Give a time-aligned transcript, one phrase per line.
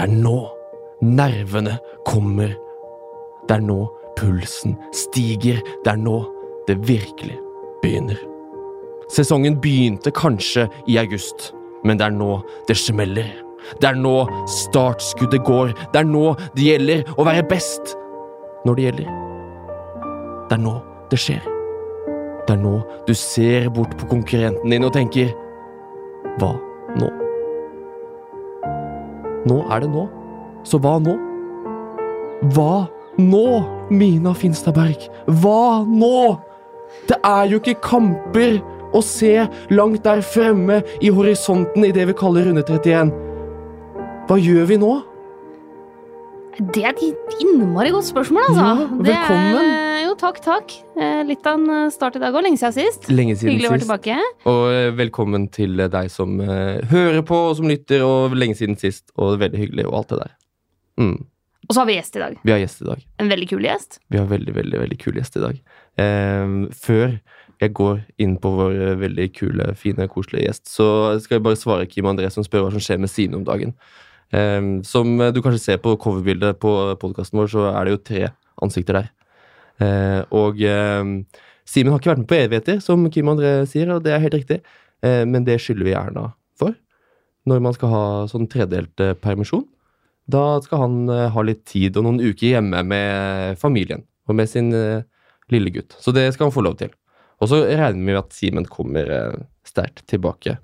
[0.00, 0.38] det er nå
[1.04, 1.74] nervene
[2.08, 2.54] kommer.
[3.44, 3.82] Det er nå
[4.16, 5.60] pulsen stiger.
[5.84, 6.14] Det er nå
[6.64, 7.36] det virkelig
[7.82, 8.16] begynner.
[9.12, 11.50] Sesongen begynte kanskje i august,
[11.84, 13.28] men det er nå det smeller.
[13.76, 15.76] Det er nå startskuddet går.
[15.92, 17.96] Det er nå det gjelder å være best
[18.64, 19.14] når det gjelder.
[20.48, 20.78] Det er nå
[21.12, 21.44] det skjer.
[22.46, 25.36] Det er nå du ser bort på konkurrenten din og tenker
[26.40, 26.54] Hva
[26.96, 27.29] nå?
[29.48, 30.06] Nå er det nå.
[30.66, 31.16] Så hva nå?
[32.54, 32.88] Hva
[33.20, 33.46] nå,
[33.92, 35.08] Mina Finstadberg?
[35.40, 36.38] Hva nå?
[37.08, 38.58] Det er jo ikke kamper
[38.96, 43.12] å se langt der fremme i horisonten i det vi kaller runde 31.
[44.28, 44.92] Hva gjør vi nå?
[46.60, 48.64] Det er et innmari godt spørsmål, altså.
[48.66, 49.68] Ja, velkommen.
[49.70, 50.74] Er, jo, takk, takk.
[51.00, 52.44] Eh, Litt av en start i dag òg.
[52.44, 53.06] Lenge siden sist.
[53.08, 54.16] Lenge siden Hyggelig å være tilbake.
[54.50, 58.76] Og eh, velkommen til deg som eh, hører på og som lytter, og lenge siden
[58.80, 60.34] sist, og veldig hyggelig, og alt det der.
[61.00, 61.16] Mm.
[61.64, 62.36] Og så har vi gjest i dag.
[62.44, 63.08] Vi har gjest i dag.
[63.24, 64.00] En veldig kul gjest.
[64.12, 65.64] Vi har veldig, veldig, veldig kul gjest i dag.
[66.04, 67.16] Eh, før
[67.60, 70.90] jeg går inn på vår eh, veldig kule, fine, koselige gjest, så
[71.24, 73.72] skal jeg bare svare Kim André som spør hva som skjer med Sine om dagen.
[74.32, 78.02] Eh, som eh, du kanskje ser på coverbildet på podkasten vår, så er det jo
[78.10, 78.26] tre
[78.62, 79.08] ansikter der.
[79.80, 81.14] Eh, og eh,
[81.70, 84.34] Simen har ikke vært med på evigheter, som Kim André sier, og det er helt
[84.34, 84.60] riktig.
[85.06, 86.74] Eh, men det skylder vi Erna for.
[87.46, 89.66] Når man skal ha sånn tredelt eh, permisjon.
[90.30, 94.50] Da skal han eh, ha litt tid og noen uker hjemme med familien og med
[94.50, 95.06] sin eh,
[95.50, 95.96] lille gutt.
[96.02, 96.92] Så det skal han få lov til.
[97.40, 100.58] Og så regner vi med at Simen kommer eh, sterkt tilbake.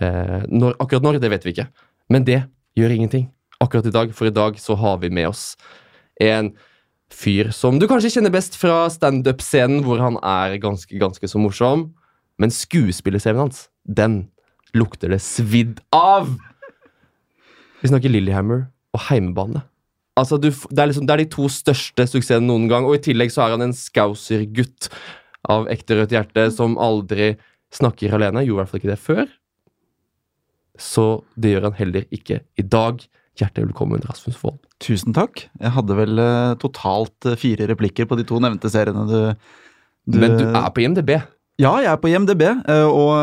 [0.00, 1.68] Eh, når, akkurat når, det vet vi ikke.
[2.12, 2.42] Men det
[2.78, 3.28] gjør ingenting
[3.62, 5.54] akkurat i dag, for i dag så har vi med oss
[6.22, 6.52] en
[7.14, 11.88] fyr som du kanskje kjenner best fra standup-scenen, hvor han er ganske, ganske så morsom.
[12.40, 14.24] Men skuespillerscenen hans, den
[14.74, 16.32] lukter det svidd av!
[17.82, 19.62] Vi snakker Lillehammer og Heimebane.
[20.18, 23.02] Altså, du, det, er liksom, det er de to største suksessene noen gang, og i
[23.02, 24.88] tillegg så er han en Scouser-gutt
[25.50, 27.34] av ekte rødt hjerte som aldri
[27.74, 28.44] snakker alene.
[28.46, 29.26] Gjorde i hvert fall ikke det før.
[30.80, 33.02] Så det gjør han heller ikke i dag.
[33.38, 34.60] Hjertelig velkommen, Rasmus Wold.
[34.82, 35.46] Tusen takk.
[35.60, 39.20] Jeg hadde vel eh, totalt eh, fire replikker på de to nevnte seriene du,
[40.18, 41.16] Men du er på IMDb.
[41.62, 43.14] Ja, jeg er på IMDb, eh, og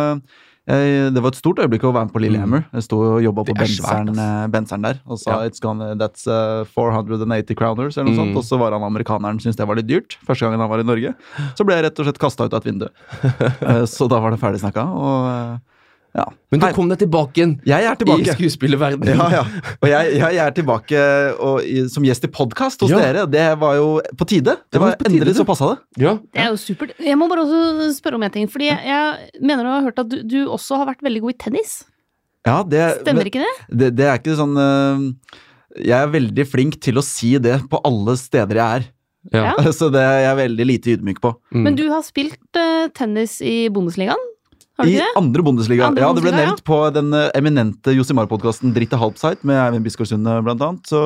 [0.67, 2.65] eh, det var et stort øyeblikk å være med på Lillehammer.
[2.75, 3.59] Jeg sto og jobba på Mm.
[3.59, 5.47] Er benseren, benseren der og sa Ja.
[5.49, 8.21] it's gone, that's eh, 480 crowners, eller noe Mm.
[8.21, 8.37] sånt.
[8.37, 10.15] Og så var han amerikaneren syntes det var litt dyrt.
[10.27, 11.15] Første gangen han var i Norge.
[11.55, 12.87] Så ble jeg rett og slett kasta ut av et vindu.
[13.95, 15.59] Så da var det ferdig snakka, og
[16.17, 16.25] ja.
[16.51, 18.33] Men du kom deg tilbake igjen Jeg er i tilbake.
[18.35, 19.21] skuespillerverdenen.
[19.21, 19.75] Ja, ja.
[19.79, 21.03] Og jeg, jeg, er tilbake
[21.39, 22.99] og, i, som gjest i podkast hos Ja.
[22.99, 23.23] dere.
[23.31, 23.85] Det var jo
[24.19, 24.57] på tide.
[24.57, 25.39] Det Det var var på tide, Endelig du.
[25.39, 25.77] så passa det.
[26.03, 26.17] Ja.
[26.33, 26.91] Det er jo supert.
[26.99, 28.49] Jeg må bare også spørre om en ting.
[28.51, 31.31] Fordi jeg, jeg mener å ha hørt at du, du også har vært veldig god
[31.37, 31.77] i tennis.
[32.45, 33.53] Ja, det, Stemmer ikke det?
[33.69, 33.91] det?
[33.95, 35.03] Det er ikke sånn øh,
[35.77, 38.89] Jeg er veldig flink til å si det på alle steder jeg er.
[39.31, 39.43] Ja.
[39.53, 39.71] Ja.
[39.79, 41.35] Så det er jeg veldig lite ydmyk på.
[41.53, 41.63] Mm.
[41.69, 44.27] Men du har spilt uh, tennis i Bundesligaen?
[44.79, 45.07] Har du I det?
[45.19, 45.87] andre Bundesliga.
[45.87, 49.59] Andre ja, det ble Bundesliga, nevnt på den øh, eminente Josimar-podkasten Dritt til halvside med
[49.59, 50.87] Eivind Biskår Sunde, blant annet.
[50.89, 51.01] Så,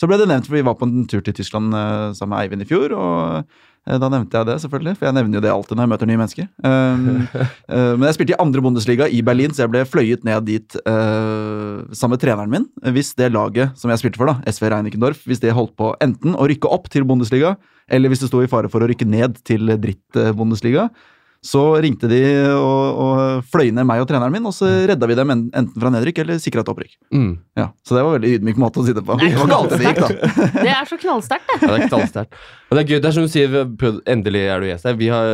[0.00, 2.44] så ble det nevnt, for vi var på en tur til Tyskland øh, sammen med
[2.44, 2.94] Eivind i fjor.
[2.96, 3.56] og
[3.86, 6.18] da nevnte jeg det, selvfølgelig, for jeg nevner jo det alltid når jeg møter nye
[6.18, 6.46] mennesker.
[6.66, 10.48] Um, uh, men jeg spilte i andre Bundesliga i Berlin, så jeg ble fløyet ned
[10.48, 12.66] dit uh, sammen med treneren min.
[12.96, 16.34] Hvis det laget som jeg spilte for, da, SV Reinickendorf, hvis det holdt på enten
[16.34, 17.54] å rykke opp til Bundesliga,
[17.86, 20.88] eller hvis det sto i fare for å rykke ned til dritt-Bundesliga,
[21.46, 22.20] så ringte de
[22.50, 25.92] og, og fløy ned meg og treneren min, og så redda vi dem enten fra
[25.94, 26.96] nedrykk eller sikra et opprykk.
[27.14, 27.30] Mm.
[27.58, 29.18] Ja, så det var veldig ydmyk måte å si det på.
[29.20, 30.50] Det var ikke alltid det gikk, da.
[30.56, 31.60] Det er så knallsterkt, det.
[31.62, 32.38] Ja, det er knallsterkt.
[32.66, 32.98] Og det er gøy.
[32.98, 34.98] Det er som du sier, prøvd, endelig er du gjest her.
[34.98, 35.32] Vi har,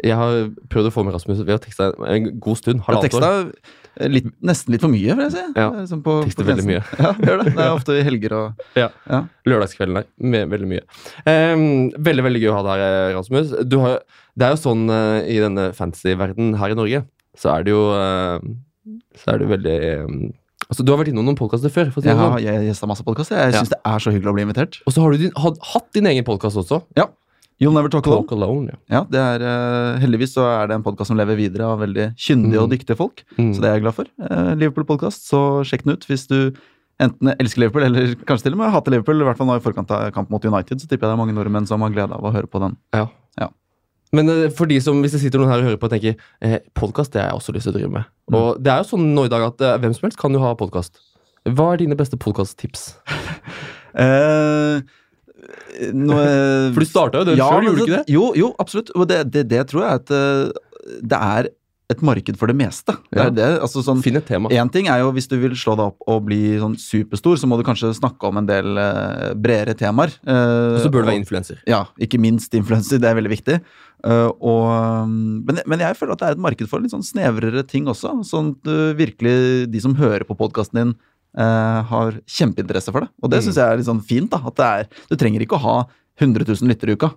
[0.00, 0.36] jeg har
[0.72, 2.84] prøvd å få med Rasmus Vi har teksta en god stund.
[2.88, 3.50] Halvannet år.
[3.94, 5.44] Teksta litt, nesten litt for mye, vil jeg si.
[5.56, 6.82] Ja, Liksom på, tekster på veldig mye.
[7.04, 7.54] Ja, gjør det.
[7.54, 8.88] Det er ofte i helger og Ja.
[9.10, 9.20] Ja.
[9.46, 10.06] Lørdagskvelden her.
[10.18, 10.84] Med, veldig mye.
[11.26, 11.64] Um,
[12.10, 13.54] veldig veldig gøy å ha deg her, Rasmus.
[13.70, 13.98] Du har,
[14.34, 17.04] det er jo sånn uh, i denne fantasy-verdenen her i Norge,
[17.38, 18.38] så er det jo uh,
[19.18, 20.18] Så er det jo veldig um,
[20.64, 21.90] Altså, Du har vært innom noen podkaster før.
[21.92, 22.44] Si Jeg det har sånn.
[22.46, 23.36] jeg gjesta masse podkaster.
[23.36, 23.62] Jeg Ja.
[23.68, 24.78] det er så hyggelig å bli invitert.
[24.88, 26.78] Og så har du din, had, hatt din egen podkast også.
[27.62, 28.24] You'll Never Talk Alone.
[28.26, 28.66] Talk Alone.
[28.68, 28.78] Ja.
[28.90, 32.08] Ja, det er, eh, heldigvis så er det en podkast som lever videre av veldig
[32.18, 32.72] kyndige og Mm.
[32.78, 33.22] dyktige folk.
[33.38, 33.52] Mm.
[33.54, 34.04] Så det er jeg glad for.
[34.20, 36.52] Eh, Liverpool-podkast, så sjekk den ut hvis du
[37.00, 39.20] enten elsker Liverpool eller kanskje til og med hater Liverpool.
[39.22, 41.22] I hvert fall nå i forkant av kamp mot United, så tipper jeg det er
[41.24, 42.76] mange nordmenn som har glede av å høre på den.
[42.92, 43.08] Ja.
[43.38, 43.48] Ja.
[44.12, 46.16] Men eh, for de som, hvis det sitter noen her og hører på og tenker
[46.42, 48.04] eh, podkast, det har jeg også lyst til å drive med.
[48.30, 48.34] Mm.
[48.38, 50.40] Og det er jo sånn nå i dag at eh, hvem som helst kan jo
[50.40, 50.98] ha podkast.
[51.46, 52.94] Hva er dine beste podkasttips?
[53.94, 54.80] Eh,
[55.94, 58.14] nå, eh, For du starta jo det ja, sjøl, gjorde du ikke det?
[58.14, 58.94] Jo, jo, absolutt.
[58.94, 61.52] Og det, det, det tror jeg at eh, det er
[61.92, 62.94] et marked for det meste.
[63.12, 63.26] Ja.
[63.32, 64.48] det, altså sånn, Finn et tema.
[64.56, 67.48] Én ting er jo hvis du vil slå deg opp og bli sånn superstor, så
[67.50, 70.14] må du kanskje snakke om en del uh, bredere temaer.
[70.24, 71.60] Uh, Og så bør du være influenser.
[71.68, 73.02] Ja, ikke minst influenser.
[73.02, 73.58] Det er veldig viktig.
[74.04, 75.12] Uh, og,
[75.44, 78.16] men, men jeg føler at det er et marked for litt sånn snevrere ting også.
[78.28, 79.36] Sånn at du virkelig,
[79.68, 80.96] de som hører på podkasten din,
[81.36, 83.08] eh, har kjempeinteresse for det.
[83.22, 83.44] Og det Mm.
[83.48, 84.30] syns jeg er litt sånn fint.
[84.30, 85.76] da, at det er, Du trenger ikke å ha
[86.20, 87.10] 100 000 lyttere i uka.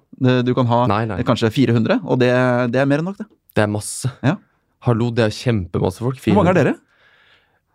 [0.44, 1.22] Du kan ha Nei, nei.
[1.24, 2.32] kanskje 400, og det,
[2.72, 3.28] det er mer enn nok, det.
[3.54, 4.10] Det er masse.
[4.24, 4.36] Ja.
[4.82, 6.18] Hallo, det er kjempemasse folk.
[6.22, 6.76] Hvor mange er dere?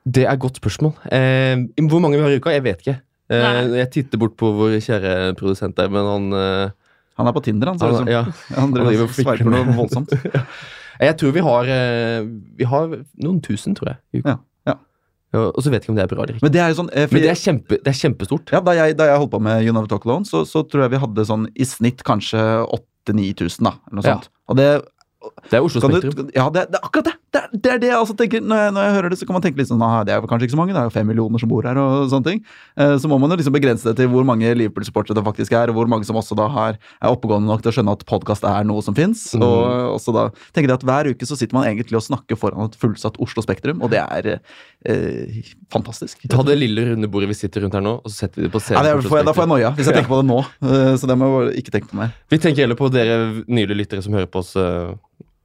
[0.05, 0.95] Det er et godt spørsmål.
[1.15, 2.51] Eh, hvor mange vi har i uka?
[2.51, 2.97] Jeg vet ikke.
[3.31, 6.71] Eh, jeg titter bort på vår kjære produsent der, men han eh,
[7.19, 7.79] Han er på Tinder, han.
[7.79, 8.09] ser det ut som.
[8.09, 8.23] ja.
[8.61, 10.11] Han driver og sveiper noe voldsomt.
[10.11, 10.49] voldsomt.
[11.01, 12.27] Jeg tror vi har eh,
[12.59, 12.89] Vi har
[13.23, 13.99] noen tusen, tror jeg.
[14.13, 14.29] i uka.
[14.29, 14.39] Ja, ja.
[14.39, 14.39] Ja,
[15.33, 16.45] og så vet jeg ikke om det er bra eller ikke.
[16.45, 18.53] Men det er jo sånn eh, Men det er, kjempe, det er kjempestort.
[18.53, 20.85] ja, da, jeg, da jeg holdt på med You Never Talk Alone, så, så tror
[20.87, 22.43] jeg vi hadde sånn i snitt kanskje
[23.09, 23.77] 8000-9000, da.
[23.89, 24.19] Eller noe Ja.
[24.21, 24.29] sånt.
[24.49, 24.71] Og det
[25.47, 26.15] Det er Oslo Spektrum.
[26.19, 27.13] du, ja, det, det er akkurat det!
[27.33, 28.41] Det er, det er det jeg altså tenker.
[28.43, 30.25] Når jeg, når jeg hører det, så kan man tenke litt sånn ah, Det er
[30.29, 32.41] kanskje ikke så mange, det er jo fem millioner som bor her, og sånne ting.
[32.77, 35.71] Eh, så må man jo liksom begrense det til hvor mange Liverpool-supportere det faktisk er,
[35.71, 38.45] og hvor mange som også da har, er oppegående nok til å skjønne at podkast
[38.45, 39.23] er noe som fins.
[39.39, 39.47] Mm.
[39.47, 42.67] Og også da tenker jeg at hver uke så sitter man egentlig og snakker foran
[42.67, 44.43] et fullsatt Oslo Spektrum, og det er
[44.89, 45.41] eh,
[45.73, 46.25] fantastisk.
[46.31, 48.53] Ta det lille runde bordet vi sitter rundt her nå, og så setter vi det
[48.55, 50.39] på Ja, det får jeg, da får jeg noia, hvis jeg tenker på det nå.
[50.69, 52.15] Eh, så det må jeg ikke tenke på mer.
[52.33, 54.95] Vi tenker heller på dere nylige lyttere som hører på oss eh,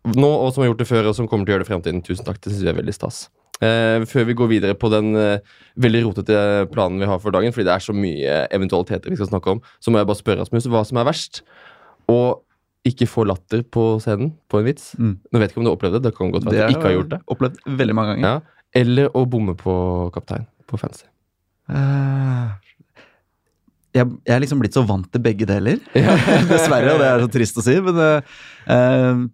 [0.08, 1.74] nå, og som har gjort det før, og som kommer til å gjøre det i
[1.74, 2.06] fremtiden.
[2.06, 3.28] Tusen takk, det synes vi er veldig stas.
[3.58, 6.42] Eh, før vi går videre på den eh, veldig rotete
[6.74, 9.64] planen vi har for dagen, fordi det er så mye eventualiteter vi skal snakke om,
[9.82, 11.42] så må jeg bare spørre Rasmus hva som er verst.
[12.12, 12.44] Og
[12.88, 14.94] ikke få latter på scenen på en vits.
[14.96, 15.18] Mm.
[15.20, 16.78] Nå vet jeg ikke om du har opplevd det, det kan godt være at du
[16.78, 17.20] ikke har gjort det.
[17.34, 18.30] opplevd veldig mange ganger.
[18.30, 18.57] Ja.
[18.78, 19.74] Eller å bomme på
[20.16, 21.06] kaptein på fancy.
[21.72, 22.54] Uh,
[23.96, 25.80] jeg, jeg er liksom blitt så vant til begge deler.
[26.52, 29.28] Dessverre, og det er så trist å si, men eh,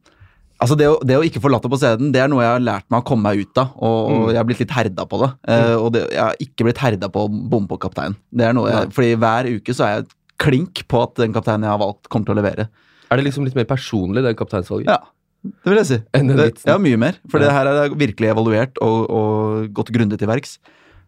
[0.63, 2.61] Altså det å, det å ikke få latter på scenen, det er noe jeg har
[2.63, 3.73] lært meg å komme meg ut av.
[3.83, 4.27] Og, og Mm.
[4.31, 5.27] jeg har blitt litt herda på det.
[5.51, 8.15] Eh, og det, jeg har ikke blitt herda på å bomme på kaptein.
[8.31, 8.93] Det er noe jeg, Nei.
[8.95, 10.07] fordi hver uke så er jeg
[10.39, 12.69] klink på at den kapteinen jeg har valgt, kommer til å levere.
[13.11, 14.87] Er det liksom litt mer personlig, det kapteinsvalget?
[14.93, 15.01] Ja,
[15.43, 15.97] det vil jeg si.
[16.13, 17.17] Det, ja, mye mer.
[17.29, 17.45] For Ja.
[17.47, 20.57] det her er virkelig evaluert og, og gått grundig til verks.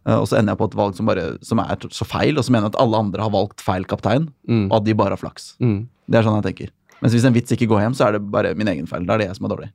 [0.05, 2.43] Eh, og så ender jeg på et valg som, bare, som er så feil, og
[2.45, 4.67] så mener jeg at alle andre har valgt feil kaptein, Mm.
[4.71, 5.55] og at de bare har flaks.
[5.63, 5.87] Mm.
[6.09, 6.69] Det er sånn jeg tenker.
[7.01, 9.05] Mens hvis en vits ikke går hjem, så er det bare min egen feil.
[9.07, 9.69] Da er det jeg som er dårlig.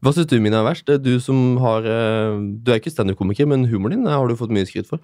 [0.00, 0.88] Hva syns du, Mina, er verst?
[0.88, 4.36] Er Du som har eh, Du er ikke standup-komiker, men humoren din eh, har du
[4.38, 5.02] fått mye skryt for.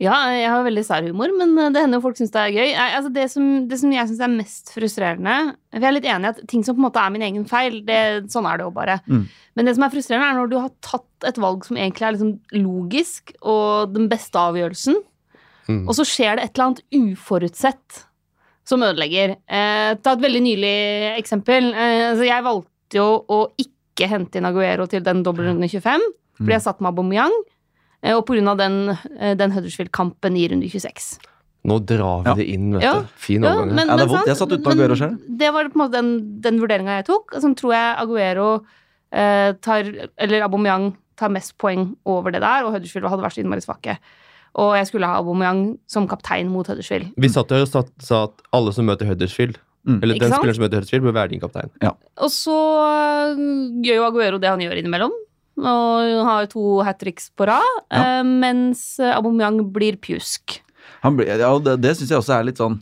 [0.00, 2.54] Ja, jeg har veldig sær humor, men eh, det hender jo folk syns det er
[2.56, 2.72] gøy.
[2.80, 5.36] Altså det, som, det som jeg syns er mest frustrerende
[5.74, 7.44] For jeg er litt enig i at ting som på en måte er min egen
[7.50, 8.00] feil, det,
[8.32, 8.96] sånn er det jo bare.
[9.06, 9.26] Mm.
[9.60, 12.16] Men det som er frustrerende, er når du har tatt et valg som egentlig er
[12.16, 12.32] liksom
[12.64, 15.02] logisk og den beste avgjørelsen,
[15.64, 15.86] Mm.
[15.88, 18.02] og så skjer det et eller annet uforutsett
[18.68, 19.30] som ødelegger.
[19.48, 20.72] Eh, ta et veldig nylig
[21.16, 21.70] eksempel.
[21.72, 26.00] Eh, altså jeg valgte jo å ikke hente inn Aguero til den dobbeltrunde 25,
[26.38, 27.32] fordi jeg satt med Aubameyang.
[28.02, 28.54] eh, Og pga.
[28.56, 31.18] den, eh, den Huddersfield-kampen i runde 26.
[31.64, 32.34] Nå drar vi Ja.
[32.34, 33.00] det inn, vet Ja.
[33.00, 33.06] du.
[33.16, 33.74] Fin Ja, overgang.
[33.74, 34.26] men, Ja, det er vondt.
[34.26, 35.18] Jeg satt uten Aguero sjøl.
[35.38, 37.40] Det var på en måte den, den vurderinga jeg tok.
[37.40, 38.64] Som tror jeg Aguero
[39.12, 39.84] eh, tar
[40.18, 43.96] Eller Aubameyang tar mest poeng over det der, og Huddersfield hadde vært så innmari svake.
[44.56, 47.12] Og jeg skulle ha Aubameyang som kaptein mot Huddersfield.
[47.16, 47.68] Vi satt her og
[48.00, 49.98] sa at alle som møter Huddersfield, Mm.
[50.02, 51.70] eller den spilleren som møter Huddersfield, bør være din kaptein.
[52.24, 52.54] Og så
[53.84, 55.12] gjør jo Aguero det han gjør innimellom.
[55.60, 57.82] Og har to hat tricks på rad.
[57.92, 58.20] Ja.
[58.20, 60.60] eh, mens Aubameyang blir pjusk.
[61.04, 62.80] Han blir, ja, det det syns jeg også er litt sånn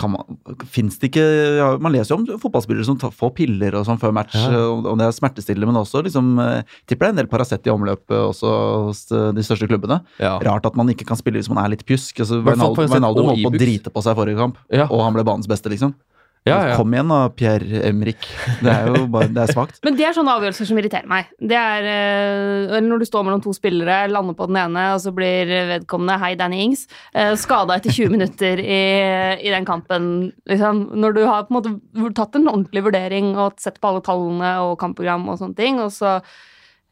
[0.00, 1.22] kan man, det ikke
[1.58, 4.48] ja, Man leser jo om fotballspillere som tar, får piller og sånn før match, Ja.
[4.48, 7.66] eh, om det er smertestillende, men også liksom eh, Tipper det er en del Paracet
[7.68, 8.52] i omløp eh, også
[8.86, 10.00] hos eh, de største klubbene.
[10.18, 10.38] Ja.
[10.40, 12.16] Rart at man ikke kan spille hvis man er litt pjusk.
[12.24, 14.86] Altså, Wijnaldum holdt på å drite på seg forrige kamp, Ja.
[14.88, 15.92] og han ble banens beste, liksom.
[16.48, 16.76] Ja, ja.
[16.78, 18.24] Kom igjen da, Pierre Emrik.
[18.62, 19.76] Det er jo bare, det er svakt.
[19.84, 21.28] Men det er sånne avgjørelser som irriterer meg.
[21.36, 25.02] Det er øh, eller når du står mellom to spillere, lander på den ene, og
[25.04, 28.80] så blir vedkommende, hei Danny Ings, uh, skada etter 20 minutter i,
[29.36, 30.30] i den kampen.
[30.48, 30.86] Liksom.
[31.02, 34.54] Når du har på en måte tatt en ordentlig vurdering og sett på alle tallene
[34.64, 36.16] og kampprogram og sånne ting, og så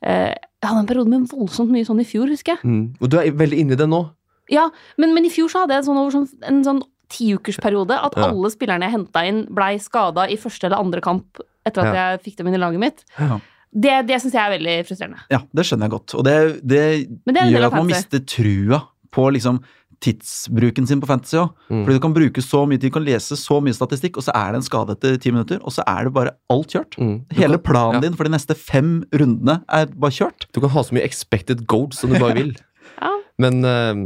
[0.05, 2.69] eh, Jeg hadde en periode med voldsomt mye sånn i fjor, husker jeg.
[2.69, 2.85] Mm.
[3.01, 4.05] Og du er veldig inne i det nå.
[4.53, 4.69] Ja,
[5.01, 8.29] men, men i fjor så hadde jeg sånn over sånn, en sånn tiukersperiode at Ja.
[8.31, 12.21] alle spillerne jeg henta inn, blei skada i første eller andre kamp etter at jeg
[12.25, 13.05] fikk dem inn i laget mitt.
[13.19, 13.41] Ja.
[13.73, 15.19] Det, det syns jeg er veldig frustrerende.
[15.31, 16.15] Ja, det skjønner jeg godt.
[16.17, 16.85] Og det, det,
[17.29, 18.79] det gjør at man mister trua
[19.13, 19.61] på liksom
[20.01, 21.51] tidsbruken sin på fantasy òg.
[21.69, 21.83] Mm.
[21.85, 24.33] Fordi du kan bruke så mye tid, du kan lese så mye statistikk, og så
[24.37, 26.97] er det en skade etter ti minutter, og så er det bare alt kjørt.
[27.03, 27.17] Mm.
[27.35, 28.05] Hele kan- planen ja.
[28.07, 30.47] din for de neste fem rundene er bare kjørt.
[30.55, 32.55] Du kan ha så mye expected goals som du bare vil.
[33.03, 33.13] Ja.
[33.43, 34.05] Men eh,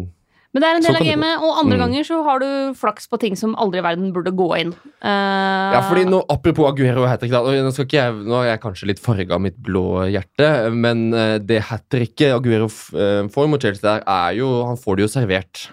[0.52, 1.80] Men det er en del av gamet, og andre Mm.
[1.86, 4.72] ganger så har du flaks på ting som aldri i verden burde gå inn.
[5.00, 8.36] Uh, Ja, fordi nå, Apropos Aguero og hat trick, da, nå, skal ikke jeg, nå
[8.42, 12.66] er jeg kanskje litt farga av mitt blå hjerte, men eh, det hat tricket Aguero
[12.66, 15.68] eh, får mot Chelsea der, er jo Han får det jo servert.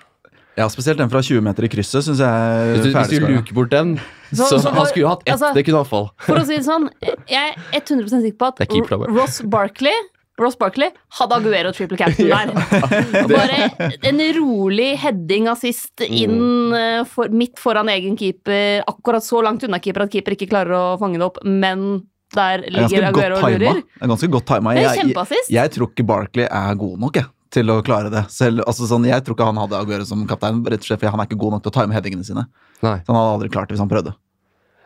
[0.58, 3.54] Ja, Spesielt den fra 20 meter i krysset syns jeg Hvis du, hvis du luker
[3.56, 3.98] bort den,
[4.32, 5.34] Så- så, så han skulle jo hatt ett.
[5.36, 6.10] altså- det kunne han fall.
[6.24, 6.88] For å si det sånn,
[7.28, 9.10] jeg er 100 sikker på at.
[9.12, 9.92] Ross Barkley
[10.40, 12.54] Ross Barkley hadde Aguero triple captain der.
[13.34, 13.70] Bare
[14.10, 16.14] en rolig heading assist Mm.
[16.16, 20.48] inn eh, for, midt foran egen keeper, akkurat så langt unna keeper at keeper ikke
[20.52, 22.06] klarer å fange det opp, men
[22.36, 23.82] der er ligger Aguero og lurer.
[23.84, 24.74] Det er ganske godt tima.
[24.78, 28.24] Er Jeg, jeg, jeg tror ikke Barkley er god nok jeg, til å klare det.
[28.32, 31.10] Selv, altså, sånn, jeg tror ikke han hadde Aguero som kaptein, rett og slett for
[31.16, 32.46] han er ikke god nok til å time headingene sine.
[32.86, 32.98] Nei.
[33.04, 34.14] Så han hadde aldri klart det hvis han prøvde.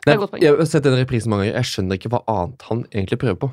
[0.04, 1.60] Det er Nei, jeg har sett den reprisen mange ganger.
[1.62, 3.52] Jeg skjønner ikke hva annet han egentlig prøver på.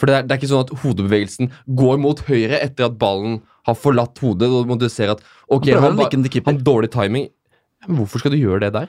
[0.00, 3.42] For det er, det er ikke sånn at hodebevegelsen går mot høyre etter at ballen
[3.68, 4.48] har forlatt hodet.
[4.48, 5.20] Og du ser at
[5.52, 7.28] ok, Han han, han dårlig timing.
[7.86, 8.88] Men hvorfor skal du gjøre det der?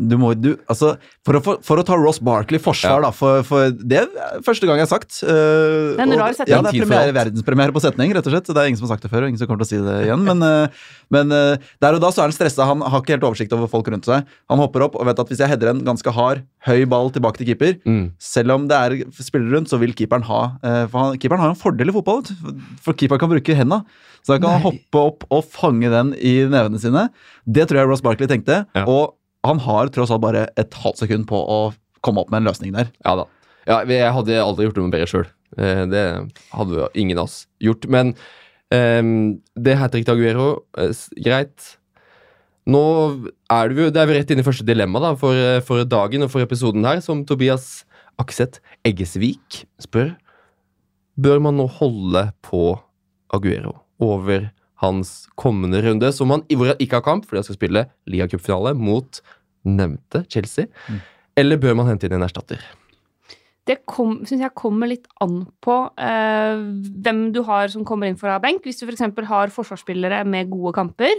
[0.00, 0.94] Du må, du, altså,
[1.26, 3.06] for, å, for, for å ta Ross Barkley forsvar, Ja.
[3.06, 5.18] da, for, for det er første gang jeg har sagt.
[5.22, 6.50] Uh, Det er en rar setning.
[6.54, 8.48] Ja, det er premiere, verdenspremiere på setning, rett og slett.
[8.48, 9.72] Så det er ingen som har sagt det før, og ingen som kommer til å
[9.74, 10.24] si det igjen.
[10.26, 13.28] Men, uh, men uh, der og da så er han stressa, han har ikke helt
[13.28, 14.26] oversikt over folk rundt seg.
[14.50, 17.42] Han hopper opp og vet at hvis jeg header en ganske hard, høy ball tilbake
[17.42, 18.04] til keeper, Mm.
[18.18, 20.40] selv om det er spillere rundt, så vil keeperen ha
[20.88, 22.62] For han, keeperen har jo en fordel i fotball, vet du.
[22.82, 23.82] for keeperen kan bruke henda.
[24.24, 27.08] Så da kan han hoppe opp og fange den i nevene sine.
[27.44, 28.62] Det tror jeg Ross Barkley tenkte.
[28.74, 28.84] Ja.
[28.88, 29.12] Og
[29.44, 31.60] han har tross alt bare et halvt sekund på å
[32.04, 32.90] komme opp med en løsning der.
[33.04, 33.28] Ja da.
[33.64, 35.28] Ja, jeg hadde aldri gjort noe bedre sjøl.
[35.54, 36.02] Det
[36.52, 37.86] hadde ingen av oss gjort.
[37.88, 38.12] Men
[38.74, 40.48] um, det trick til Aguero,
[40.80, 40.92] eh,
[41.24, 41.70] greit.
[42.68, 42.82] Nå
[43.52, 45.84] er det, jo, det er vi rett inne i første dilemma da, for, eh, for
[45.88, 47.84] dagen og for episoden her, som Tobias
[48.20, 50.14] Akseth Eggesvik spør.
[51.20, 52.66] Bør man nå holde på
[53.34, 54.48] Aguero over
[54.82, 58.74] hans kommende runde, som han hvor han ikke har kamp, fordi han skal spille ligacupfinale
[58.76, 59.20] mot
[59.64, 60.66] nevnte Chelsea?
[61.36, 62.60] Eller bør man hente inn en erstatter?
[63.64, 66.58] Det kom, syns jeg kommer litt an på eh,
[67.04, 68.62] hvem du har som kommer inn fra benk.
[68.68, 69.00] Hvis du f.eks.
[69.30, 71.14] har forsvarsspillere med gode kamper,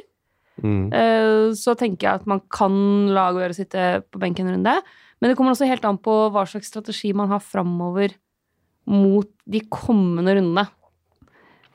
[0.56, 0.86] Mm.
[0.96, 2.72] eh, så tenker jeg at man kan
[3.12, 4.76] la Aguero sitte på benken en runde.
[5.20, 8.14] Men det kommer også helt an på hva slags strategi man har framover
[8.88, 10.64] mot de kommende rundene.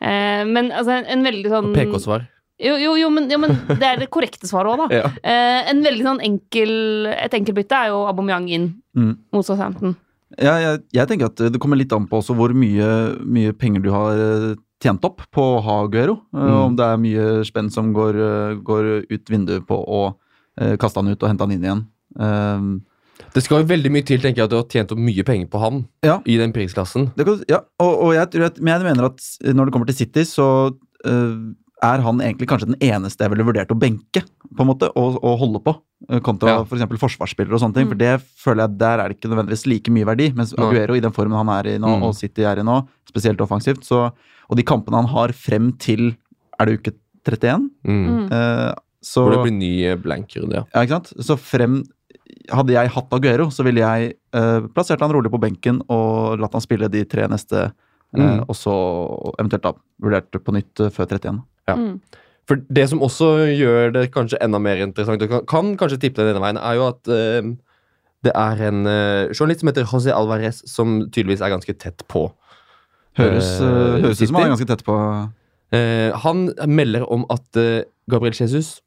[0.01, 2.25] Eh, men altså, en, en veldig sånn PK-svar.
[2.61, 4.89] Jo, jo, jo, men, jo, men det er det korrekte svaret òg, da.
[5.01, 5.11] Ja.
[5.25, 6.73] Eh, en veldig sånn enkel
[7.15, 9.13] Et enkeltbytte er jo Aubameyang inn Mm.
[9.33, 9.93] mot Southampton.
[10.39, 12.89] Ja, jeg, jeg tenker at det kommer litt an på også hvor mye,
[13.23, 16.19] mye penger du har eh, tjent opp på å ha Guero.
[16.35, 16.57] Eh, Mm.
[16.67, 20.03] Om det er mye spenn som går, eh, går ut vinduet på å
[20.61, 21.83] eh, kaste han ut og hente han inn igjen.
[22.19, 22.69] Eh,
[23.35, 25.47] Det skal jo veldig mye til, tenker jeg, at du har tjent opp mye penger
[25.53, 26.19] på han Ja.
[26.27, 27.11] i den prisklassen.
[27.17, 29.21] Det kan, ja, og, og jeg, tror at, men jeg mener at
[29.55, 30.47] når det kommer til City, så
[31.83, 34.23] er han egentlig kanskje den eneste jeg ville vurdert å benke,
[34.57, 35.75] på en måte, og, og holde på.
[36.11, 36.65] øh, Kontra Ja.
[36.65, 36.99] for f.eks.
[37.01, 37.89] forsvarsspillere og sånne ting.
[37.89, 40.31] For det føler jeg der er det ikke nødvendigvis like mye verdi.
[40.37, 42.03] Mens Aguero i den formen han er i nå, Mm.
[42.05, 44.11] og City er i nå, spesielt offensivt, så,
[44.51, 46.17] og de kampene han har frem til
[46.61, 46.93] Er det uke
[47.25, 47.71] 31?
[47.87, 48.05] Mm.
[48.07, 48.33] Mm.
[48.33, 50.65] Eh, så Hvor det blir ny eh, blank-runde, ja.
[50.75, 51.15] ja, ikke sant?
[51.25, 51.83] Så frem
[52.51, 56.53] Hadde jeg hatt Aguero, så ville jeg eh, plassert han rolig på benken og latt
[56.53, 58.41] han spille de tre neste, eh, Mm.
[58.49, 58.73] og så
[59.39, 59.73] eventuelt da
[60.03, 61.41] vurdert på nytt eh, før 31.
[61.71, 61.77] Ja.
[61.79, 62.21] Mm.
[62.51, 66.25] For det som også gjør det kanskje enda mer interessant, og kan, kan kanskje tippe
[66.25, 67.51] den ene veien, er jo at uh,
[68.27, 72.27] det er en uh, journalist som heter José Alvarez, som tydeligvis er ganske tett på.
[73.19, 74.97] Høres, eh, høres ut som han er ganske tett på
[76.25, 77.59] han melder om at
[78.11, 78.81] Gabriel Jesus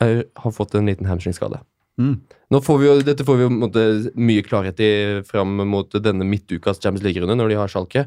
[0.00, 1.60] er, har fått en liten hamstringskade.
[2.00, 2.14] mm.
[2.52, 4.90] Nå får vi jo, dette får vi jo måte, mye klarhet i
[5.26, 8.04] fram mot denne midtukas Champions League-runde, når de har Schalke.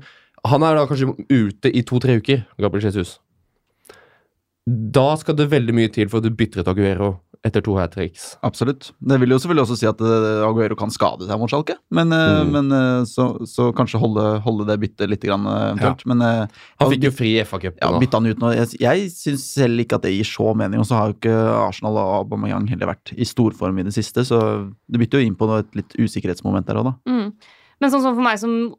[0.47, 3.17] Han er da kanskje ute i to-tre uker, Gabriel Jesus.
[4.93, 7.93] Da skal det veldig mye til for at du bytter ut Aguero etter to hat
[7.95, 8.33] tricks.
[8.43, 8.89] Absolutt.
[8.99, 12.11] Det vil jo selvfølgelig også si at eh, Aguero kan skade seg mot Schalke, men,
[12.11, 12.49] eh, Mm.
[12.51, 16.03] men eh, så, så kanskje holde, holde det byttet litt grann, eventuelt.
[16.03, 16.09] Ja.
[16.11, 16.19] Men
[16.81, 17.79] Han fikk jo fri i FA-cupen.
[17.79, 18.01] ja, nå.
[18.03, 18.51] bytte han ut nå.
[18.59, 21.37] Jeg, jeg syns selv ikke at det gir så mening, og så har jo ikke
[21.63, 24.41] Arsenal og Aubameyang heller vært i storform i det siste, så
[24.91, 26.95] det bytter jo inn på noe, et litt usikkerhetsmoment der òg, da.
[27.07, 27.31] Mm.
[27.79, 28.75] Men sånn som for meg som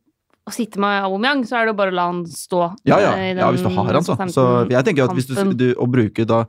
[0.51, 2.65] sitter med Aubameyang, så er det jo bare å la han stå.
[2.89, 3.13] Ja, ja.
[3.19, 4.17] eh, ja hvis du har han, så.
[4.33, 6.45] Så jeg tenker at hvis du, du Å bruke da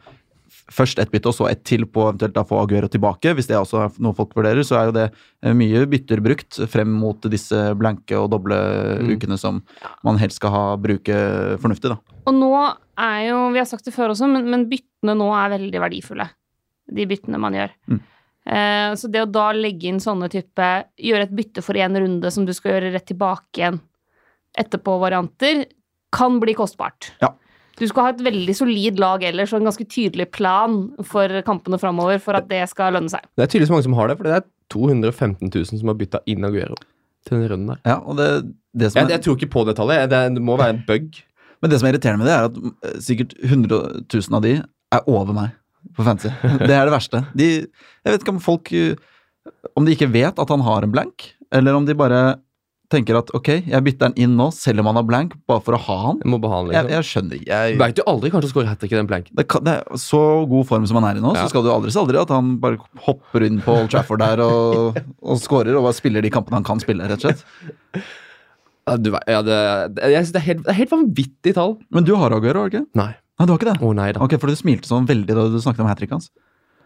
[0.72, 3.56] først ett bytte og så ett til på eventuelt da få Aguero tilbake, hvis det
[3.58, 6.94] er også er noe folk vurderer, så er jo det eh, mye bytter brukt frem
[6.96, 8.60] mot disse blanke og doble
[9.02, 9.16] Mm.
[9.16, 9.62] ukene som
[10.06, 11.16] man helst skal ha bruke
[11.62, 11.98] fornuftig, da.
[12.30, 12.52] Og nå
[13.00, 16.28] er jo, vi har sagt det før også, men, men byttene nå er veldig verdifulle.
[16.92, 17.74] De byttene man gjør.
[17.90, 18.02] Mm.
[18.52, 22.32] Eh, så det å da legge inn sånne type Gjøre et bytte for én runde
[22.36, 23.80] som du skal gjøre rett tilbake igjen
[24.60, 25.62] etterpå-varianter,
[26.12, 27.14] kan bli kostbart.
[27.22, 27.30] Ja.
[27.80, 31.80] Du skal ha et veldig solid lag ellers og en ganske tydelig plan for kampene
[31.80, 33.24] framover for at det skal lønne seg.
[33.40, 34.44] Det er tydeligvis mange som har det, for det er
[34.76, 36.76] 215 000 som har bytta inn Aguero
[37.24, 37.80] til denne runden der.
[37.88, 38.28] Ja, og det,
[38.76, 40.04] det som Jeg, er, jeg tror ikke på det tallet.
[40.12, 41.24] Det, det må være en bug.
[41.62, 43.82] Men det som er irriterende med det, er at eh, sikkert 100
[44.12, 45.56] 000 av de er over meg
[45.98, 46.30] på fancy.
[46.62, 47.24] Det er det verste.
[47.38, 47.50] De,
[48.06, 48.96] jeg vet ikke om folk eh,
[49.78, 52.22] Om de ikke vet at han har en blank, eller om de bare
[52.92, 55.78] tenker at ok, jeg bytter den inn nå, selv om han har blank, bare for
[55.78, 56.18] å ha han.
[56.26, 56.96] Jeg må behandle Jeg, liksom.
[56.98, 57.60] jeg skjønner ikke.
[57.72, 59.30] Jeg, veit jo aldri kanskje å score hat trick i den blank.
[59.32, 60.20] det, kan, det er så
[60.52, 61.46] god form som han er i nå, Ja.
[61.46, 64.44] så skal du aldri si aldri at han bare hopper inn på Old Trafford der
[64.44, 68.04] og, og scorer og bare spiller de kampene han kan spille, rett og slett.
[68.90, 69.58] Ja, du ja, det,
[69.96, 71.78] det, jeg synes det, er helt, det er helt vanvittig tall.
[71.96, 72.88] Men du har Aguero, har du ikke?
[73.00, 73.12] Nei.
[73.42, 73.78] Nei, det var ikke det?
[73.82, 74.22] Å nei da.
[74.22, 76.30] Ok, for du smilte sånn veldig da du snakket om hat tricket hans.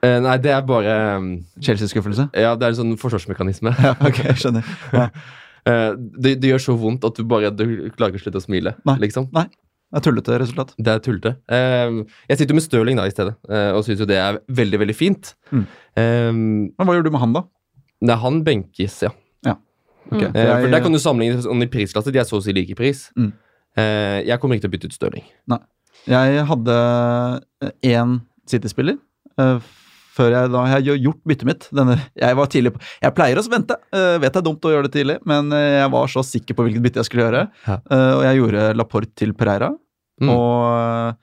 [0.05, 1.25] Eh, nei, det er bare um,
[1.59, 2.29] Chelsea-skuffelse.
[2.37, 3.73] Ja, det er en sånn forsvarsmekanisme.
[3.83, 4.71] Ja, ok, jeg skjønner.
[4.95, 5.09] Ja.
[5.65, 7.63] Eh, det, det gjør så vondt at du bare du
[7.97, 8.75] klarer ikke å slutte å smile.
[8.85, 8.93] Nei.
[9.01, 9.23] liksom.
[9.33, 9.47] Det
[9.97, 10.75] er tullete resultat.
[10.77, 11.31] Det er tullete.
[11.49, 11.95] Eh,
[12.29, 14.77] jeg sitter jo med Stirling da i stedet, eh, og syns jo det er veldig,
[14.83, 15.31] veldig fint.
[15.49, 15.63] Mm.
[15.97, 17.41] Eh, Men hva gjør du med han, da?
[18.05, 19.09] nei, han benkes, ja.
[19.49, 19.55] ja.
[20.11, 20.37] Ok, Mm.
[20.37, 22.13] for Der kan du sammenligne sånn i prisklasse.
[22.13, 23.07] De er så å si like pris.
[23.17, 23.31] Mm.
[24.29, 25.25] Jeg kommer ikke til å bytte ut Stirling.
[26.09, 26.75] Jeg hadde
[27.85, 28.19] én
[28.49, 28.97] City-spiller
[29.41, 29.71] eh,
[30.15, 31.67] før jeg da Jeg har gjort byttet mitt.
[31.75, 33.77] Denne, jeg var tidlig på Jeg pleier å vente.
[33.91, 36.57] eh, vet det er dumt å gjøre det tidlig, men eh, jeg var så sikker
[36.57, 37.47] på hvilket bytte jeg skulle gjøre.
[37.67, 37.79] Ja.
[37.79, 39.71] Eh, og jeg gjorde Laporte til Pereira.
[40.23, 40.29] Mm.
[40.31, 41.17] Og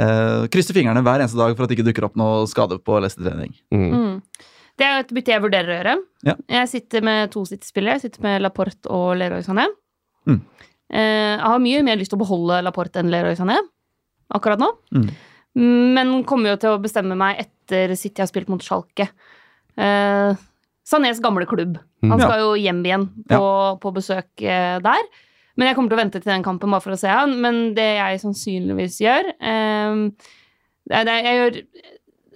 [0.00, 2.96] uh, krysser fingrene hver eneste dag for at det ikke dukker opp noe skade på
[3.04, 3.52] neste trening.
[3.74, 3.90] Mm.
[3.92, 4.46] Mm.
[4.78, 5.94] Det er et bytte jeg vurderer å gjøre.
[6.24, 6.34] Ja.
[6.54, 7.98] Jeg sitter med to City-spillere.
[7.98, 9.66] Jeg sitter med Laporte og Leroy Sané.
[10.24, 10.38] Mm.
[10.88, 13.58] Eh, jeg har mye mer lyst til å beholde Laporte enn Leroy Sané
[14.34, 14.72] akkurat nå.
[14.94, 15.08] Mm.
[15.94, 19.08] Men kommer jo til å bestemme meg etter City har spilt mot Schalke.
[19.78, 20.34] Eh,
[20.88, 21.78] Sanés gamle klubb.
[22.02, 22.20] Han Mm.
[22.22, 25.08] skal jo hjem igjen på, på besøk eh, der.
[25.58, 27.34] Men jeg kommer til å vente til den kampen bare for å se han.
[27.42, 30.04] Men det jeg sannsynligvis gjør eh,
[30.88, 31.58] det det jeg, gjør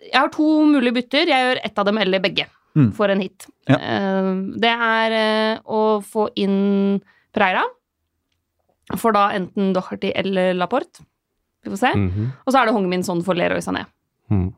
[0.02, 1.30] jeg har to mulige bytter.
[1.30, 2.90] Jeg gjør ett av dem eller begge Mm.
[2.96, 3.44] for en hit.
[3.68, 3.76] Ja.
[3.76, 7.00] Eh, det er eh, å få inn
[7.32, 7.62] Preira.
[8.96, 11.04] For da enten Doherty eller Laporte.
[11.62, 11.92] Vi får se.
[11.98, 12.32] Mhm.
[12.46, 13.84] Og så er det Hong Min Son for Leroy Sané.
[14.30, 14.52] Mm.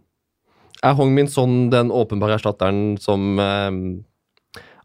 [0.82, 3.70] Er Hong Min Son den åpenbare erstatteren som eh,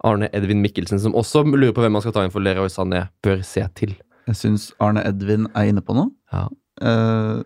[0.03, 3.08] Arne Edvin Mikkelsen, som også lurer på hvem man skal ta inn for Leroy Sané,
[3.23, 3.95] bør se til?
[4.29, 6.12] Jeg syns Arne Edvin er inne på noe.
[6.32, 6.47] Ja.
[6.82, 7.39] Eh,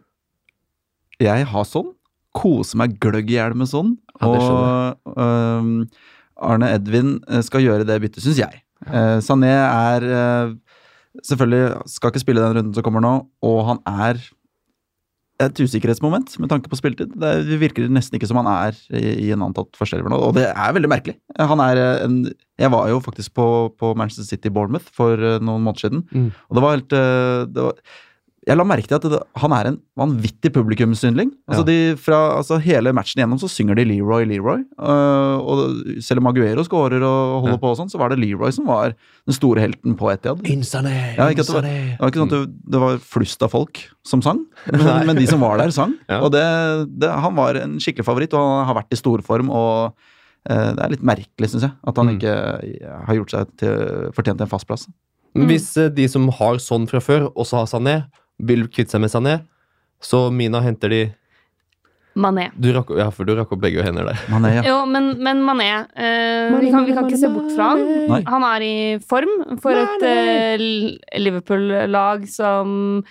[1.23, 1.93] jeg har sånn.
[2.33, 3.93] Koser meg gløgg i hjel med sånn.
[4.17, 5.73] Ja, og ehm,
[6.41, 8.63] Arne Edvin eh, skal gjøre det byttet, syns jeg.
[8.89, 10.55] Eh, Sané er eh,
[11.23, 13.11] Selvfølgelig skal ikke spille den runden som kommer nå,
[13.45, 14.17] og han er
[15.41, 17.13] et usikkerhetsmoment med tanke på spilletid.
[17.19, 20.33] Det er- virker nesten ikke som han er i, i en antatt førsteelver nå, og
[20.35, 21.15] det er veldig merkelig.
[21.39, 22.19] Han er eh, en
[22.59, 26.31] Jeg var jo faktisk på, på Manchester City Bournemouth for eh, noen måneder siden, Mm.
[26.49, 27.73] og det var helt eh, det var,
[28.45, 31.29] Jeg la merke til at det, han er en vanvittig publikumsyndling.
[31.47, 31.67] Altså Ja.
[31.69, 34.65] de, fra, altså hele matchen igjennom så synger de Leroy, Leroy.
[34.77, 37.61] Uh, og selv om Aguero scorer og holder Ja.
[37.61, 38.93] på og sånn, så var det Leroy som var
[39.25, 40.41] den store helten på Etiad.
[40.45, 43.43] Insane, Ja, ikke at det var- Det var ikke sånn at det, det var flust
[43.43, 45.93] av folk som sang, men, men de som var der, sang.
[46.09, 49.49] Og han var en skikkelig favoritt, og han har vært i storform.
[49.49, 49.93] Og
[50.49, 52.19] uh, det er litt merkelig, syns jeg, at han Mm.
[52.19, 54.87] ikke eh, har gjort seg til, fortjent en fast plass.
[55.35, 55.47] Mm.
[55.47, 58.05] hvis de som har sånn fra før, også har Sané,
[58.39, 59.35] vil kvitte seg med Sané,
[60.03, 61.03] så Mina henter de
[62.13, 62.51] Mané.
[62.53, 64.19] du rakk, Ja, for du rakk opp begge hender der.
[64.29, 64.63] Man er, ja.
[64.69, 67.83] Jo, men, men Mané eh, vi, kan, vi kan ikke se bort fra han.
[68.11, 68.21] Nei.
[68.29, 70.65] Han er i form for et eh,
[71.17, 73.01] Liverpool-lag som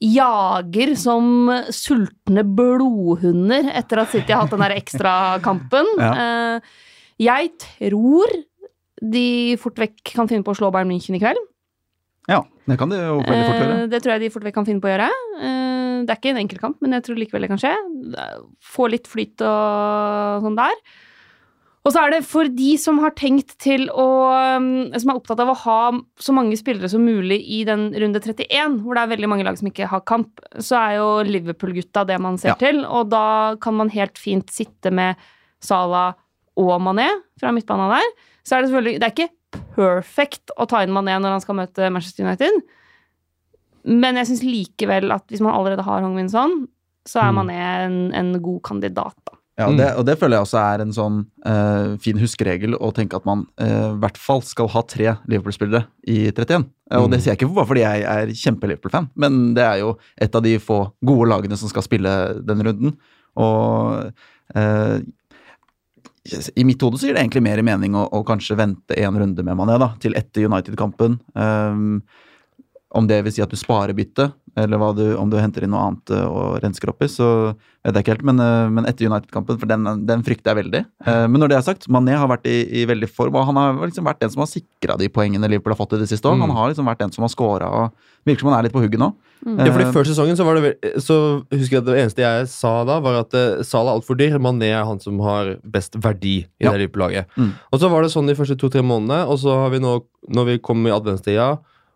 [0.00, 5.90] jager som sultne blodhunder etter at City har hatt den der ekstrakampen.
[6.00, 6.12] Ja.
[6.24, 6.78] Eh,
[7.20, 8.32] jeg tror
[9.00, 11.40] de fort vekk kan finne på å slå Bayern München i kveld.
[12.30, 12.40] Ja,
[12.70, 13.76] det kan de jo veldig fort gjøre.
[13.82, 15.10] Eh, det tror jeg de fort vekk kan finne på å gjøre.
[15.40, 17.76] Eh, det er ikke en enkel kamp, men jeg tror likevel det kan skje.
[18.64, 20.76] Få litt flyt og sånn der.
[21.80, 24.04] Og så er det for de som har tenkt til å
[24.60, 24.66] um,
[25.00, 25.78] Som er opptatt av å ha
[26.20, 29.56] så mange spillere som mulig i den runde 31, hvor det er veldig mange lag
[29.56, 32.58] som ikke har kamp, så er jo Liverpool-gutta det man ser Ja.
[32.60, 32.84] til.
[32.84, 35.16] Og da kan man helt fint sitte med
[35.64, 36.12] Salah
[36.60, 37.08] og Mané
[37.40, 38.12] fra midtbanen der.
[38.44, 39.32] Så er det selvfølgelig Det er ikke
[39.74, 42.60] perfect å ta inn Mané når han skal møte Manchester United.
[43.88, 46.66] Men jeg syns likevel at hvis man allerede har Hong Min Son,
[47.08, 47.38] så er Mm.
[47.40, 49.36] Mané en, en god kandidat, da.
[49.60, 52.92] Ja, og det, og det føler jeg også er en sånn uh, fin huskeregel å
[52.96, 56.64] tenke at man uh, i hvert fall skal ha tre Liverpool-spillere i 31.
[56.64, 56.96] Mm.
[56.96, 57.22] Og det Mm.
[57.22, 60.54] sier jeg ikke bare fordi jeg er kjempe-Liverpool-fan, men det er jo et av de
[60.58, 62.94] få gode lagene som skal spille den runden.
[63.36, 64.12] Og
[64.56, 64.96] eh,
[66.54, 69.44] i mitt hode så gir det egentlig mer mening å, å kanskje vente en runde
[69.46, 71.16] med Mané da, til etter United-kampen.
[71.32, 72.02] Um,
[72.90, 75.70] om det vil si at du sparer byttet, eller hva du, om du henter inn
[75.70, 77.28] noe annet eh, og rensker opp i, så
[77.86, 78.24] vet jeg ikke helt.
[78.26, 80.80] Men, eh, men etter United-kampen, for den, den, frykter jeg veldig.
[81.06, 83.60] Eh, men når det er sagt, Mané har vært i, i veldig form, og han
[83.60, 86.26] har liksom vært den som har sikra de poengene Liverpool har fått i det siste
[86.26, 86.38] år.
[86.40, 86.48] Mm.
[86.48, 88.82] Han har liksom vært den som har scora, og virker som han er litt på
[88.82, 89.12] hugget nå.
[89.46, 89.54] Mm.
[89.56, 91.16] Ja, fordi Før sesongen så var det så
[91.48, 94.36] husker jeg at det eneste jeg sa da, var at uh, Salah er altfor dyr.
[94.42, 96.74] Mané er han som har best verdi i Ja.
[96.74, 97.30] det Liverpool-laget.
[97.38, 97.54] Mm.
[97.70, 100.50] Og så var det sånn de første to-tre månedene, og så har vi nå, når
[100.50, 101.54] vi kom i adventstida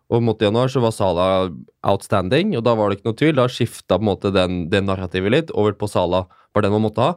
[0.09, 1.49] og mot januar, så var Salah
[1.83, 3.35] outstanding, og da var det ikke noe tvil.
[3.39, 3.97] Da skifta
[4.31, 7.15] den, det narrativet litt over på Salah, var den man måtte ha.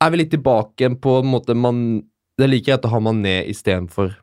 [0.00, 2.02] Er vi litt tilbake på en måte man
[2.38, 4.14] Det er like greit å ha Mané istedenfor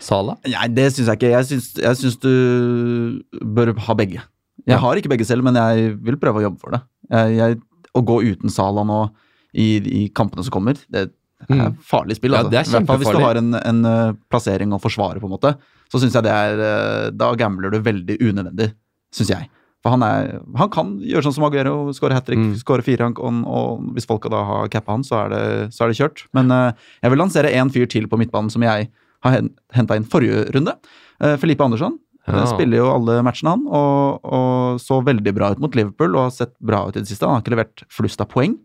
[0.00, 0.34] Salah?
[0.48, 1.30] Nei, det syns jeg ikke.
[1.36, 4.22] Jeg syns, jeg syns du bør ha begge.
[4.66, 4.78] Jeg Ja.
[4.78, 6.80] har ikke begge selv, men jeg vil prøve å jobbe for det.
[7.10, 7.60] Jeg, jeg,
[7.94, 9.10] å gå uten Sala nå
[9.54, 11.10] i, i kampene som kommer, det er
[11.48, 11.78] Mm.
[11.80, 12.32] farlig spill.
[12.32, 12.50] Ja, Altså.
[12.50, 12.98] det er kjempefarlig.
[13.00, 15.56] hvis du har en, en eh, plassering å forsvare, på en måte.
[15.90, 18.70] Så syns jeg det er eh, Da gambler du veldig unødvendig,
[19.14, 19.48] syns jeg.
[19.80, 22.50] For han, er, han kan gjøre sånn som Aguero, skåre hat trick, Mm.
[22.60, 25.88] skåre fire, og, og hvis folka da har cappa han, så er det, så er
[25.88, 26.26] det kjørt.
[26.36, 28.90] Men uh, jeg vil lansere én fyr til på midtbanen som jeg
[29.24, 29.38] har
[29.72, 30.74] henta inn forrige runde.
[31.16, 31.96] Uh, Felipe Andersson.
[32.28, 32.44] Ja.
[32.52, 36.34] Spiller jo alle matchene, han, og, og så veldig bra ut mot Liverpool og har
[36.36, 37.24] sett bra ut i det siste.
[37.24, 38.58] Han har ikke levert flust av poeng,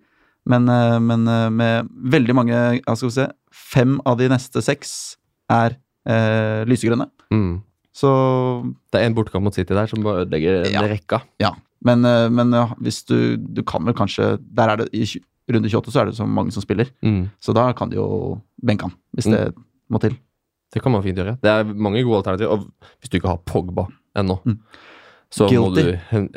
[0.52, 1.24] men, uh, men
[1.56, 5.16] med veldig mange jeg skal vi se, Fem av de neste seks
[5.48, 7.08] er eh, lysegrønne.
[7.32, 7.62] Mm.
[7.96, 8.10] Så
[8.92, 10.82] Det er en bortekamp mot City der som bare ødelegger Ja.
[10.82, 11.22] rekka.
[11.40, 11.52] ja.
[11.86, 15.06] Men, eh, men ja, hvis du Du kan vel kanskje Der er det i
[15.52, 17.30] runde 28 så er det så mange som spiller, Mm.
[17.40, 19.54] så da kan du jo benke han, hvis det
[19.92, 20.18] må til.
[20.74, 21.38] Det kan man fint gjøre.
[21.40, 22.50] Det er mange gode alternativer.
[22.50, 22.66] Og
[23.00, 23.86] hvis du ikke har Pogba
[24.18, 24.58] ennå, Mm.
[25.36, 25.82] Så må du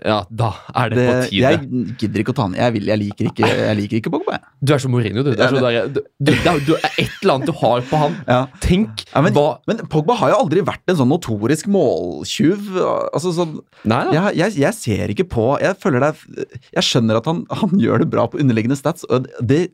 [0.02, 1.52] Ja, da er det, Det, på tide.
[1.52, 2.56] jeg gidder ikke å ta han.
[2.58, 4.38] Jeg, vil, jeg liker ikke, jeg liker ikke Pogba.
[4.58, 5.30] Du er så Mourinho, du.
[5.38, 8.00] Det er, så der, du, du, det du er et eller annet du har på
[8.02, 8.16] han.
[8.26, 8.40] Ja.
[8.64, 12.72] Tenk Ja, men, hva men Pogba har jo aldri vært en sånn notorisk måltjuv.
[13.14, 13.58] Altså sånn,
[13.88, 17.76] Nei jeg, jeg, jeg ser ikke på Jeg føler det Jeg skjønner at han, han
[17.78, 19.06] gjør det bra på underliggende stats.
[19.08, 19.68] Og, det,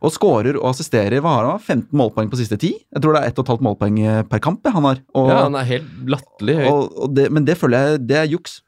[0.00, 1.20] og skårer og assisterer.
[1.20, 1.58] Hva har han?
[1.60, 2.70] 15 målpoeng på siste ti?
[2.94, 5.02] Jeg tror det er 1,5 målpoeng eh, per kamp han har.
[5.14, 6.66] Og, Ja, han er helt latterlig høy.
[6.70, 8.60] og, og det, men det føler jeg Det er juks.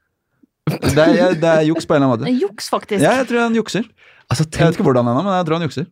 [0.69, 2.29] Det er, det er juks på en eller annen måte.
[2.31, 3.03] er juks, faktisk.
[3.03, 3.89] Ja, jeg tror han jukser.
[4.31, 5.87] Altså, Jeg vet ikke hvordan ennå, men jeg tror han jukser.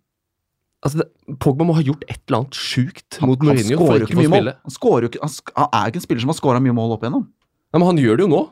[0.84, 1.08] altså, det,
[1.42, 4.14] Pogba må ha gjort et eller annet sjukt Han, mot Mourinho for scorer ikke ikke
[4.14, 4.38] å få mye mål.
[4.38, 4.54] spille.
[4.62, 7.02] Han, ikke, han, sk- han er ikke en spiller som har skåra mye mål opp
[7.04, 7.26] igjennom.
[7.26, 8.42] Nei, men han gjør det jo nå.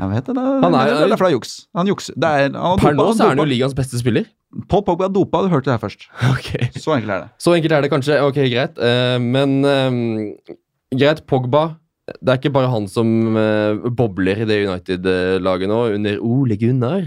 [0.00, 1.52] Jeg vet det, det, Han er- det er derfor det er juks.
[1.76, 2.14] Han jukser.
[2.16, 4.24] Det er, han Per nå så er han jo ligaens beste spiller.
[4.70, 6.08] Paul Pogba er dopa, du hørte det her først.
[6.34, 6.70] Okay.
[6.74, 7.28] Så enkelt er det.
[7.38, 8.18] Så enkelt er det kanskje.
[8.24, 8.78] Ok, greit.
[8.82, 10.56] Eh, men eh,
[10.96, 11.76] greit, Pogba
[12.10, 17.06] Det er ikke bare han som eh, bobler i det United-laget nå, under Ole Gunnar.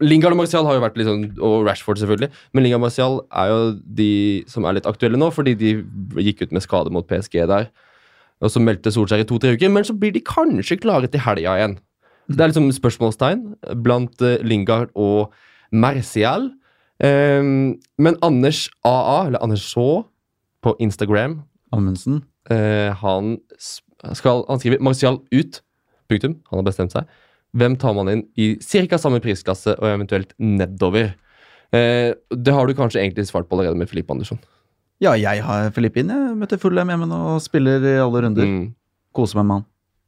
[0.00, 3.18] Lingard og Martial har jo vært litt sånn, og Rashford selvfølgelig, men Lingard og Martial
[3.36, 3.58] er jo
[3.98, 4.12] de
[4.48, 5.72] som er litt aktuelle nå, fordi de
[6.24, 7.66] gikk ut med skade mot PSG der.
[8.40, 11.58] Og så meldte Solskjær i to-tre uker, men så blir de kanskje klare til helga
[11.58, 11.76] igjen.
[12.30, 13.44] Det er liksom spørsmålstegn
[13.84, 15.34] blant Lingard og
[15.72, 16.50] Martial.
[17.02, 20.06] Um, men Anders AA, eller Anders Shaw,
[20.64, 22.22] på Instagram, Amundsen.
[22.50, 23.36] Uh, han,
[24.14, 25.62] skal, han skriver 'Marcial ut'.
[26.08, 26.36] Punktum.
[26.50, 27.06] Han har bestemt seg.
[27.56, 28.98] Hvem tar man inn i ca.
[28.98, 31.16] samme prisklasse og eventuelt nedover?
[31.74, 34.38] Uh, det har du kanskje egentlig svart på allerede med Filippe Andersson.
[35.02, 36.08] Ja, jeg har Filippin.
[36.08, 38.46] Jeg møter Fullham hjemme og spiller i alle runder.
[38.46, 38.68] Mm.
[39.12, 39.66] Koser meg med han.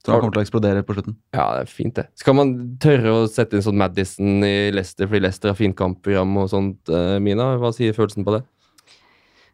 [0.08, 1.16] Så han kommer til å eksplodere på slutten.
[1.36, 2.06] Ja, det er fint, det.
[2.18, 6.32] Skal man tørre å sette inn sånn Madison i Leicester fordi Leicester har fint kampprogram
[6.40, 7.52] og sånt, eh, Mina?
[7.60, 8.42] Hva sier følelsen på det?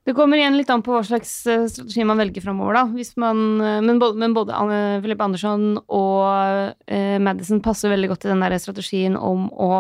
[0.05, 2.83] Det kommer igjen litt an på hva slags eh, strategi man velger framover, da.
[2.93, 8.11] Hvis man, eh, men både, men både Anne Filippe Andersson og eh, Madison passer veldig
[8.13, 9.71] godt i den der strategien om å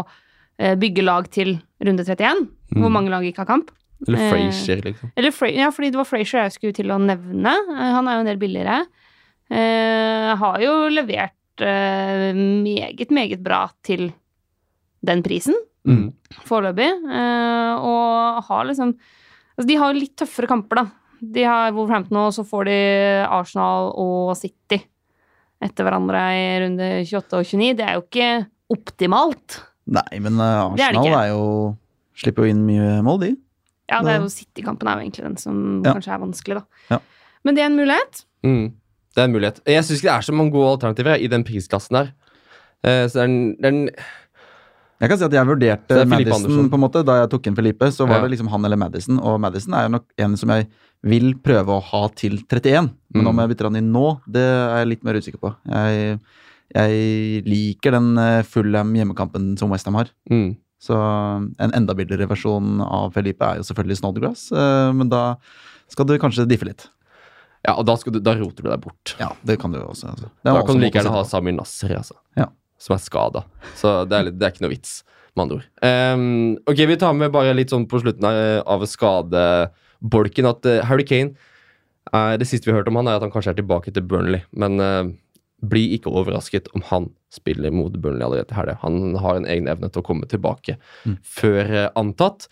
[0.58, 2.92] eh, bygge lag til runde 31, hvor Mm.
[2.96, 3.68] mange lag ikke har kamp.
[4.08, 5.12] Eller Eh, Frazier, liksom.
[5.16, 7.52] Eller Fra ja, fordi det var Frazier jeg skulle til å nevne.
[7.76, 8.86] Eh, Han er jo en del billigere.
[9.50, 14.12] Eh, har jo levert eh, meget, meget bra til
[15.04, 15.54] den prisen,
[15.84, 16.14] Mm.
[16.48, 16.86] foreløpig.
[16.88, 18.94] Eh, og har liksom
[19.56, 20.84] Altså, de har jo litt tøffere kamper, da.
[21.22, 22.78] De har Wolverhampton, og så får de
[23.30, 24.80] Arsenal og City
[25.62, 27.76] etter hverandre i runde 28 og 29.
[27.78, 29.60] Det er jo ikke optimalt.
[29.86, 31.76] Nei, men Det er det Arsenal er jo
[32.16, 33.30] Slipper jo inn mye mål, de.
[33.90, 35.92] Ja, det er jo City-kampen er jo egentlig den som Ja.
[35.94, 36.64] kanskje er vanskelig, da.
[36.90, 36.98] Ja.
[37.44, 38.24] Men det er en mulighet.
[38.42, 38.72] Mm.
[39.14, 39.60] Det er en mulighet.
[39.66, 42.12] Jeg syns ikke det er så mange gode alternativer i den prisklassen der.
[42.84, 43.84] Uh, så det er en, det er en
[45.00, 47.46] Jeg kan si at jeg vurderte Så er Madison på en måte da jeg tok
[47.50, 47.88] inn Felipe.
[47.92, 48.22] Så var Ja.
[48.26, 50.68] det liksom han eller Madison, og Madison er jo nok en som jeg
[51.04, 52.90] vil prøve å ha til 31.
[53.12, 53.28] Men Mm.
[53.28, 55.54] om jeg bytter han inn nå, det er jeg litt mer usikker på.
[55.68, 56.20] Jeg,
[56.74, 60.08] jeg liker den eh, Fulham hjemmekampen som Westham har.
[60.30, 60.56] mm.
[60.84, 60.92] Så
[61.58, 65.36] en enda billigere versjon av Felipe er jo selvfølgelig Snodgrass, eh, men da
[65.88, 66.88] skal du kanskje diffe litt.
[67.64, 69.14] Ja, og da, du, da roter du deg bort.
[69.20, 70.10] Ja, det kan du også.
[70.12, 70.28] Altså.
[70.44, 71.22] Det Da kan du like gjerne ha.
[71.24, 72.18] Samir Nasser, altså.
[72.36, 72.50] Ja.
[72.78, 73.44] Som er skada.
[73.78, 74.98] Så det er, litt, det er ikke noe vits,
[75.34, 75.66] med andre ord.
[75.80, 76.26] Um,
[76.68, 78.40] ok, vi tar med bare litt sånn på slutten av,
[78.76, 81.32] av skadebolken at uh, Harry Kane
[82.12, 84.04] uh, Det siste vi har hørt om han, er at han kanskje er tilbake til
[84.10, 84.42] Burnley.
[84.52, 85.08] Men uh,
[85.64, 88.76] bli ikke overrasket om han spiller mot Burnley allerede til helga.
[88.84, 90.76] Han har en egen evne til å komme tilbake
[91.08, 91.16] Mm.
[91.24, 92.46] før eh, antatt.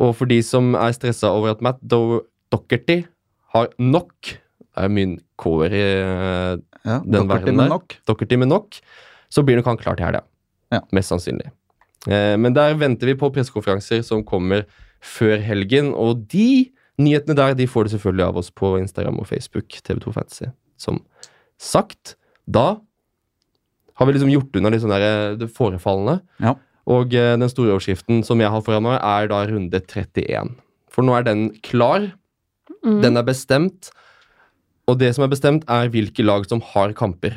[0.00, 3.02] Og for de som er stressa over at Matt Do Docherty
[3.54, 4.34] har nok
[4.78, 7.72] Det er mye K-er i eh, Ja, den verden der.
[8.06, 8.76] Dokkertime med nok,
[9.28, 10.22] så blir nok han klar til helga.
[10.70, 10.84] Ja.
[10.94, 11.48] Mest sannsynlig.
[12.06, 14.68] Eh, men der venter vi på pressekonferanser som kommer
[15.02, 19.28] før helgen, og de nyhetene der de får du selvfølgelig av oss på Instagram og
[19.30, 20.52] Facebook, TV2 Fantasy.
[20.78, 21.02] Som
[21.58, 22.14] sagt,
[22.46, 22.78] da
[23.98, 26.20] har vi liksom gjort unna litt sånn eh, det forefallende.
[26.42, 26.54] Ja.
[26.88, 30.54] Og eh, den store overskriften som jeg har foran meg, er da runde 31.
[30.92, 32.12] For nå er den klar.
[32.86, 33.00] Mm.
[33.04, 33.90] Den er bestemt.
[34.88, 37.36] Og det som er bestemt, er hvilke lag som har kamper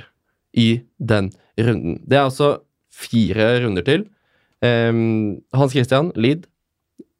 [0.53, 1.99] i den runden.
[2.07, 4.05] Det er altså fire runder til.
[4.61, 6.45] Um, Hans Christian Lid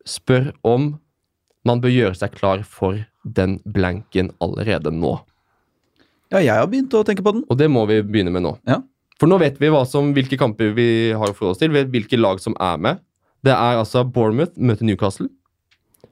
[0.05, 0.93] spør om
[1.67, 5.17] man bør gjøre seg klar for den blanken allerede nå.
[6.31, 7.43] Ja, jeg har begynt å tenke på den.
[7.51, 8.55] Og det må vi begynne med nå.
[8.69, 8.79] Ja.
[9.21, 11.69] For nå vet vi som, hvilke kamper vi har for oss til.
[11.69, 13.03] Vi vet hvilke lag som er med.
[13.45, 15.27] Det er altså Bournemouth møter Newcastle.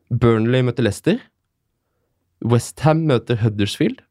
[0.10, 1.18] Burnley møter Leicester.
[2.46, 4.02] Westham møter Huddersfield.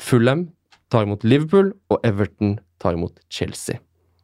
[0.00, 0.48] Fulham
[0.92, 3.78] tar imot Liverpool, og Everton tar imot Chelsea.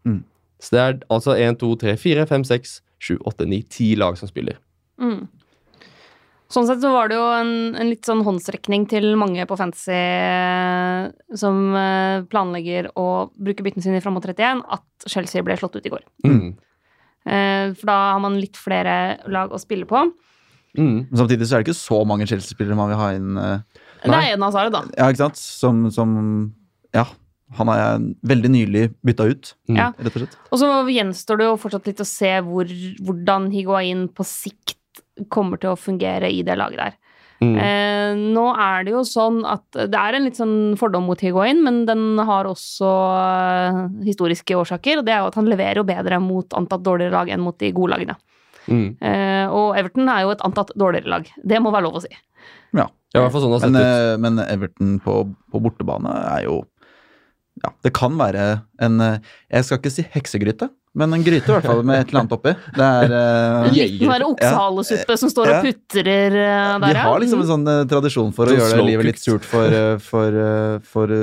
[0.05, 0.23] Mm.
[0.61, 4.19] Så det er altså 1, 2, 3, 4, 5, 6, 7, 8, 9, 10 lag
[4.19, 4.59] som spiller.
[4.99, 5.29] Mm.
[6.49, 9.93] Sånn sett så var det jo en, en litt sånn håndsrekning til mange på Fantasy
[9.93, 15.77] eh, som eh, planlegger å bruke byttene sine fram mot 31, at Chelsea ble slått
[15.77, 16.07] ut i går.
[16.25, 16.55] Mm.
[17.29, 18.97] Eh, For da har man litt flere
[19.29, 20.07] lag å spille på.
[20.77, 21.07] Mm.
[21.09, 23.31] Men samtidig så er det ikke så mange Chelsea-spillere man vil ha inn.
[23.39, 24.83] Uh, Det er en av Sara, da.
[24.99, 25.41] Ja, ikke sant?
[25.41, 26.13] Som, som
[26.95, 27.07] Ja,
[27.57, 29.77] han jeg veldig nylig bytta ut, Mm.
[29.77, 29.93] Ja.
[29.97, 30.37] rett og slett.
[30.53, 32.65] Og så gjenstår det jo fortsatt litt å se hvor,
[33.01, 34.77] hvordan Higuain på sikt
[35.29, 36.97] kommer til å fungere i det laget der.
[37.41, 37.55] Mm.
[37.63, 41.61] Eh, nå er det jo sånn at det er en litt sånn fordom mot Higuain,
[41.63, 43.79] men den har også eh,
[44.09, 47.31] historiske årsaker, og det er jo at han leverer jo bedre mot antatt dårligere lag
[47.31, 48.17] enn mot de gode lagene.
[48.69, 48.89] Mm.
[49.01, 51.29] Eh, og Everton er jo et antatt dårligere lag.
[51.43, 52.13] Det må være lov å si.
[52.77, 52.89] Ja.
[53.15, 53.87] Ja, i hvert fall sånn det har Men, ut.
[53.89, 55.13] eh, men Everton på,
[55.49, 56.59] på bortebane er jo
[57.65, 58.43] Ja, det kan være
[58.85, 59.17] en eh,
[59.51, 62.35] Jeg skal ikke si heksegryte, men en gryte i hvert fall, med et eller annet
[62.37, 62.53] oppi.
[62.77, 64.37] Det er uh, En liten sånn
[65.09, 65.63] der som står og Ja.
[65.65, 67.07] putrer uh, der, De ja.
[67.09, 69.97] har liksom en sånn uh, tradisjon for å Sånn gjøre livet litt surt for, uh,
[70.03, 71.15] for, uh, for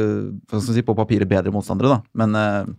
[0.56, 2.02] skal si, på papiret bedre motstandere, da.
[2.18, 2.74] Men ja,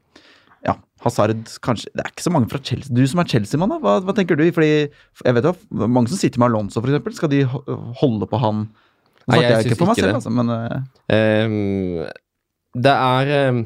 [1.07, 2.95] Hazard kanskje Det er ikke så mange fra Chelsea.
[2.95, 4.45] Du som er Chelsea-mann, hva, hva tenker du?
[4.55, 5.55] Fordi jeg vet jo,
[5.87, 7.17] mange som sitter med Alonso, eksempel.
[7.17, 8.67] Skal de holde på han?
[9.27, 10.19] Nå Nei, jeg jeg, ikke for meg ikke selv, det.
[10.21, 10.77] altså, men uh...
[11.11, 13.61] um, det er um,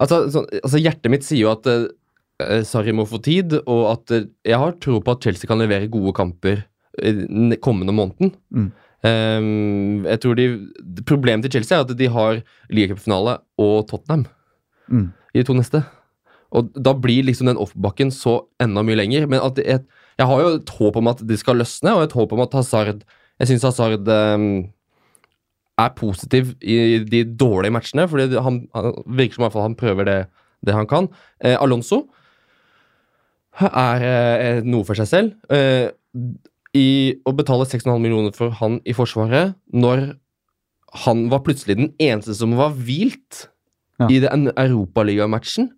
[0.00, 4.14] altså, så, altså, hjertet mitt sier jo at uh, Sarri må få tid, og at
[4.16, 6.64] uh, jeg har tro på at Chelsea kan levere gode kamper
[6.98, 8.32] den kommende måneden.
[8.48, 8.70] Mm.
[9.06, 10.46] Um, jeg tror de,
[11.06, 12.40] Problemet til Chelsea er at de har
[12.74, 14.24] ligacupfinale og Tottenham
[14.88, 15.04] mm.
[15.34, 15.84] i de to neste.
[16.56, 19.26] Og da blir liksom den oppbakken så enda mye lenger.
[19.28, 19.82] Men at jeg,
[20.18, 22.52] jeg har jo et håp om at det skal løsne, og et håp om at
[22.56, 23.04] Hazard
[23.38, 24.46] Jeg syns Hazard um,
[25.78, 30.04] er positiv i de dårlige matchene, fordi det- han, han virker som fall han prøver
[30.08, 30.16] det,
[30.66, 31.06] det han kan.
[31.40, 32.08] Eh, Alonso
[33.60, 35.36] er eh, noe for seg selv.
[35.54, 35.90] Eh,
[36.74, 40.16] i å betale 6,5 millioner for han i Forsvaret når
[41.04, 43.46] han var plutselig den eneste som var hvilt
[43.98, 44.06] Ja.
[44.06, 45.72] i den europaligamatchen.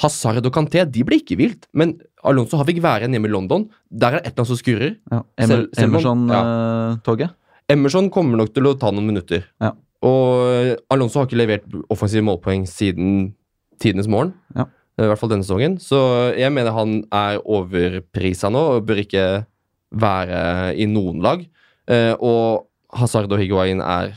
[0.00, 3.32] Hazard og Kanté de ble ikke vilt, men Alonso har fikk være igjen hjemme i
[3.32, 3.68] London.
[3.90, 4.96] Der er det et eller annet som skurrer.
[5.12, 5.22] ja.
[5.38, 7.30] Emer, Selv- selv om- Emerson-toget?
[7.68, 9.44] Emerson kommer nok til å ta noen minutter.
[9.60, 9.72] Ja.
[10.02, 13.34] Og Alonso har ikke levert offensive målpoeng siden
[13.78, 14.32] tidenes morgen.
[14.56, 14.64] Ja.
[14.98, 15.78] I hvert fall denne sesongen.
[15.80, 19.46] Så jeg mener han er overprisa nå og bør ikke
[19.94, 21.46] være i noen lag.
[21.88, 24.12] Eh, og Hazard og Higuain er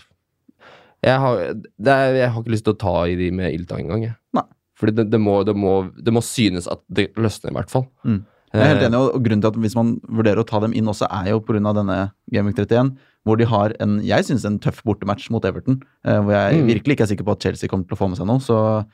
[1.06, 3.86] jeg har, det er jeg har ikke lyst til å ta i de med ildtang
[3.86, 4.16] engang.
[4.34, 4.44] Nei.
[4.76, 7.86] Fordi det, det, må, det, må, det må synes at det løsner, i hvert fall.
[8.04, 8.24] Mm.
[8.56, 10.74] Jeg er helt Eh, enig, og grunnen til at hvis man vurderer å ta dem
[10.76, 11.74] inn også, er jo pga.
[11.76, 11.98] denne
[12.32, 12.94] Week 31,
[13.26, 16.68] hvor de har en, jeg synes en tøff bortematch mot Everton, eh, hvor jeg Mm.
[16.68, 18.40] virkelig ikke er sikker på at Chelsea kommer til å få med seg noe.
[18.40, 18.86] Så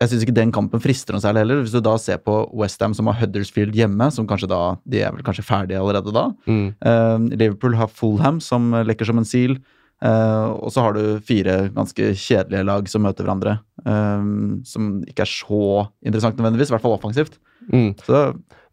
[0.00, 1.62] jeg syns ikke den kampen frister noe særlig heller.
[1.62, 5.12] Hvis du da ser på Westham som har Huddersfield hjemme, som kanskje da, de er
[5.12, 6.30] vel kanskje ferdige allerede da.
[6.48, 9.58] mm, Eh, Liverpool har Fulham, som lekker som en sil.
[10.02, 13.58] Uh, og så har du fire ganske kjedelige lag som møter hverandre.
[13.86, 14.24] Eh,
[14.64, 17.38] som ikke er så interessant nødvendigvis, i hvert fall offensivt.
[17.72, 17.94] mm.
[18.06, 18.22] Så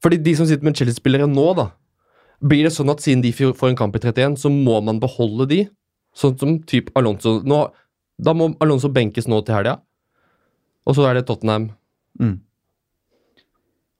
[0.04, 1.70] Fordi de som sitter med Chelsea-spillere nå, da
[2.40, 5.48] Blir det sånn at siden de får en kamp i 31, så må man beholde
[5.50, 5.68] de
[6.16, 7.72] Sånn som typ Alonso nå,
[8.22, 9.80] Da må Alonso benkes nå til helga.
[10.86, 11.72] Og så er det Tottenham
[12.20, 12.40] Mm.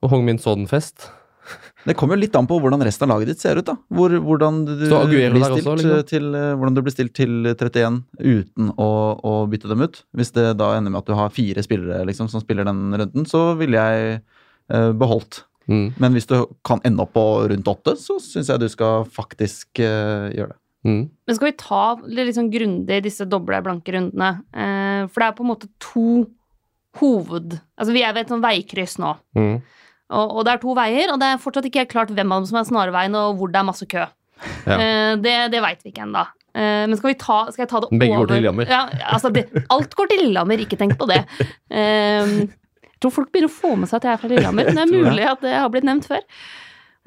[0.02, 1.10] og Hong-Min Son-fest.
[1.88, 3.68] Det kommer jo litt an på hvordan resten av laget ditt ser ut.
[3.68, 3.78] da.
[3.94, 6.08] Hvor, hvordan, du blir stilt også, liksom?
[6.10, 10.02] til, hvordan du blir stilt til 31 uten å, å bytte dem ut.
[10.18, 13.28] Hvis det da ender med at du har fire spillere liksom, som spiller den runden,
[13.30, 15.46] så ville jeg eh, beholdt.
[15.68, 15.92] Mm.
[16.00, 19.84] Men hvis du kan ende opp på rundt åtte, så syns jeg du skal faktisk
[19.84, 20.60] eh, gjøre det.
[20.88, 21.02] Mm.
[21.28, 24.30] Men skal vi ta litt liksom grundig disse doble, blanke rundene?
[24.56, 26.08] Eh, for det er på en måte to
[27.02, 27.58] hoved...
[27.78, 29.14] Altså, vi er ved et sånn veikryss nå.
[29.38, 29.58] Mm.
[30.08, 32.44] Og, og det er to veier, og det er fortsatt ikke helt klart hvem av
[32.44, 34.06] dem som er snarveien, og hvor det er masse kø.
[34.68, 34.78] Ja.
[34.78, 36.24] Uh, det det veit vi ikke ennå.
[36.58, 38.72] Uh, men skal, vi ta, skal jeg ta det Begge går over til Lillehammer.
[38.72, 38.86] Ja,
[39.18, 41.24] altså det, alt går til Lillehammer, ikke tenk på det.
[41.74, 42.48] Uh,
[42.88, 44.72] jeg tror folk begynner å få med seg at jeg er fra Lillehammer.
[44.72, 46.24] Det er mulig at det har blitt nevnt før.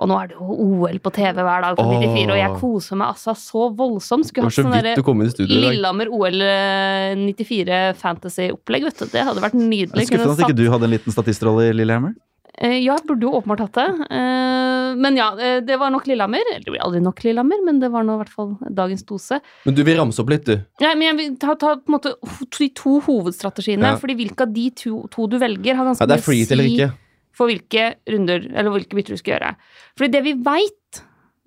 [0.01, 3.01] Og nå er det jo OL på TV hver dag fra 94, og jeg koser
[3.01, 4.29] meg altså så voldsomt.
[4.31, 5.75] Skulle hatt sånn vidt derre du kom inn i studio i dag.
[5.75, 9.11] Lillehammer OL eh, 94 fantasy-opplegg, vet du.
[9.13, 10.07] Det hadde vært nydelig.
[10.09, 12.15] Skuffende at ikke du hadde en liten statistrolle i Lillehammer.
[12.59, 14.07] Eh, Ja, jeg burde jo åpenbart hatt det.
[14.11, 16.43] Eh, Men ja, eh, det var nok Lillehammer.
[16.51, 19.41] Eller det blir aldri nok Lillehammer, men det var nå i hvert fall dagens dose.
[19.65, 20.57] Men du vil ramse opp litt, du.
[20.81, 22.15] Nei, men jeg vil ta, ta på en måte
[22.59, 23.97] de to hovedstrategiene, Ja.
[23.97, 26.93] fordi hvilke av de to, to du velger, har ganske Ja, mye free eller ikke.
[27.33, 29.57] for hvilke runder, eller hvilke bytter du skal gjøre.
[29.97, 31.03] Fordi det vi veit,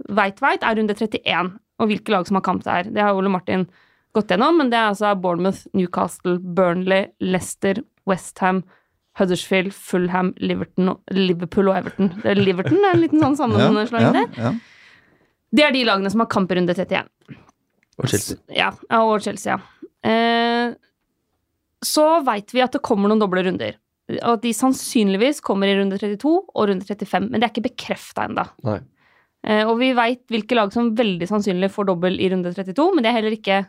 [0.09, 2.83] veit, veit, er runde 31, og hvilke lag som har kamp der.
[2.83, 3.67] Det har Ole Martin
[4.15, 7.75] gått gjennom, men det er altså Bournemouth, Newcastle, Burnley, Leicester,
[8.07, 8.63] Westham,
[9.19, 12.09] Huddersfield, Fulham, Liverton, Liverpool og Everton.
[12.23, 14.53] Det er Liverton det er en liten sånn sammenslåing ja, ja.
[15.53, 17.11] Det er de lagene som har kamp i runde 31.
[18.01, 18.39] Og Chelsea.
[18.49, 19.59] Ja, ja, og Chelsea, ja.
[20.03, 20.73] Eh,
[21.83, 23.77] så veit vi at det kommer noen doble runder.
[24.17, 27.67] Og at de sannsynligvis kommer i runde 32 og runde 35, men det er ikke
[27.69, 28.47] bekrefta ennå.
[29.45, 33.05] Eh, og vi veit hvilke lag som veldig sannsynlig får dobbel i runde 32, men,
[33.05, 33.61] det er heller ikke,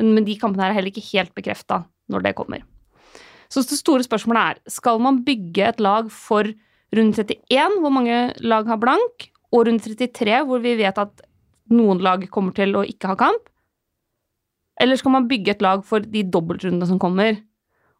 [0.00, 2.64] men de kampene her er heller ikke helt bekrefta når det kommer.
[3.48, 6.48] Så det store spørsmålet er, skal man bygge et lag for
[6.94, 11.24] runde 31, hvor mange lag har blank, og runde 33, hvor vi vet at
[11.72, 13.48] noen lag kommer til å ikke ha kamp?
[14.78, 17.40] Eller skal man bygge et lag for de dobbeltrundene som kommer,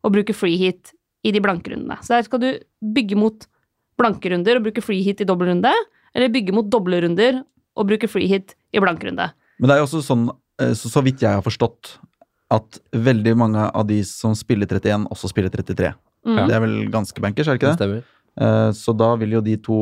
[0.04, 0.92] og bruke free hit
[1.26, 1.98] i de blanke rundene?
[2.04, 2.50] Så der skal du
[2.94, 3.48] bygge mot
[3.98, 5.72] blanke runder og bruke free hit i dobbeltrunde,
[6.14, 7.42] eller bygge mot doble runder
[7.78, 9.30] og bruke free hit i blank runde.
[9.58, 10.28] Men det er jo også sånn,
[10.62, 11.96] eh, så, så vidt jeg har forstått,
[12.50, 15.90] at veldig mange av de som spiller 31, også spiller 33.
[16.26, 16.38] Mm.
[16.48, 17.80] Det er vel ganske bankers, er det Det ikke det?
[17.80, 18.02] stemmer.
[18.40, 19.80] uh, Så da vil jo de to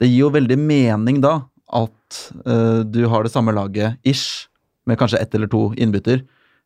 [0.00, 1.42] Det gir jo veldig mening, da,
[1.72, 4.48] at uh, du har det samme laget ish,
[4.86, 6.24] med kanskje ett eller to innbytter,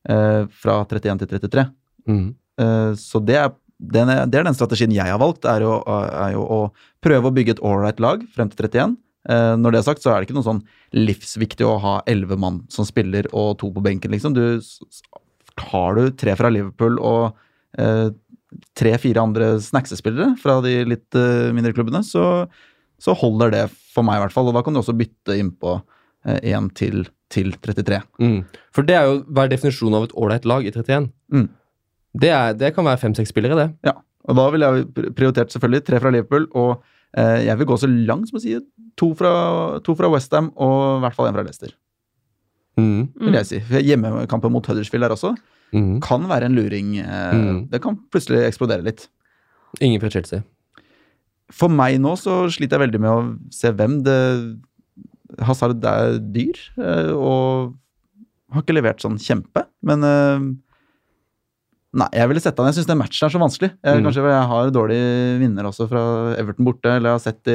[0.09, 1.67] uh, fra 31 til 33.
[2.09, 2.35] Mm.
[2.59, 5.83] Eh, Så det er, den er, det er den strategien jeg har valgt, er jo,
[5.87, 6.61] er jo å
[7.05, 8.97] prøve å bygge et ålreit lag frem til 31.
[9.29, 10.63] Eh, Når det er sagt, så er det ikke noe sånn
[10.95, 14.37] livsviktig å ha elleve mann som spiller og to på benken, liksom.
[14.37, 14.61] Du,
[15.73, 17.35] har du tre fra Liverpool og
[17.81, 18.09] eh,
[18.79, 22.47] tre-fire andre snacksespillere fra de litt eh, mindre klubbene, så,
[23.03, 24.49] så holder det for meg, i hvert fall.
[24.51, 25.79] Og da kan du også bytte innpå
[26.43, 28.01] én til, til 33.
[28.19, 28.41] Mm.
[28.75, 31.07] For det er jo hver definisjon av et ålreit lag i 31.
[31.31, 31.45] Mm.
[32.19, 33.67] Det, er, det kan være fem-seks spillere, det.
[33.87, 33.93] Ja,
[34.27, 37.77] og da ville jeg pr- prioritert selvfølgelig tre fra Liverpool, og eh, jeg vil gå
[37.81, 38.55] så langt som å si
[39.01, 39.31] to fra,
[39.85, 41.73] to fra Westham og i hvert fall en fra Leicester.
[42.77, 43.07] Mm.
[43.17, 43.61] vil jeg si.
[43.89, 45.35] Hjemmekampen mot Huddersfield der også
[45.75, 46.01] Mm.
[46.01, 46.99] kan være en luring.
[47.01, 47.69] Eh, Mm.
[47.71, 49.09] Det kan plutselig eksplodere litt.
[49.81, 50.43] Ingen fra Chelsea.
[51.51, 54.61] For meg nå så sliter jeg veldig med å se hvem det
[55.43, 57.75] Hazard er dyr, eh, og
[58.53, 60.39] har ikke levert sånn kjempe, men eh,
[61.97, 62.69] Nei, jeg ville sette han.
[62.69, 63.71] Jeg syns den matchen er så vanskelig.
[63.81, 64.05] Jeg, Mm.
[64.05, 64.99] Kanskje jeg har dårlig
[65.41, 66.03] vinner også fra
[66.37, 67.55] Everton borte, eller jeg har sett de,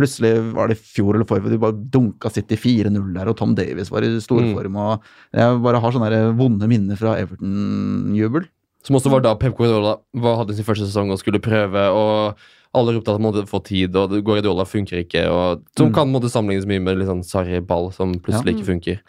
[0.00, 3.52] Plutselig var det i fjor eller forrige, de bare dunka City 4-0 der, og Tom
[3.54, 5.02] Davies var i storform, og
[5.36, 8.48] jeg bare har sånne vonde minner fra Everton-jubel.
[8.82, 9.98] Som også var da Pep Guardiola
[10.40, 12.34] hadde sin første sesong og skulle prøve, og
[12.74, 15.94] alle ropte at han måtte få tid, og Guardiola funker ikke, og som Mm.
[15.94, 19.00] kan måtte sammenlignes mye med liksom, sånn Sarri Ball, som plutselig ikke funker.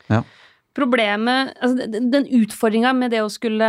[0.73, 3.67] Problemet, altså den, utfordringa med det å skulle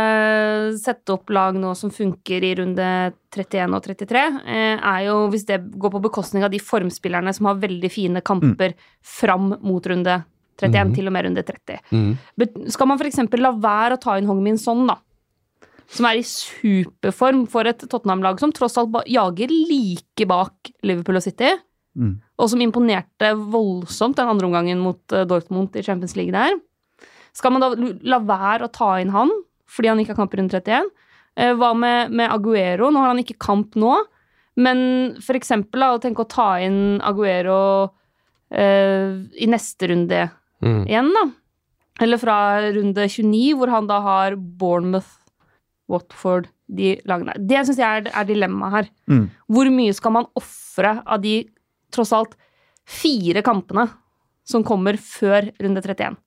[0.81, 2.87] sette opp lag nå som funker i runde
[3.35, 7.45] 31 og 33, eh, er jo hvis det går på bekostning av de formspillerne som
[7.51, 8.73] har veldig fine kamper
[9.05, 10.23] fram mot runde
[10.57, 10.95] 31, Mhm.
[10.95, 11.79] til og med runde 30.
[11.91, 12.69] Mm.
[12.71, 13.17] Skal man f.eks.
[13.37, 14.95] la være å ta inn Hong Min Son, da,
[15.87, 21.23] som er i superform for et Tottenham-lag som tross alt jager like bak Liverpool og
[21.23, 21.51] City,
[21.95, 22.19] Mm.
[22.39, 26.51] og som imponerte voldsomt den andre omgangen mot eh, Dortmund i Champions League der.
[27.35, 27.69] Skal man da
[28.07, 29.31] la være å ta inn han
[29.67, 30.89] fordi han ikke har kamp i runde 31?
[31.35, 32.91] Eh, Hva med, med Aguero?
[32.93, 33.95] Nå har han ikke kamp nå,
[34.61, 34.79] men
[35.25, 37.57] for eksempel da, å tenke å ta inn Aguero
[38.51, 40.27] eh, i neste runde
[40.63, 40.85] Mm.
[40.87, 41.25] igjen, da.
[42.01, 42.35] Eller fra
[42.73, 45.09] runde 29, hvor han da har Bournemouth,
[45.91, 47.35] Watford, de lagene.
[47.37, 48.87] Det syns jeg er, er dilemmaet her.
[49.11, 49.25] Mm.
[49.51, 51.35] Hvor mye skal man ofre av de
[51.93, 52.33] tross alt
[52.87, 53.83] fire kampene
[54.47, 56.17] som kommer før runde 31?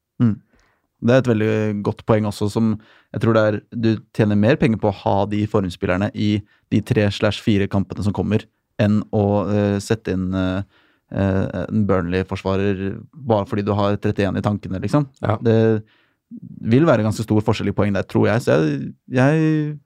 [0.98, 1.52] Det er et veldig
[1.86, 2.72] godt poeng også, som
[3.14, 6.38] jeg tror det er Du tjener mer penger på å ha de formspillerne i
[6.72, 8.44] de tre slash fire kampene som kommer,
[8.82, 10.60] enn å uh, sette inn uh,
[11.14, 15.08] uh, en Burnley-forsvarer bare fordi du har 31 i tankene, liksom.
[15.24, 15.38] Ja.
[15.42, 15.58] Det
[16.68, 18.44] vil være ganske stor forskjell i poeng der, tror jeg.
[18.44, 19.78] Så jeg, jeg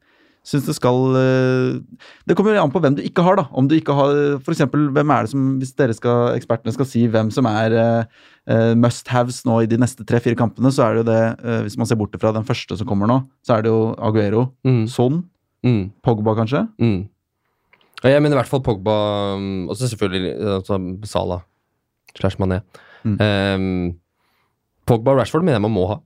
[0.46, 1.76] syns det skal eh,
[2.26, 3.44] Det kommer an på hvem du ikke har, da.
[3.54, 4.12] Om du ikke har
[4.42, 7.76] for eksempel, hvem er det som Hvis dere skal, ekspertene skal si hvem som er
[7.78, 11.60] eh, eh, must-haves nå i de neste tre-fire kampene, så er det jo det uh,
[11.66, 14.48] Hvis man ser bort fra den første som kommer nå, så er det jo Aguero,
[14.66, 14.84] Mm.
[14.90, 15.22] Son,
[15.62, 15.92] Mm.
[16.02, 16.64] Pogba kanskje.
[16.82, 17.04] Mm.
[18.02, 18.94] Ja, jeg mener i hvert fall Pogba
[19.38, 21.44] um, Og så selvfølgelig altså, Salah
[22.18, 22.58] slash Mané.
[23.06, 23.14] Mm.
[23.22, 23.92] Um,
[24.86, 26.00] Pogba og Rashford mener jeg man må ha.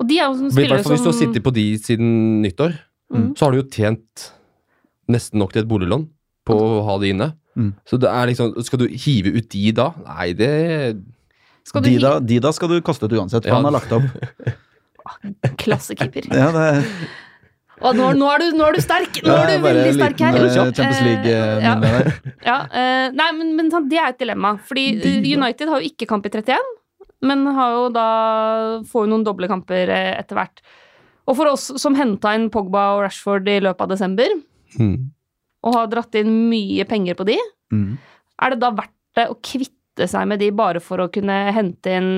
[0.00, 1.64] Og de er jo som I hvert spillere fall hvis du har sittet på de
[1.80, 2.10] siden
[2.44, 2.76] nyttår,
[3.10, 3.32] Mm.
[3.34, 4.28] så har du jo tjent
[5.10, 6.04] nesten nok til et boliglån
[6.46, 7.32] på å ha det inne.
[7.58, 7.72] Mm.
[7.84, 9.88] Så det er liksom Skal du hive ut de da?
[10.06, 10.50] Nei, det
[11.66, 13.56] skal du Dida, hi- Dida skal du kaste ut uansett, for Ja.
[13.58, 14.06] han har lagt opp.
[15.58, 16.28] Klassekeeper.
[16.40, 16.88] Ja, det er,
[17.80, 19.22] Og nå, nå, er du, nå er du sterk!
[19.24, 20.36] Nå er du veldig sterk her.
[20.36, 21.74] eh, Champions Eh, League-minne ja.
[21.80, 22.10] der.
[22.50, 24.54] Ja, eh, nei, men, men sant, det er et dilemma.
[24.68, 26.58] Fordi eh, United har jo ikke kamp i 31,
[27.24, 28.04] men har jo da
[28.88, 30.60] får jo noen doble kamper eh, etter hvert.
[31.30, 34.32] Og for oss som henta inn Pogba og Rashford i løpet av desember,
[34.74, 34.94] mm.
[35.66, 37.38] og har dratt inn mye penger på de,
[37.70, 37.98] Mm.
[38.42, 41.92] er det da verdt det å kvitte seg med de bare for å kunne hente
[42.00, 42.08] inn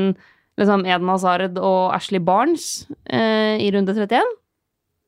[0.56, 4.32] liksom Eden Hazard og Ashley Barnes eh, i runde 31?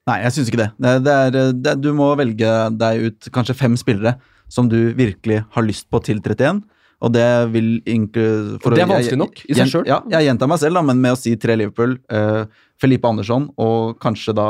[0.04, 0.68] Nei, jeg syns ikke det.
[0.76, 4.18] Det, det, er, det er, du må velge deg ut kanskje fem spillere
[4.52, 6.60] som du virkelig har lyst på til 31.
[7.02, 8.58] Og det vil inklu...
[8.62, 9.86] for Det er vanskelig nok i seg sjøl.
[9.88, 12.44] Ja, jeg gjentar meg selv, da, men med å si tre Liverpool, uh,
[12.80, 14.46] Felipe Andersson og kanskje da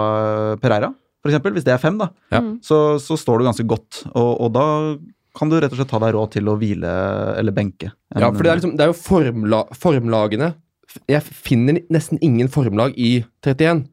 [0.62, 0.92] Pereira,
[1.24, 2.40] for eksempel, hvis det er fem, da, Ja.
[2.44, 2.58] Mm.
[2.62, 4.02] så, så står du ganske godt.
[4.12, 4.66] Og, og da
[5.34, 6.90] kan du rett og slett ta deg råd til å hvile
[7.40, 7.90] eller benke.
[8.14, 10.52] en- Ja, for det er, liksom, det er jo formla, formlagene
[11.10, 13.86] Jeg finner nesten ingen formlag i 31.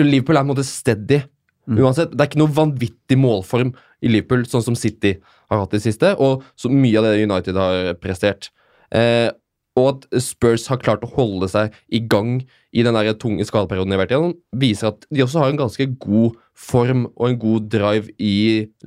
[0.00, 1.20] Liverpool er på en måte steady.
[1.68, 1.78] Mm.
[1.78, 3.70] Uansett, Det er ikke noe vanvittig målform
[4.02, 5.12] i Liverpool, sånn som City
[5.52, 8.50] har hatt i det siste, og så mye av det United har prestert.
[8.92, 9.30] Eh,
[9.78, 12.42] og at Spurs har klart å holde seg i gang
[12.76, 15.62] i den der tunge skadeperioden de har vært igjennom, viser at de også har en
[15.62, 18.34] ganske god form og en god drive i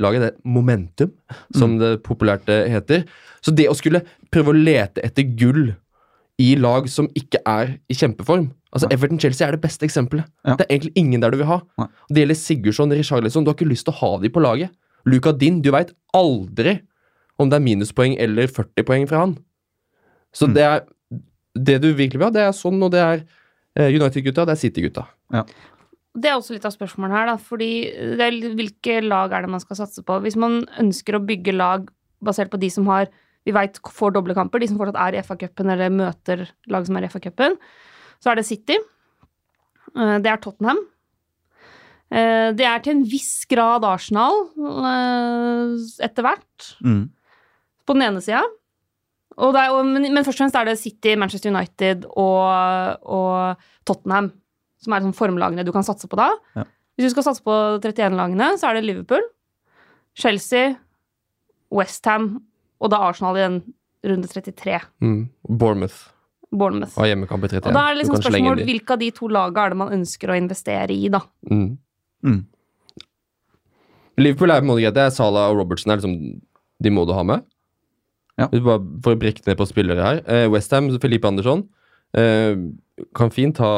[0.02, 0.22] laget.
[0.22, 1.16] Det er momentum,
[1.58, 3.08] som det populært eh, heter.
[3.42, 4.04] Så det å skulle
[4.34, 5.74] prøve å lete etter gull
[6.42, 10.28] i lag som ikke er i kjempeform Altså Everton-Chelsea er det beste eksempelet.
[10.44, 10.58] Ja.
[10.60, 11.62] Det er egentlig ingen der du vil ha.
[11.80, 11.88] Nei.
[12.12, 13.46] Det gjelder Sigurdsson, Richarlison.
[13.46, 14.74] Du har ikke lyst til å ha dem på laget.
[15.06, 16.80] Luka Din, du veit aldri
[17.40, 19.38] om det er minuspoeng eller 40 poeng fra han.
[20.34, 20.54] Så Mm.
[20.54, 20.86] det er
[21.56, 23.22] Det du virkelig vil ha, det er sånn, og det er
[23.78, 25.06] eh, United-gutta, det er City-gutta.
[25.32, 27.36] Det er også litt av spørsmålet her, da.
[27.38, 27.70] Fordi
[28.18, 30.18] det er, hvilke lag er det man skal satse på?
[30.22, 31.88] Hvis man ønsker å bygge lag
[32.22, 33.08] basert på de som har
[33.46, 36.98] vi vet får doble kamper, de som fortsatt er i FA-cupen eller møter lag som
[36.98, 37.56] er i FA-cupen,
[38.20, 38.76] så er det City.
[39.96, 40.80] Eh, Det er Tottenham.
[42.16, 45.76] Eh, Det er til en viss grad Arsenal eh,
[46.08, 47.10] etter hvert, Mm.
[47.86, 48.44] på den ene sida.
[49.36, 54.32] Men, først og fremst er det City, Manchester United og, og Tottenham
[54.86, 56.30] som er liksom formlagene du kan satse på da.
[56.56, 56.64] Ja.
[56.96, 57.54] Hvis du skal satse på
[57.84, 59.24] 31-lagene, så er det Liverpool,
[60.16, 60.76] Chelsea,
[61.76, 62.38] Westham
[62.80, 63.58] og da Arsenal i den
[64.06, 64.80] runde 33.
[65.02, 65.24] Mm.
[65.50, 66.12] Bournemouth
[66.56, 66.94] Bournemouth.
[67.02, 67.68] Og hjemmekamp i 31.
[67.68, 70.32] Og da er det liksom spørsmål hvilke av de to lagene er det man ønsker
[70.32, 71.20] å investere i, da.
[71.52, 71.74] Mm.
[72.26, 72.42] Mm.
[74.22, 74.96] Liverpool er på en måte greit.
[74.96, 76.16] Det er Salah og Robertson er liksom
[76.84, 77.46] De må du ha med.
[78.40, 78.50] Ja.
[78.52, 80.22] Bare For å brekke ned på spillere her.
[80.28, 81.66] Eh, Westham, Felipe Andersson.
[82.16, 82.56] Eh,
[83.16, 83.72] kan fint ha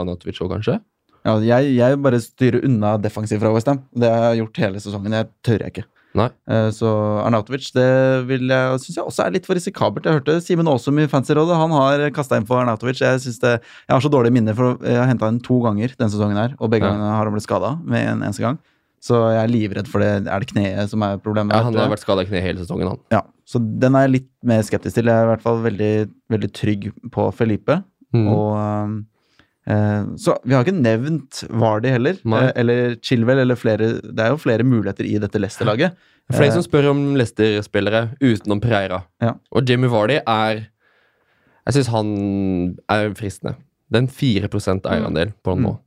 [0.00, 0.78] Anatovic òg, kanskje.
[1.26, 3.82] Ja, jeg, jeg bare styrer unna defensiv fra Westham.
[3.94, 5.16] Det har jeg gjort hele sesongen.
[5.18, 5.86] Jeg tør jeg ikke.
[6.16, 6.28] Nei.
[6.48, 6.88] Eh, Så
[7.24, 7.88] Arnautovic det
[8.26, 10.04] vil jeg, synes jeg også er litt for risikabelt.
[10.08, 11.54] Jeg hørte Simen Aasum i Fancyrådet.
[11.60, 13.00] Han har kasta inn for Arnautovic.
[13.04, 15.92] Jeg, synes det, jeg har så dårlige minner, for jeg har henta inn to ganger
[15.98, 16.92] denne sesongen her, og begge Ja.
[16.94, 18.58] gangene har han blitt skada med en eneste gang.
[19.00, 20.26] Så jeg er livredd for det.
[20.26, 21.52] Er det kneet som er problemet?
[21.54, 22.98] Ja, han har vært skada i kneet hele sesongen, han.
[23.12, 25.04] Ja, så den er jeg litt mer skeptisk til.
[25.06, 25.92] Jeg er i hvert fall veldig,
[26.34, 27.84] veldig trygg på Felipe.
[28.16, 28.26] Mm.
[28.32, 28.96] Og eh,
[29.68, 32.16] Så vi har ikke nevnt Vardy heller.
[32.24, 32.44] Nei.
[32.46, 35.98] Eh, eller Chilwell, eller flere Det er jo flere muligheter i dette Leicester-laget.
[36.32, 39.02] Flere Eh, som spør om Leicester-spillere utenom Pereira.
[39.20, 39.34] Ja.
[39.52, 40.68] Og Jamie Vardy er
[41.68, 43.58] Jeg syns han er fristende.
[43.90, 44.48] Det er en 4
[44.88, 45.78] eierandel på han nå.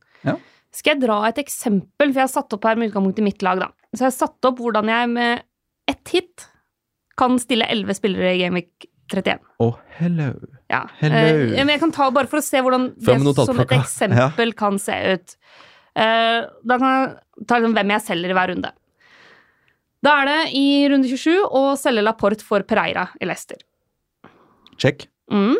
[0.72, 3.42] Skal jeg dra et eksempel, for jeg har satt opp her med utgangspunkt i mitt
[3.44, 3.68] lag, da.
[3.92, 5.42] Så jeg har satt opp hvordan jeg med
[5.90, 6.46] ett hit
[7.20, 9.42] kan stille elleve spillere i Gameweek 31.
[9.62, 9.68] Å,
[10.00, 10.28] hello.
[10.72, 10.82] Ja.
[11.00, 11.16] Hello.
[11.20, 14.54] Eh, men jeg kan ta bare for å se hvordan det som et eksempel eksempel
[14.58, 15.36] kan se ut.
[15.94, 18.70] Eh, da kan jeg ta liksom hvem jeg selger i hver runde.
[20.02, 23.60] Da er det i runde 27 å selge Laporte for Pereira i Leicester.
[24.80, 25.06] Check.
[25.30, 25.54] Mm.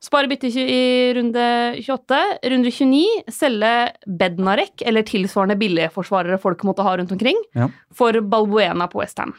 [0.00, 1.44] Spare bytte i runde
[1.82, 2.20] 28.
[2.52, 3.72] Runde 29 selge
[4.06, 7.68] Bednarek, eller tilsvarende billigforsvarere folk måtte ha rundt omkring, Ja.
[7.92, 9.34] for Balbuena på Westham.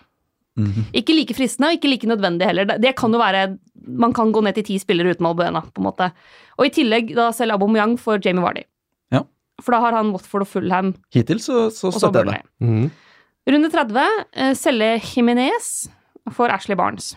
[0.60, 0.86] Mhm.
[0.94, 2.66] Ikke like fristende, og ikke like nødvendig heller.
[2.66, 3.58] Det- Det kan jo være
[3.88, 6.12] Man kan gå ned til ti spillere uten Albuena, på en måte.
[6.60, 8.64] Og i tillegg da selge Aubameyang for Jamie Vardy.
[9.12, 9.22] Ja.
[9.64, 12.44] For da har han Watford og Fulham Hittil så, så så støtter jeg det.
[12.62, 12.92] Mm Mhm.
[13.50, 14.04] Runde 30
[14.38, 15.88] Uh, selge Jimenez
[16.32, 17.16] for Ashley Barnes.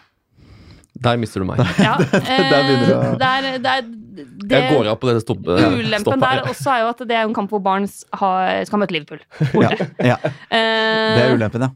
[1.03, 1.59] Der mister du meg.
[1.78, 5.22] Ja, der begynner det der, eh, det er- det er- Jeg går av på det
[5.22, 5.59] stoppet.
[5.59, 8.78] Ulempen stoppet der også er jo at det er en kamp hvor Barnes har, skal
[8.78, 9.18] møte Liverpool.
[9.64, 9.70] Ja,
[10.01, 10.16] ja,
[10.51, 11.68] Eh, det er ulempen, ja.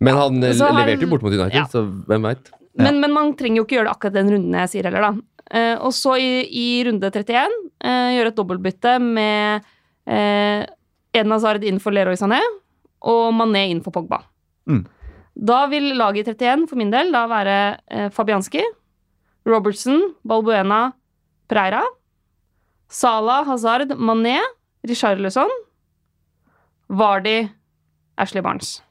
[0.00, 1.64] Men han eh, Så har- leverte jo bort mot United, Ja.
[1.72, 2.50] så hvem veit?
[2.78, 5.12] men, men man trenger jo ikke gjøre det akkurat den runden jeg sier heller, da.
[5.56, 9.62] Eh, og så i, i runde 31 eh, gjøre et dobbeltbytte med
[10.06, 10.66] eh,
[11.14, 12.40] Eden Hazard inn for Leroy Sané
[13.06, 14.18] og Mané inn for Pogba.
[14.68, 14.82] Mm.
[15.36, 17.56] Da vil laget i 31 for min del da være
[17.88, 18.60] eh, Fabianski,
[19.46, 20.92] Robertson, Balbuena,
[21.48, 21.84] Preira,
[22.90, 24.40] Salah, Hazard, Mané,
[24.86, 25.48] Richarlison,
[26.88, 27.48] Vardy,
[28.18, 28.82] Ashley Barnes.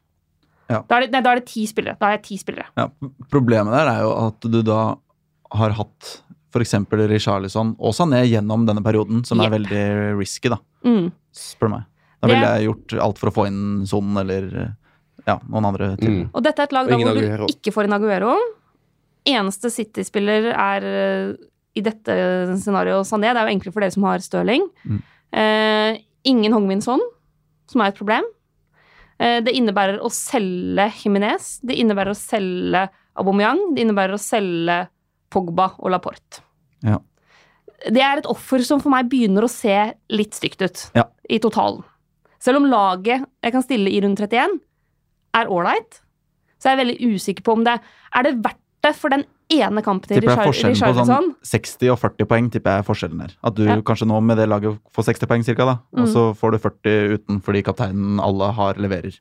[0.70, 0.80] Ja.
[0.90, 1.98] Da, er det, nei, da er det ti spillere.
[2.02, 2.66] Da er jeg ti spillere.
[2.78, 2.88] ja.
[3.30, 4.80] Problemet der er jo at du da
[5.56, 6.14] har hatt
[6.56, 6.74] f.eks.
[7.12, 9.84] Richarlison og Sané gjennom denne perioden, som er veldig
[10.20, 11.12] risky, da, Mm.
[11.36, 11.84] spør du meg.
[12.22, 14.48] Da ville jeg gjort alt for å få inn Son eller
[15.28, 16.10] ja, noen andre til.
[16.24, 16.30] Mm.
[16.34, 18.36] Og dette er et lag da, hvor du ikke får inn Aguero.
[19.26, 21.36] Eneste City-spiller er eh,
[21.76, 22.16] i dette
[22.62, 23.34] scenarioet Sané.
[23.34, 24.68] Det er jo enklere for dere som har Stirling.
[24.86, 25.00] Mm.
[25.36, 26.00] Eh,
[26.30, 27.02] ingen Hongmin Son,
[27.70, 28.24] som er et problem.
[29.20, 31.60] Eh, det innebærer å selge Jimenez.
[31.64, 32.86] Det innebærer å selge
[33.16, 33.76] Aubameyang.
[33.76, 34.80] Det innebærer å selge
[35.32, 36.42] Pogba og Laporte.
[36.86, 37.00] Ja.
[37.86, 39.76] Det er et offer som for meg begynner å se
[40.10, 41.06] litt stygt ut Ja.
[41.30, 41.84] i totalen.
[42.40, 44.60] Selv om laget jeg kan stille i rundt 31,
[45.36, 46.02] er ålreit,
[46.60, 47.80] så er jeg veldig usikker på om det
[48.16, 51.06] Er det verdt det for den ene kampen til Tipper forskjellen på Richarlison?
[51.06, 53.32] sånn 60 og 40 poeng, tipper jeg forskjellen her.
[53.44, 53.76] At du Ja.
[53.82, 55.80] kanskje nå med det laget får 60 poeng cirka, da.
[55.94, 56.14] Og Mm.
[56.14, 59.20] så får du 40 uten fordi kapteinen alle har leverer.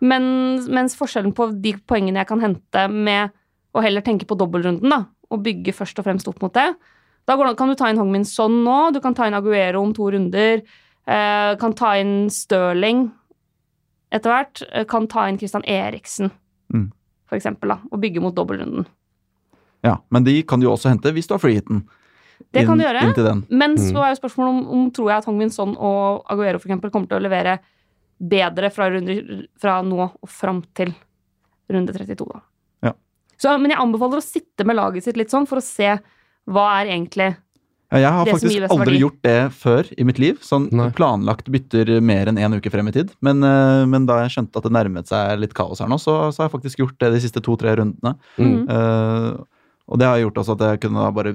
[0.00, 0.22] Men,
[0.70, 3.30] mens forskjellen på de poengene jeg kan hente med
[3.74, 6.76] å heller tenke på dobbeltrunden, da, og bygge først og fremst opp mot det,
[7.26, 9.92] da går kan du ta inn Hongmin Son nå, du kan ta inn Aguero om
[9.92, 10.62] to runder,
[11.08, 13.10] eh, kan ta inn Stirling
[14.12, 16.30] etter hvert, eh, kan ta inn Christian Eriksen,
[16.72, 16.92] Mm.
[17.26, 18.86] for eksempel, da, og bygge mot dobbeltrunden.
[19.86, 21.84] Ja, Men de kan du også hente hvis du har freehiten.
[22.52, 23.44] Det kan du gjøre.
[23.48, 23.84] Men Mm.
[23.92, 26.90] så er jo spørsmålet om, om tror jeg at Hongmin Son og Aguero for eksempel,
[26.92, 27.58] kommer til å levere
[28.20, 30.92] bedre fra, runde, fra nå og fram til
[31.70, 32.26] runde 32.
[32.32, 32.40] Da.
[32.90, 32.92] Ja.
[33.38, 35.96] Så, men jeg anbefaler å sitte med laget sitt litt sånn for å se
[36.46, 37.34] hva er egentlig
[37.92, 39.00] Ja, jeg har faktisk aldri verdi.
[39.02, 40.38] gjort det før i mitt liv.
[40.42, 40.88] Sånn Nei.
[40.96, 43.12] planlagt bytter mer enn én uke frem i tid.
[43.22, 46.32] Men, eh, men da jeg skjønte at det nærmet seg litt kaos her nå, så,
[46.34, 48.16] så har jeg faktisk gjort det de siste to-tre rundene.
[48.38, 48.68] Mm.
[48.68, 49.44] Eh,
[49.86, 51.32] og det har gjort også at jeg kunne da bare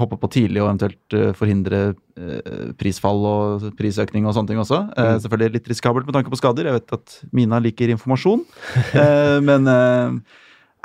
[0.00, 1.80] hoppe på tidlig og eventuelt eh, forhindre
[2.16, 4.78] eh, prisfall og prisøkning og sånne ting også.
[4.96, 5.20] Eh, Mm.
[5.26, 6.64] Selvfølgelig litt risikabelt med tanke på skader.
[6.70, 8.44] Jeg vet at Mina liker informasjon.
[8.96, 10.16] Eh, men eh,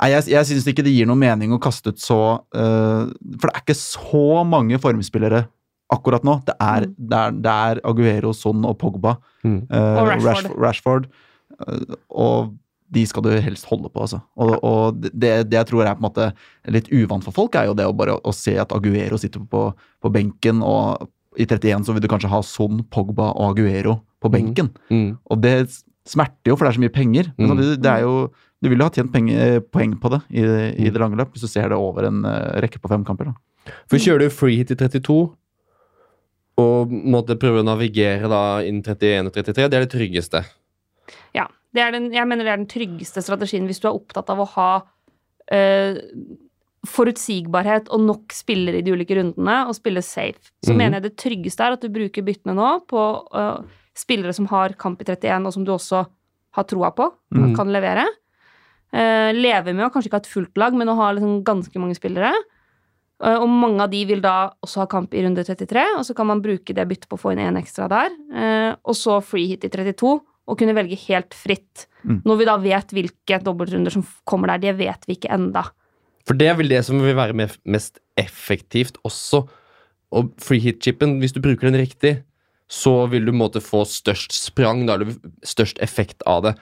[0.02, 2.18] nei, jeg, jeg syns ikke det gir noen mening å kaste ut så
[2.52, 3.06] eh,
[3.40, 5.46] For det er ikke så mange formspillere
[5.88, 6.40] akkurat nå.
[6.44, 6.94] Det er, Mm.
[7.08, 9.16] det er, det er Aguero, Son og Pogba.
[9.46, 9.60] Mm.
[9.70, 10.28] eh, Og Rashford.
[10.28, 10.60] Rashford.
[10.66, 11.08] Rashford
[11.64, 12.52] eh, og
[12.94, 14.20] de skal du helst holde på, altså.
[14.38, 16.28] Og, og det, det jeg tror er på en måte
[16.70, 19.64] litt uvant for folk, er jo det å bare å se at Aguero sitter på,
[20.02, 24.30] på benken, og i 31 så vil du kanskje ha Son, Pogba og Aguero på
[24.32, 24.70] benken.
[24.88, 25.16] Mm.
[25.30, 25.56] Og det
[26.06, 27.32] smerter jo, for det er så mye penger.
[27.36, 27.52] Men Mm.
[27.56, 28.16] samtidig, det er jo
[28.62, 30.40] Du vil jo ha tjent penger, poeng på det i,
[30.86, 33.28] i det lange løp, hvis du ser det over en eh, rekke på fem kamper.
[33.28, 33.74] Da.
[33.90, 35.16] For kjører du free hit i 32
[36.56, 40.40] og måtte prøve å navigere da inn 31 og 33, det er det tryggeste.
[41.36, 41.44] Ja.
[41.76, 44.48] Det den, jeg mener det er den tryggeste strategien hvis du er opptatt av å
[44.56, 44.70] ha
[45.52, 45.98] uh,
[46.86, 50.52] forutsigbarhet og nok spillere i de ulike rundene og spille safe.
[50.64, 50.78] Så mm.
[50.80, 53.02] mener jeg det tryggeste er at du bruker byttene nå på
[53.36, 53.60] uh,
[53.96, 56.04] spillere som har kamp i 31, og som du også
[56.56, 58.06] har troa på og kan levere.
[58.94, 61.82] Uh, leve med å kanskje ikke ha et fullt lag, men å ha liksom ganske
[61.82, 62.32] mange spillere.
[63.22, 66.16] Uh, og mange av de vil da også ha kamp i runde 33, og så
[66.16, 68.14] kan man bruke det byttet på å få inn én ekstra der.
[68.32, 70.16] Uh, og så free hit i 32,
[70.46, 71.86] og kunne velge helt fritt.
[72.06, 72.20] Mm.
[72.26, 75.66] Når vi da vet hvilke dobbeltrunder som kommer der, det vet vi ikke enda.
[76.26, 77.34] For det er vel det som vil være
[77.66, 79.44] mest effektivt også.
[80.14, 82.20] Og free hit-chipen, hvis du bruker den riktig,
[82.70, 85.14] så vil du måtte få størst sprang, da, eller
[85.46, 86.56] størst effekt av det.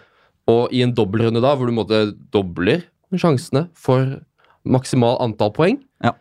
[0.51, 4.18] Og i en dobbeltrunde da, hvor du måtte dobler sjansene for
[4.64, 6.12] maksimal antall poeng, Ja.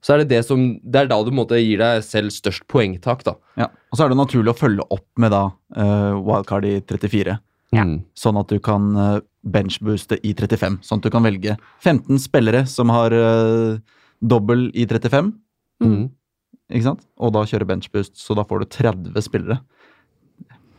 [0.00, 3.24] Så er det det som Det er da du måte gir deg selv størst poengtak,
[3.26, 3.34] da.
[3.60, 3.68] Ja.
[3.90, 5.46] Og så er det naturlig å følge opp med da
[5.76, 7.36] uh, wildcard i 34.
[7.76, 7.84] Ja.
[7.86, 8.00] Mm.
[8.18, 10.80] Sånn at du kan uh, benchbooste i 35.
[10.86, 13.76] Sånn at du kan velge 15 spillere som har uh,
[14.20, 15.32] dobbel i 35,
[15.80, 16.10] Mm.
[16.68, 17.06] ikke sant?
[17.16, 19.56] Og da kjøre benchboost, så da får du 30 spillere.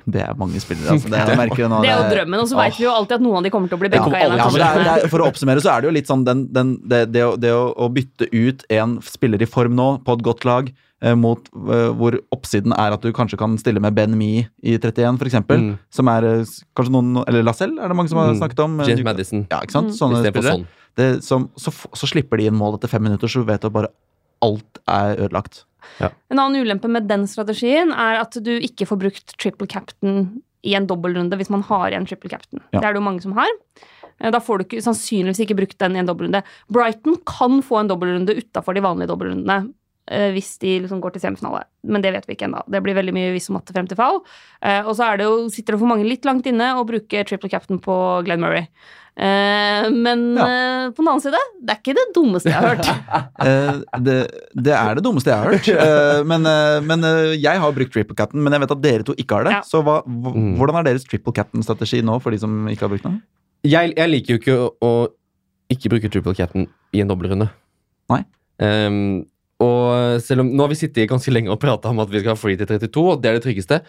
[0.05, 1.09] Det er mange spillere, altså.
[1.11, 2.93] Det, det, merker jo nå, Det er jo drømmen, og så veit vet vi jo
[2.95, 4.21] alltid at noen av de kommer til å bli Ja, benka
[4.61, 7.23] ja, er, for å oppsummere så er det jo litt sånn den, den, det, det,
[7.27, 11.15] å, det å, bytte ut en spiller i form nå på et godt lag eh,
[11.15, 15.21] mot eh, hvor oppsiden er at du kanskje kan stille med Ben Me i 31
[15.21, 15.39] f.eks.
[15.49, 15.71] Mm.
[15.93, 18.39] Som er eh, kanskje noen Eller Lacelle er det mange som har Mm.
[18.41, 18.77] snakket om.
[18.79, 18.87] Mm.
[18.89, 19.91] James Madison Ja, ikke sant?
[19.91, 19.97] Mm.
[19.97, 20.55] Sånne spillere.
[20.59, 20.69] sånn.
[20.97, 23.75] Det, som, så, så slipper de inn mål etter fem minutter, så vet du at
[23.75, 23.91] bare
[24.43, 25.63] alt er ødelagt.
[26.31, 30.75] En annen ulempe med den strategien er at du ikke får brukt triple captain i
[30.77, 32.61] en dobbeltrunde hvis man har igjen triple captain.
[32.71, 32.79] Ja.
[32.79, 33.49] Det er det jo mange som har.
[34.21, 36.43] Eh, Da får du ikke, sannsynligvis ikke brukt den i en dobbeltrunde.
[36.69, 39.73] Brighton kan få en dobbeltrunde utafor de vanlige dobbeltrundene.
[40.11, 41.63] Eh, Hvis de liksom går til semifinale.
[41.87, 42.61] Men det vet vi ikke ennå.
[42.69, 44.21] Det blir veldig mye hvis og matte frem til fall.
[44.61, 47.23] Eh, Og så er det jo, sitter det for mange litt langt inne å bruke
[47.25, 47.95] triple captain på
[48.27, 48.67] Glenn Murray.
[49.17, 50.45] Eh, Men Ja.
[50.91, 52.91] på den annen side, det er ikke det dummeste jeg har hørt.
[53.41, 54.15] Eh, det,
[54.55, 55.67] det er det dummeste jeg har hørt.
[55.67, 56.43] Eh, men
[56.85, 57.01] men
[57.41, 59.51] jeg har brukt triple captain, men jeg vet at dere to ikke har det.
[59.57, 59.61] Ja.
[59.65, 60.55] Så hva, Mm.
[60.59, 63.21] hvordan er deres triple captain-strategi nå, for de som ikke har brukt den?
[63.63, 65.07] Jeg, jeg liker jo ikke å, å
[65.71, 67.49] ikke bruke triple captain i en dobbeltrunde.
[68.09, 68.23] Nei.
[68.61, 69.25] Ehm,
[69.61, 72.33] og selv om Nå har vi sittet ganske lenge og prata om at vi skal
[72.33, 73.81] ha free til 32, og det er det tryggeste.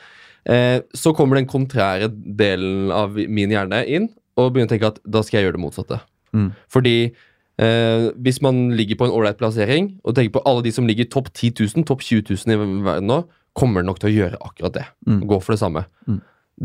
[0.44, 4.08] Eh, så kommer den kontrære delen av min hjerne inn
[4.40, 6.00] og begynner å tenke at da skal jeg gjøre det motsatte.
[6.34, 6.48] Mm.
[6.72, 10.88] Fordi eh, hvis man ligger på en ålreit plassering, og tenker på alle de som
[10.88, 13.22] ligger topp 10 000, topp 20 000 i verden nå,
[13.58, 14.86] kommer nok til å gjøre akkurat det.
[15.06, 15.22] Mm.
[15.28, 15.84] Gå for det samme.
[16.08, 16.22] Mm.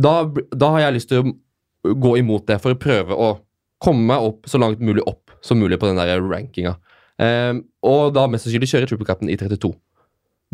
[0.07, 0.13] Da,
[0.55, 3.35] da har jeg lyst til å gå imot det for å prøve å
[3.83, 6.77] komme meg opp så langt mulig opp som mulig på den der rankinga.
[7.23, 9.73] Ehm, og da mest sannsynlig kjører triple cap'n i 32.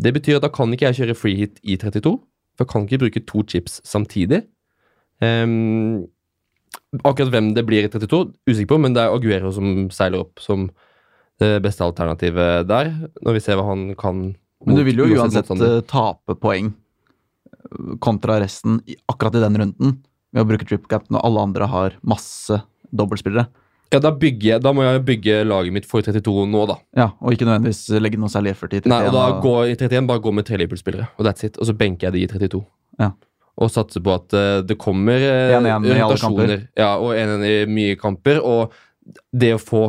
[0.04, 2.16] Det betyr at da kan ikke jeg kjøre free hit i 32,
[2.54, 4.42] for jeg kan ikke bruke to chips samtidig.
[5.22, 6.06] Ehm,
[7.02, 10.42] akkurat hvem det blir i 32, usikker på, men det er Aguero som seiler opp
[10.42, 10.68] som
[11.42, 12.92] det beste alternativet der,
[13.26, 14.26] når vi ser hva han kan.
[14.64, 18.78] Men du vil jo uansett eh, tape poeng eh, kontra resten
[19.10, 19.96] akkurat i den runden
[20.34, 22.60] ved å bruke triple cap og alle andre har masse
[22.94, 23.48] dobbeltspillere.
[23.94, 26.78] Ja, da, jeg, da må jeg bygge laget mitt for 32 nå, da.
[26.98, 28.90] Ja, og ikke nødvendigvis legge noe særlig effort i 31.
[28.90, 31.60] Nei, og da og- går i 31 bare gå med tre Liverpool-spillere, og that's it.
[31.60, 32.64] Og så benker jeg de i 32.
[33.02, 33.12] Ja.
[33.54, 36.56] Og satser på at uh, det kommer uh, 1-1 i alle kamper.
[36.76, 38.42] Ja, og 1-1 i mye kamper.
[38.42, 38.74] Og
[39.32, 39.86] det å få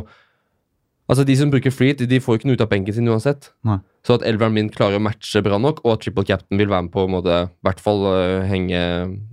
[1.06, 3.52] Altså, de som bruker fleet, de får ikke noe ut av benken sin uansett.
[3.68, 3.78] Nei.
[4.06, 6.88] Så at elveren min klarer å matche bra nok, og at triple captain vil være
[6.88, 8.82] med på å i hvert fall eh, henge,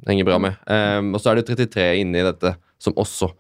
[0.04, 0.58] henge bra med.
[0.68, 3.30] Um, og så er det 33 inne i dette som også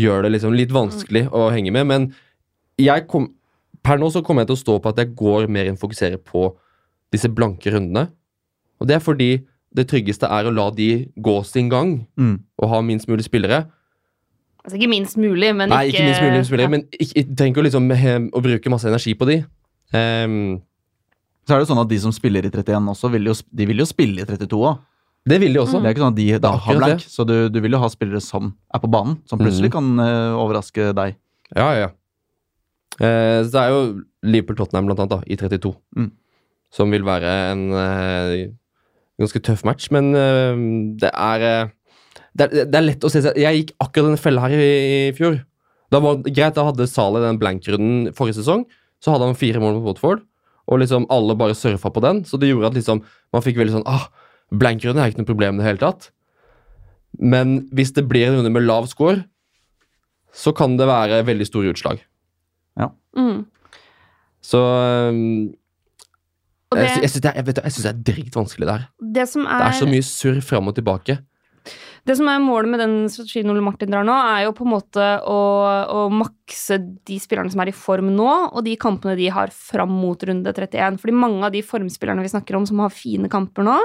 [0.00, 1.86] gjør det liksom litt vanskelig å henge med.
[1.86, 2.08] Men
[2.80, 3.28] jeg kom,
[3.84, 6.18] per nå så kommer jeg til å stå på at jeg går mer enn fokuserer
[6.18, 6.48] på
[7.14, 8.08] disse blanke rundene.
[8.80, 9.30] Og det er fordi
[9.74, 12.40] det tryggeste er å la de gå sin gang, Mm.
[12.62, 13.66] og ha minst mulig spillere.
[14.64, 16.68] Altså ikke minst mulig, men Nei, ikke minst mulig spillere, ja.
[16.68, 19.44] men ikke, ikke, trenger å liksom, he- å bruke masse energi på de.
[19.92, 20.62] Um,
[21.46, 23.76] Så er det sånn at de som spiller i 31 også, vil jo, de vil
[23.76, 24.78] jo spille i 32 òg.
[25.28, 25.80] Det vil de også.
[25.80, 27.88] Det er ikke sånn at de da har blank, så du, du vil jo ha
[27.92, 29.74] spillere som er på banen, som plutselig mm.
[29.76, 31.16] kan uh, overraske deg.
[31.54, 31.92] Ja, ja.
[33.02, 33.80] Eh, så det er jo
[34.26, 36.10] Liverpool-Tottenham blant annet da, i 32, Mm.
[36.74, 38.52] som vil være en eh,
[39.18, 40.62] ganske tøff match, men eh,
[41.00, 41.72] det er eh,
[42.34, 44.70] det er, det er lett å se seg Jeg gikk akkurat denne fella her i,
[45.08, 45.38] i fjor.
[45.94, 48.64] Da var greit, da hadde Saleh den blank-runden forrige sesong.
[48.98, 50.24] Så hadde han fire mål mot Watford,
[50.66, 52.24] og liksom alle bare surfa på den.
[52.26, 54.08] Så det gjorde at liksom man fikk veldig sånn ah,
[54.60, 56.10] Blank-runden er ikke noe problem i det hele tatt.
[57.18, 59.22] Men hvis det blir en runde med lav score,
[60.34, 62.00] så kan det være veldig store utslag.
[63.14, 63.44] Mm.
[64.42, 65.52] Så um,
[66.74, 68.88] det, jeg, jeg syns det, er- jeg synes det er dritvanskelig der.
[68.98, 71.20] det, som Det er så mye surr fram og tilbake.
[72.04, 74.72] Det som er målet med den strategien Ole Martin drar nå, er jo på en
[74.74, 75.38] måte å,
[75.88, 76.76] å makse
[77.08, 80.52] de spillerne som er i form nå, og de kampene de har fram mot runde
[80.52, 80.98] 31.
[81.00, 83.78] Fordi mange av de formspillerne vi snakker om som har fine kamper nå,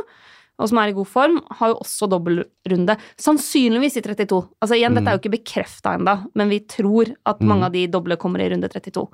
[0.59, 2.97] og som er i god form, har jo også dobbeltrunde.
[3.17, 4.41] Sannsynligvis i 32.
[4.61, 7.67] Altså igjen, dette er jo ikke bekrefta ennå, men vi tror at mange Mm.
[7.69, 9.07] av de doble kommer i runde 32.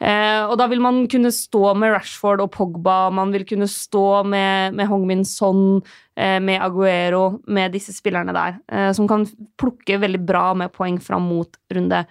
[0.00, 4.24] Eh, og da vil man kunne stå med Rashford og Pogba, man vil kunne stå
[4.24, 5.82] med, med Hongmin Son,
[6.16, 9.26] eh, med Aguero, med disse spillerne der, eh, som kan
[9.58, 12.04] plukke veldig bra med poeng fram mot runde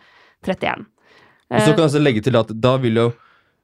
[0.43, 0.83] 31.
[1.49, 3.13] Og så Eh, kan jeg også legge til at da vil jo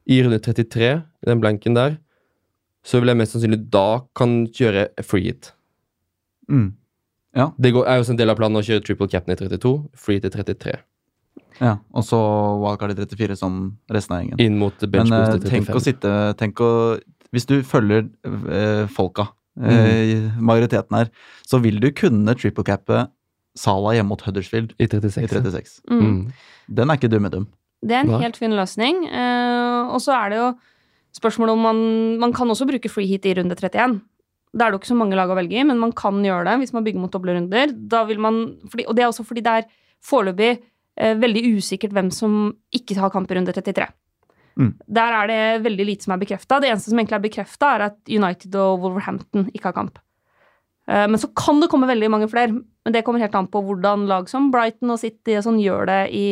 [0.07, 1.97] i runde 33, i den blanken der,
[2.83, 5.53] så vil jeg mest sannsynlig da kan kjøre free hit.
[6.51, 6.73] Mm.
[7.33, 9.71] Det går, er jo også en del av planen å kjøre triple captain i 32,
[9.97, 10.75] free hit i 33.
[11.61, 12.19] Ja, og så
[12.61, 13.57] wildcard i 34 som
[13.93, 14.41] resten av gjengen.
[14.41, 16.71] Inn mot Men boost i til tenk å sitte tenk å,
[17.33, 19.27] Hvis du følger øh, folka,
[19.61, 21.09] eh, majoriteten her,
[21.45, 23.07] så vil du kunne triple-cappe
[23.57, 25.29] Sala hjemme mot Huddersfield I i 36.
[25.29, 25.81] 36.
[25.89, 26.01] Mm.
[26.01, 26.21] Mm.
[26.73, 27.47] Den er ikke dumme dum.
[27.83, 29.03] Det er en helt fin løsning.
[29.11, 30.47] Uh, og så er det jo
[31.13, 31.79] spørsmålet om man
[32.19, 34.01] Man kan også bruke free hit i runde 31.
[34.53, 36.45] Da er det jo ikke så mange lag å velge i, men man kan gjøre
[36.45, 37.73] det hvis man bygger mot doble runder.
[37.73, 39.67] Da vil man, og det er også fordi det er
[40.05, 43.87] foreløpig eh, veldig usikkert hvem som ikke har kamp i runde 33.
[44.59, 44.73] Mm.
[44.99, 46.59] Der er det veldig lite som er bekrefta.
[46.61, 49.97] Det eneste som egentlig er bekrefta, er at United og Wolverhampton ikke har kamp.
[50.87, 52.53] Eh, Men så kan det komme veldig mange flere.
[52.53, 55.87] Men det kommer helt an på hvordan lag som Brighton og City og sånn gjør
[55.87, 56.27] det i,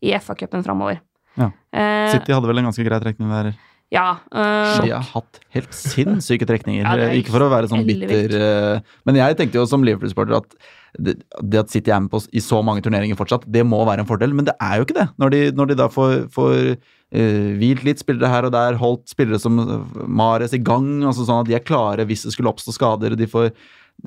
[0.00, 1.00] i FA-cupen framover.
[1.36, 1.50] Ja.
[1.74, 3.52] Eh, City hadde vel en ganske grei trekning der.
[3.94, 4.06] Ja.
[4.34, 6.82] eh, De har hatt helt sinnssyke trekninger.
[6.86, 10.56] Ja, ikke for å være sånn bitter uh, Men jeg tenkte jo som Liverpool-sporter at
[10.98, 11.14] det,
[11.44, 14.08] det at City er med på i så mange turneringer fortsatt, det må være en
[14.08, 14.32] fordel.
[14.34, 15.06] Men det er jo ikke det.
[15.20, 19.12] Når de, når de da får, får uh, hvilt litt spillere her og der, holdt
[19.12, 19.60] spillere som
[20.08, 23.14] Mares i gang, altså sånn at de er klare hvis det skulle oppstå skader.
[23.20, 23.50] De, får,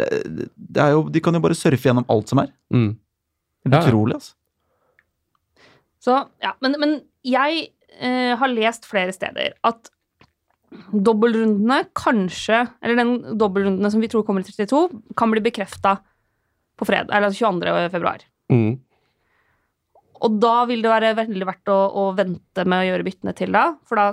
[0.02, 0.10] det,
[0.58, 2.50] det er jo, de kan jo bare surfe gjennom alt som er.
[2.74, 2.90] Mm.
[3.68, 3.88] Helt Ja, ja.
[3.88, 4.36] utrolig, altså.
[6.00, 6.94] Så, ja, men, men
[7.28, 7.68] jeg
[7.98, 9.90] eh, har lest flere steder at
[10.94, 14.84] dobbeltrundene kanskje Eller den dobbeltrundene som vi tror kommer i 32,
[15.18, 15.98] kan bli bekrefta
[16.80, 17.90] på fredag, eller 22.
[17.92, 18.22] februar.
[18.54, 18.78] Mm.
[20.24, 23.52] Og da vil det være veldig verdt å, å vente med å gjøre byttene til
[23.56, 24.06] da, for da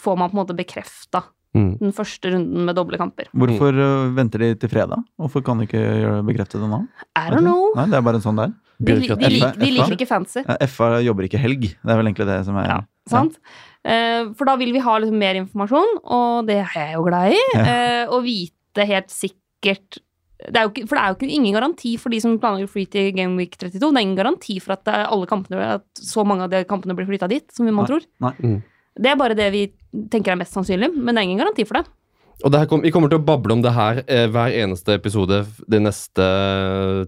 [0.00, 1.70] får man på en måte bekrefta Mm.
[1.80, 3.26] den første runden med doble kamper.
[3.34, 4.12] Hvorfor mm.
[4.14, 5.02] venter de til fredag?
[5.18, 6.84] Hvorfor kan de ikke gjøre bekrefte det nå?
[7.18, 7.72] I don't know.
[7.74, 8.52] Nei, det er bare sånn det er.
[8.80, 10.44] De, de, de liker ikke fancy.
[10.44, 11.66] Ja, FA jobber ikke helg.
[11.74, 12.78] Det er vel egentlig det som er Ja,
[13.10, 13.40] sant?
[13.40, 14.28] Ja.
[14.36, 17.42] for da vil vi ha liksom mer informasjon, og det er jeg jo glad i.
[17.56, 17.62] Ja.
[17.64, 20.02] Eh, og vite helt sikkert
[20.40, 22.70] det er jo ikke, For det er jo ikke, ingen garanti for de som planlegger
[22.72, 23.76] free til Game Week 32.
[23.76, 27.08] Det er ingen garanti for at alle kampene, at så mange av de kampene blir
[27.08, 27.88] flytta dit, som man Nei.
[27.90, 28.06] tror.
[28.24, 28.32] Nei.
[28.40, 28.58] Mm.
[29.00, 29.64] Det er bare det vi
[30.12, 31.92] tenker er mest sannsynlig, men det er ingen garanti for det.
[32.40, 34.94] Og det her kom, Vi kommer til å bable om det her eh, hver eneste
[34.96, 36.28] episode de neste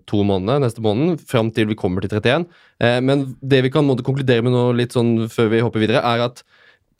[0.08, 2.44] to månedene, neste måneden, fram til vi kommer til 31.
[2.82, 6.04] Eh, men det vi kan måtte konkludere med nå litt sånn før vi hopper videre,
[6.04, 6.44] er at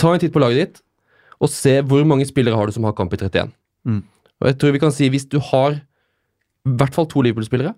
[0.01, 0.83] ta en titt på laget ditt
[1.43, 3.51] og se hvor mange spillere har du som har kamp i 31.
[3.85, 4.03] Mm.
[4.41, 7.75] Og jeg tror vi kan si hvis du har i hvert fall to Liverpool-spillere,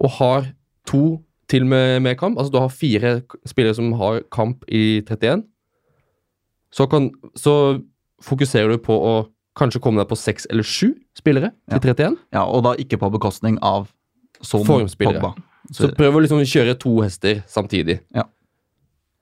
[0.00, 0.46] og har
[0.88, 5.44] to til med, med kamp, altså du har fire spillere som har kamp i 31,
[6.72, 7.82] så, kan, så
[8.22, 9.14] fokuserer du på å
[9.58, 12.18] kanskje komme deg på seks eller sju spillere til 31.
[12.34, 13.88] Ja, og da ikke på bekostning av
[14.40, 15.32] sånn Formspillere.
[15.70, 18.00] Så, Så prøv å liksom kjøre to hester samtidig.
[18.16, 18.26] Ja.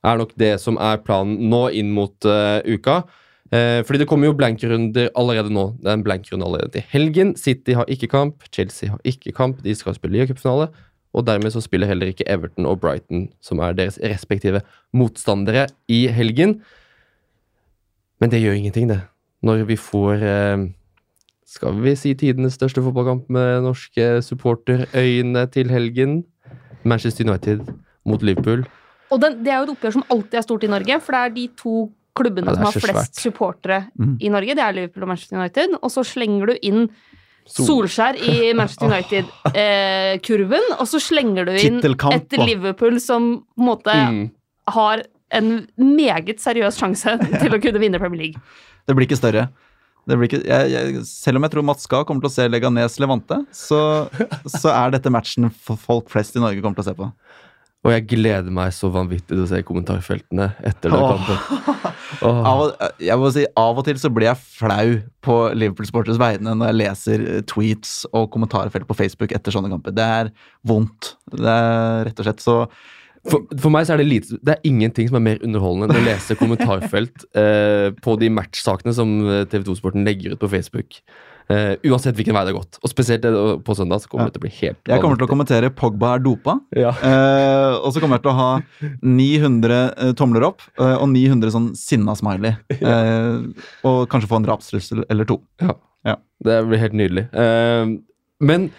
[0.07, 3.01] Er nok det som er planen nå inn mot uh, uka.
[3.49, 5.71] Eh, fordi det kommer jo blankrunder allerede nå.
[5.81, 7.33] Det er en blankrunde allerede til helgen.
[7.37, 9.63] City har ikke kamp, Chelsea har ikke kamp.
[9.65, 10.69] De skal spille ligacupfinale.
[11.17, 14.61] Og dermed så spiller heller ikke Everton og Brighton, som er deres respektive
[14.93, 16.59] motstandere, i helgen.
[18.21, 19.01] Men det gjør ingenting, det.
[19.45, 20.65] Når vi får eh,
[21.49, 26.19] skal vi si tidenes største fotballkamp med norske supporterøyne til helgen.
[26.83, 27.63] Manchester United
[28.07, 28.65] mot Liverpool.
[29.11, 31.19] Og den, det er jo et oppgjør som alltid er stort i Norge, for det
[31.25, 31.73] er de to
[32.19, 33.19] klubbene Ja, som har flest svært.
[33.23, 34.17] supportere mm.
[34.21, 34.55] i Norge.
[34.55, 35.75] Det er Liverpool og Manchester United.
[35.81, 36.85] Og så slenger du inn
[37.49, 42.35] Sol- Solskjær i Manchester United-kurven, og så slenger du inn et.
[42.43, 44.29] Liverpool som på en måte Mm.
[44.75, 45.03] har
[45.35, 48.45] en meget seriøs sjanse til å kunne vinne Premier League.
[48.87, 49.49] Det blir ikke større.
[50.09, 52.47] Det blir ikke, jeg, jeg, selv om jeg tror Mats Ska kommer til å se
[52.49, 53.81] Leganes Levante, så,
[54.49, 57.09] så er dette matchen for folk flest i Norge kommer til å se på.
[57.79, 61.87] Og jeg gleder meg så vanvittig til å se kommentarfeltene etter den kampen.
[62.25, 62.39] Oh.
[62.43, 66.55] Av og, jeg må si, av og til så blir jeg flau på Liverpool-sporters vegne
[66.57, 69.93] når jeg leser eh, tweets og kommentarfelt på Facebook etter sånne kamper.
[69.95, 70.31] Det er
[70.67, 71.13] vondt.
[71.31, 72.57] Det er rett og slett så
[73.27, 75.99] For, for meg så er det lite Det er ingenting som er mer underholdende enn
[75.99, 79.17] å lese kommentarfelt eh, på de matchsakene som
[79.51, 81.01] TV 2-sporten legger ut på Facebook.
[81.49, 82.77] Eh, uansett hvilken vei det har gått.
[82.85, 83.25] Og spesielt
[83.65, 84.29] på søndag så kommer Ja.
[84.29, 86.59] det til å bli helt Jeg kommer til å kommentere Pogba er dopa.
[86.77, 86.91] ja.
[86.93, 88.49] Eh, og så kommer jeg til å ha
[89.01, 92.55] 900 eh, tomler opp eh, og 900 sånn sinna smiley.
[92.79, 93.41] Eh,
[93.85, 95.39] og kanskje få en drapstrussel eller to.
[96.39, 97.25] Det blir helt nydelig.
[97.35, 97.89] Eh,
[98.39, 98.69] men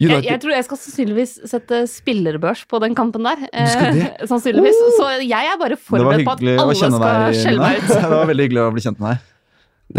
[0.00, 3.42] Jeg, United jeg tror jeg skal sannsynligvis sette spillerbørs på den kampen der.
[3.52, 3.98] Eh,
[4.30, 4.78] sannsynligvis.
[4.96, 7.90] Så jeg er bare forberedt på at alle skal skjelle meg ut.
[8.00, 9.26] Det var veldig hyggelig å bli kjent med deg.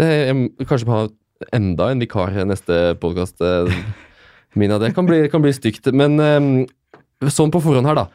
[0.00, 1.04] det, jeg, Kanskje ha
[1.54, 3.46] enda en vikar i neste podkast.
[4.58, 5.86] Mina, det kan bli, kan bli stygt.
[5.94, 8.08] Men eh, sånn på forhånd her, da.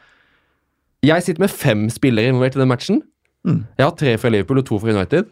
[1.08, 3.02] Jeg sitter med fem spillere involvert i den matchen.
[3.48, 3.64] Mm.
[3.80, 5.32] Jeg har tre fra Liverpool og to fra United.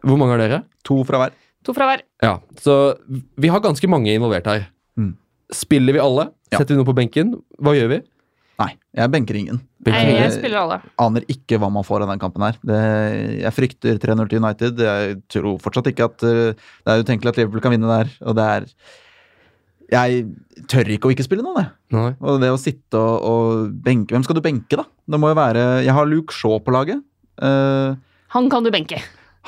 [0.00, 0.64] Hvor mange har dere?
[0.88, 1.36] To fra hver.
[1.66, 2.04] To fra hver.
[2.24, 2.96] Ja, Så
[3.36, 4.70] vi har ganske mange involvert her.
[5.56, 6.28] Spiller vi alle?
[6.52, 6.58] Ja.
[6.60, 7.34] Setter vi noe på benken?
[7.62, 8.00] Hva gjør vi?
[8.62, 9.58] Nei, jeg benker ingen.
[9.82, 10.34] Nei, Benker jeg ingen.
[10.36, 10.76] spiller alle.
[11.02, 12.58] Aner ikke hva man får av den kampen her.
[12.62, 12.80] Det,
[13.42, 14.82] jeg frykter 3-0 til United.
[14.86, 16.52] Jeg tror fortsatt ikke at uh,
[16.84, 18.68] Det er utenkelig at Liverpool kan vinne der, og det er
[19.92, 20.22] Jeg
[20.70, 21.72] tør ikke å ikke spille noen, jeg.
[21.96, 22.12] Nei.
[22.22, 24.86] Og det å sitte og, og benke Hvem skal du benke, da?
[25.10, 27.02] Det må jo være Jeg har Luke Shaw på laget.
[27.42, 27.96] Uh,
[28.36, 29.00] Han kan du benke.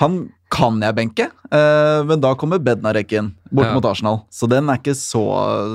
[0.02, 0.24] han
[0.54, 3.74] kan jeg benke, eh, men da kommer Bednarek inn, bort Ja.
[3.74, 4.22] mot Arsenal.
[4.30, 5.24] Så den er ikke så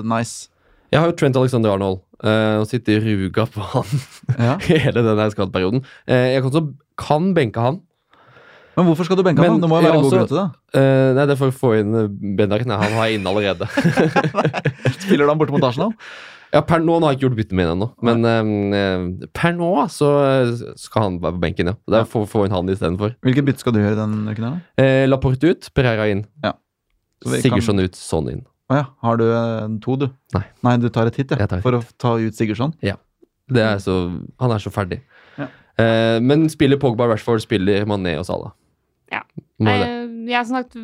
[0.07, 0.47] nice.
[0.91, 3.85] Jeg har jo Trent Alexander Arnold, eh, og sitter i ruga på han
[4.39, 4.55] Ja.
[4.69, 5.83] hele denne skadeperioden.
[6.07, 7.81] Eh, jeg kan, også, kan benke han.
[8.77, 9.41] Men hvorfor skal du benke?
[9.43, 9.61] Men han?
[9.61, 10.49] Det må jo være en god grunn til det.
[10.71, 13.65] Uh, nei, det er for å få inn Bednarek Nei, han har jeg inne allerede.
[15.03, 15.91] Spiller du han borte mot Arsenal?
[16.53, 20.09] Ja, Per nå har jeg ikke gjort bytte med ennå, men um, per nå så
[20.79, 21.75] skal han være på benken, ja.
[21.87, 23.13] Det er for å få inn han istedenfor.
[23.25, 24.61] Hvilket bytte skal du gjøre den uken her?
[24.81, 26.25] Eh, Laporte ut, Pereira inn.
[26.43, 26.53] Ja.
[27.25, 28.41] Sigurdsson kan- ut, sånn inn.
[28.69, 28.85] Å ja.
[29.01, 30.07] Har du eh, to, du?
[30.35, 30.43] Nei.
[30.65, 31.37] Nei, du tar et hit, ja.
[31.45, 32.73] Et For å ta ut Sigurdsson?
[33.49, 33.95] Det er så,
[34.39, 34.99] han er så ferdig.
[35.39, 35.47] Ja.
[35.81, 38.51] Eh, men spiller Pogba, Rashford, spiller Mané og Salah.
[39.11, 39.23] Ja.
[39.57, 39.85] Jeg.
[39.85, 40.75] Eh, Jeg har sagt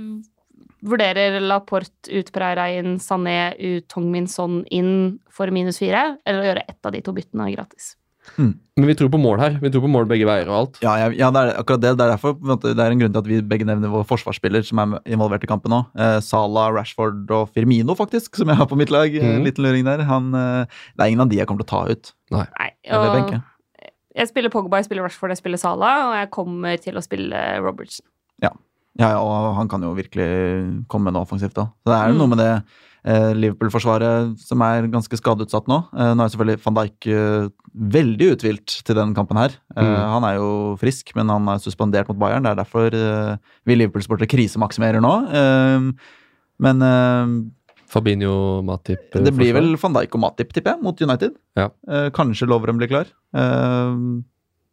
[0.85, 6.49] vurderer Laporte ut Pereira inn, Sané ut Tongmin Son inn for minus fire, eller å
[6.51, 7.95] gjøre ett av de to byttene gratis.
[8.37, 9.57] Men vi tror på mål her.
[9.61, 10.79] Vi tror på mål begge veier og alt.
[10.83, 11.91] Ja, jeg, ja det er akkurat det.
[11.99, 12.33] Det er derfor
[12.63, 15.49] det er en grunn til at vi begge nevner vår forsvarsspiller som er involvert i
[15.49, 15.83] kampen nå.
[15.93, 19.13] Eh, Salah, Rashford og Firmino, faktisk, som jeg har på mitt lag.
[19.13, 19.45] En Mhm.
[19.45, 20.03] liten luring der.
[20.09, 20.65] Han, eh,
[20.97, 22.13] det er ingen av de jeg kommer til å ta ut.
[22.31, 23.41] Nei, Nei og
[24.15, 27.59] jeg spiller Pogba, jeg spiller Rashford, jeg spiller Salah, og jeg kommer til å spille
[27.61, 28.05] Robertson.
[28.97, 31.55] Ja, ja, og han kan jo virkelig komme med noe offensivt.
[31.57, 32.19] Så det er jo Mm.
[32.21, 32.63] noe med det
[33.05, 35.81] eh, Liverpool-forsvaret som er ganske skadeutsatt nå.
[35.93, 39.51] Eh, nå er selvfølgelig van Dijk eh, veldig uthvilt til den kampen her.
[39.75, 40.09] Eh, Mm.
[40.15, 42.41] Han er jo frisk, men han er suspendert mot Bayern.
[42.43, 43.37] Det er derfor eh,
[43.67, 45.13] vi Liverpool-sportere krisemaksimerer nå.
[45.29, 45.91] Eh,
[46.57, 46.79] men
[47.87, 51.35] Fabinho, Matip det blir vel van Dijk og Matip, tipper jeg, mot United.
[51.55, 51.69] Ja.
[51.87, 53.05] Eh, kanskje Lovren blir klar.
[53.35, 54.23] Eh,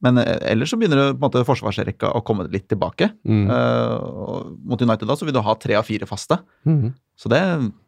[0.02, 3.12] men eh, ellers så begynner det, på en måte forsvarsrekka å komme litt tilbake.
[3.22, 3.44] mm.
[3.52, 6.38] Uh, mot United da så vil du ha tre av fire faste.
[6.68, 6.92] Mm.
[7.18, 7.42] Så det,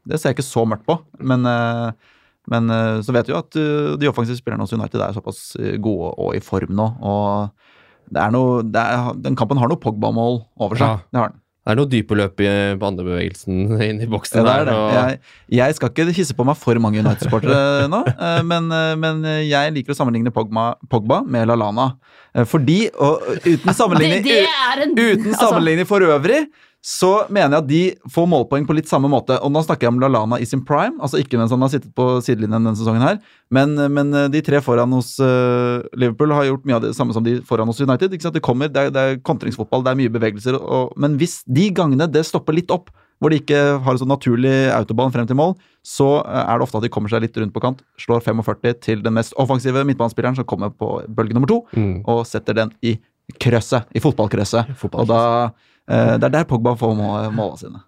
[0.06, 0.98] det ser jeg ikke så mørkt på.
[1.18, 2.18] Men, uh,
[2.52, 3.58] men uh, så vet du jo at
[3.98, 5.46] de offensive spillerne hos United er såpass
[5.82, 6.90] gode og i form nå.
[7.02, 11.00] Og det er noe, det er, den kampen har noe Pogba-mål over seg.
[11.00, 11.08] Ja.
[11.10, 11.40] Det har den.
[11.64, 14.36] Det er noe dype løp i, på andrebevegelsen inn i boksen.
[14.36, 15.20] Ja, det er der, og- Jeg,
[15.56, 19.72] jeg skal ikke hisse på meg for mange United-supportere nå, eh, men, eh, men jeg
[19.78, 21.94] liker å sammenligne Pogba, Pogba med Lalana.
[22.36, 26.44] Eh, Fordi, og uten sammenligning det en Uten altså, sammenligning for øvrig,
[26.84, 29.38] så mener jeg at de får målpoeng på litt samme måte.
[29.40, 31.94] Og nå snakker jeg om Lalana i sin prime, altså ikke mens han har sittet
[31.96, 33.22] på sidelinjen denne sesongen her.
[33.48, 37.24] Men, men de tre foran hos uh, Liverpool har gjort mye av det samme som
[37.24, 38.12] de foran hos United.
[38.12, 40.58] Det kommer, det er, det er kontringsfotball, det er mye bevegelser.
[40.60, 44.10] Og, men hvis de gangene det stopper litt opp, hvor de ikke har en sånn
[44.12, 45.54] naturlig autobahn frem til mål,
[45.86, 48.76] så eh, er det ofte at de kommer seg litt rundt på kant, slår 45
[48.84, 52.02] til den mest offensive midtbanespilleren som kommer på bølge nummer to, Mm.
[52.10, 52.98] og setter den i
[53.40, 54.74] krøsset, i fotballkrøsset.
[54.76, 55.06] Fotball.
[55.06, 57.80] Og da, eh, Det er der Pogba får må- målene sine.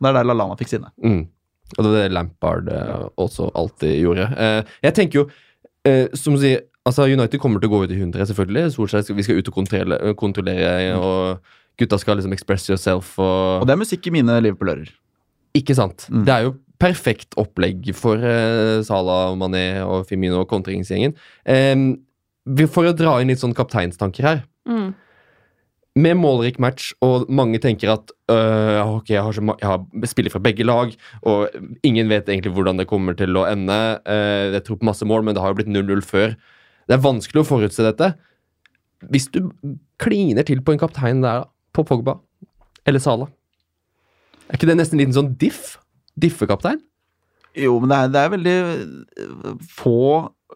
[0.00, 0.90] Det er der LaLana fikk sine.
[1.04, 1.22] Mm.
[1.78, 4.26] Og det er det Lampard eh, også alltid gjorde.
[4.36, 5.24] Eh, jeg tenker jo,
[5.88, 8.72] eh, som du sier altså United kommer til å gå ut i 100, selvfølgelig.
[8.74, 13.68] Solskjær vi skal ut og kontrollere, kontrollere og gutta skal liksom express yourself og Og
[13.68, 14.90] det er musikk i mine Liverpool-ører.
[15.56, 16.08] Ikke sant?
[16.10, 16.24] Mm.
[16.26, 21.14] Det er jo perfekt opplegg for uh, Salah, Mané og Firmino og kontringsgjengen.
[21.46, 21.84] Um,
[22.66, 24.44] for å dra inn litt sånn kapteinstanker her.
[24.68, 24.90] mm.
[25.92, 30.32] Med målrik match, og mange tenker at øh, ok, jeg, har så jeg har spiller
[30.32, 30.94] fra begge lag,
[31.28, 31.52] og
[31.84, 33.76] ingen vet egentlig hvordan det kommer til å ende.
[34.08, 36.32] Uh, jeg tror på masse mål, men det har jo blitt 0-0 før.
[36.88, 38.14] Det er vanskelig å forutse dette.
[39.12, 39.52] Hvis du
[40.00, 41.44] kliner til på en kaptein der,
[41.76, 42.16] på Pogba
[42.88, 43.28] eller Sala,
[44.48, 45.76] er ikke det nesten en liten sånn diff?
[46.20, 46.80] Diffekaptein?
[47.56, 49.98] Jo, men det er, det er veldig øh, få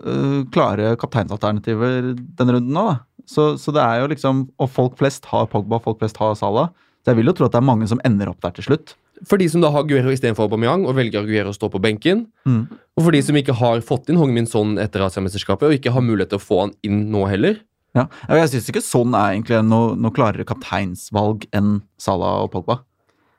[0.01, 2.97] øh, klare kapteinsalternativer denne runden nå, da.
[3.27, 6.71] Så, så det er jo liksom Og folk flest har Pogba, folk flest har Salah.
[7.03, 8.95] Så jeg vil jo tro at det er mange som ender opp der til slutt.
[9.25, 12.27] For de som da har Guero istedenfor Aubameyang, og velger Guero å stå på benken.
[12.45, 12.67] Mm.
[12.99, 16.05] Og for de som ikke har fått inn Hongmin Son etter Asiamesterskapet, og ikke har
[16.05, 17.63] mulighet til å få han inn nå heller.
[17.97, 22.83] Ja, Jeg syns ikke sånn er egentlig noe, noe klarere kapteinsvalg enn Salah og Pogba.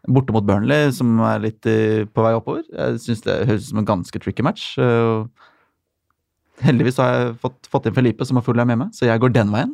[0.08, 2.64] Borte mot Burnley, som er litt eh, på vei oppover.
[2.72, 4.72] Jeg syns det høres ut som en ganske tricky match.
[6.66, 9.34] Heldigvis har jeg fått, fått inn Felipe, som har full med meg, så jeg går
[9.36, 9.74] den veien.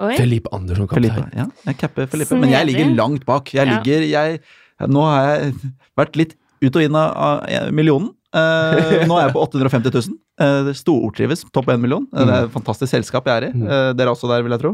[0.00, 0.14] Oi.
[0.16, 1.28] Felipe Andersson kaptein.
[1.36, 2.38] Ja, jeg capper Felipe.
[2.40, 3.52] Men jeg ligger langt bak.
[3.52, 3.76] Jeg Ja.
[3.78, 4.40] ligger, jeg,
[4.88, 5.52] nå har jeg
[6.00, 7.12] vært litt ut og inn av,
[7.44, 8.12] av millionen.
[8.32, 10.14] Uh, nå er jeg på 850 000.
[10.40, 12.06] Uh, Stortrives, topp 1 million.
[12.14, 13.52] Uh, Det er et fantastisk selskap jeg er i.
[13.52, 13.66] Mm.
[13.68, 14.72] Eh, dere er også der, vil jeg tro.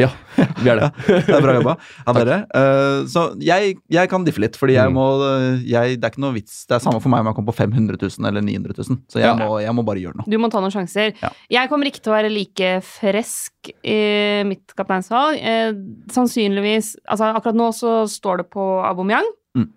[0.00, 0.08] Ja,
[0.62, 0.86] vi er det.
[1.26, 1.74] Det er bra jobba
[2.08, 2.36] av dere.
[2.56, 4.96] Uh, så jeg, jeg kan diffe litt, fordi jeg Mm.
[4.96, 5.06] må
[5.68, 6.62] jeg, Det er ikke noe vits.
[6.66, 9.00] Det er samme for meg om jeg kommer på 500 000 eller 900 000.
[9.12, 9.34] Så jeg, Ja.
[9.36, 10.28] må, jeg må bare gjøre noe.
[10.32, 11.12] Du må ta noen sjanser.
[11.20, 11.30] Ja.
[11.58, 14.00] Jeg kommer ikke til å være like fresk i
[14.48, 15.36] mitt kapteinsvalg.
[15.42, 15.76] Uh,
[16.12, 19.28] sannsynligvis Altså, akkurat nå så står det på Aubameyang.
[19.58, 19.68] Mm.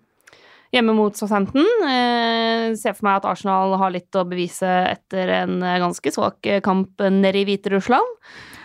[0.74, 1.64] Hjemme mot Southampton.
[1.86, 6.46] Eh, ser for meg at Arsenal har litt å bevise etter en eh, ganske svak
[6.50, 8.18] eh, kamp nede i Hviterussland.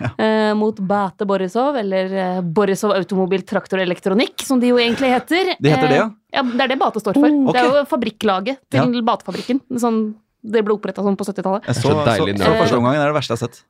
[0.22, 5.54] Eh, mot Bate Borisov, eller eh, Borisov Automobil Traktor Elektronikk, som de jo egentlig heter.
[5.58, 6.10] De heter det, ja?
[6.10, 7.30] Eh, ja, det er det Bate står for.
[7.30, 9.62] Oh, Det er jo fabrikklaget til Batefabrikken.
[9.82, 10.02] Sånn,
[10.42, 11.68] det ble oppretta sånn på 70-tallet.
[11.70, 13.62] Jeg så, Så så, så, første omgangen er det verste jeg har sett.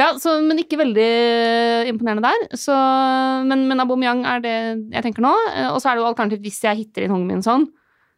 [0.00, 1.08] Ja, så, men ikke veldig
[1.92, 2.58] imponerende der.
[2.58, 2.76] Så,
[3.48, 4.56] men, men Aubameyang er det
[4.96, 5.34] jeg tenker nå.
[5.72, 7.68] Og så er det jo alternativt hvis jeg hitter inn hongen Min sånn,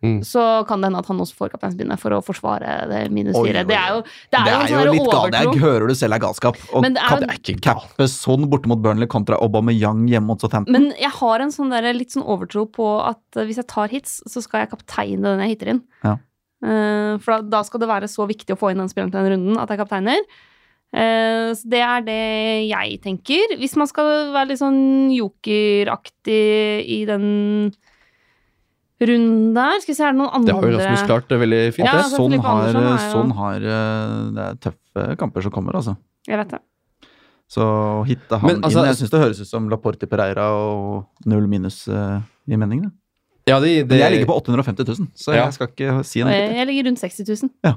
[0.01, 0.23] Mm.
[0.25, 3.51] så kan det hende at han også får kapteinsbindet for å forsvare det minus Oi,
[3.51, 3.67] fire.
[3.67, 3.99] oi, Det er jo,
[4.33, 5.35] det er Det jo er sånn jo litt galt.
[5.37, 6.61] Jeg hører du selv er galskap.
[6.73, 10.41] Og Men det er kan ikke cappe sånn borte mot Burnley kontra Aubameyang hjemme mot
[10.41, 10.73] Southampton.
[10.73, 13.93] Men jeg har en sånn der, litt sånn overtro på at eh, hvis jeg tar
[13.93, 15.83] hits, så skal jeg kapteine den jeg hitter inn.
[16.01, 16.17] Ja.
[16.65, 19.21] Uh, for da, da skal det være så viktig å få inn den spilleren til
[19.21, 20.25] den runden at jeg kapteiner.
[20.97, 22.19] Uh, så det er det
[22.73, 23.53] jeg tenker.
[23.61, 26.41] Hvis man skal være litt sånn jokeraktig
[26.89, 27.71] i den
[29.09, 31.39] runden der Skal vi se, er det noen andre Det har jo Rasmus klart det
[31.41, 31.87] veldig fint.
[31.87, 35.55] Ja, altså, sånn, har, Andersson er jo- sånn har eh, Det er tøffe kamper som
[35.55, 35.97] kommer, altså.
[36.29, 36.61] Jeg vet det.
[37.51, 40.51] Så å hitte han Men, altså- inn Jeg syns det høres ut som Laporte Pereira
[40.55, 42.85] og null minus uh, i mening.
[43.47, 43.59] Da.
[43.61, 43.89] det, det...
[43.89, 45.45] Men jeg ligger på 850 000, så Ja.
[45.47, 46.31] jeg skal ikke si noe.
[46.31, 47.51] jeg, jeg ligger rundt 60 000.
[47.65, 47.75] Ja,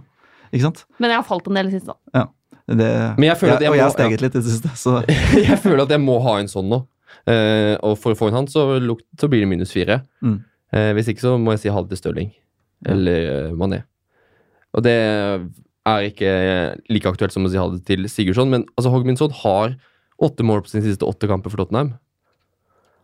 [0.51, 0.85] Ikke sant?
[0.99, 1.95] Men jeg har falt en del i det siste.
[2.13, 2.27] da.
[2.67, 5.01] Det, Men jeg føler at jeg og jeg har steget litt i det siste, så
[5.49, 6.85] jeg føler at jeg må ha en sånn nå.
[7.27, 8.67] Uh, og for å få inn han, så,
[9.19, 10.03] så blir det minus fire.
[10.23, 10.37] Mm.
[10.73, 12.31] Eh, hvis ikke så må jeg si halv til Stirling.
[12.89, 13.83] Eller uh, Mané.
[14.73, 16.31] Og det er ikke
[16.89, 19.75] like aktuelt som å si halv til Sigurdsson, men altså, Hogminson har
[20.23, 21.93] åtte mål på sine siste åtte kamper for Tottenham.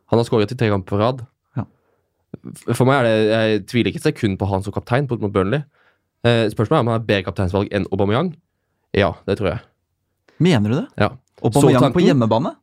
[0.09, 1.23] Han har skåret i tre kamper på rad.
[1.59, 1.65] Ja.
[2.73, 5.31] For meg er det, Jeg tviler ikke et sekund på han som kaptein på- mot
[5.33, 5.61] Burnley.
[6.25, 8.33] Eh, spørsmålet er om han har bedre kapteinsvalg enn Aubameyang.
[8.97, 9.59] Ja, det tror jeg.
[10.39, 10.87] Mener du det?
[10.97, 11.11] Ja.
[11.43, 12.55] Aubameyang på hjemmebane?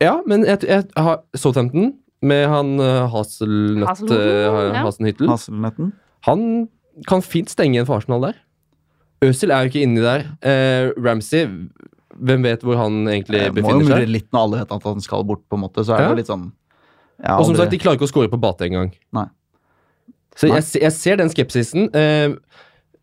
[0.00, 1.92] Ja, men jeg, jeg har Southampton
[2.22, 4.82] med han uh, Haselnøtt Haselhoff, uh, ja.
[4.86, 5.92] Hasenhyttel.
[6.28, 6.44] Han
[7.08, 8.36] kan fint stenge en for Arsenal der.
[9.24, 10.24] Øzil er jo ikke inni der.
[10.42, 11.46] Eh, Ramsey,
[12.18, 14.82] hvem vet hvor han egentlig Jeg må jo befinner murre litt når alle vet at
[14.90, 15.84] han skal bort, på en måte.
[15.86, 16.08] Så er Ja.
[16.10, 16.48] det litt sånn
[17.22, 18.90] Ja, Og som aldri- sagt, de klarer ikke å score på bate engang.
[20.34, 20.56] Så Nei.
[20.58, 21.88] jeg, jeg ser den skepsisen.
[21.94, 22.34] Eh,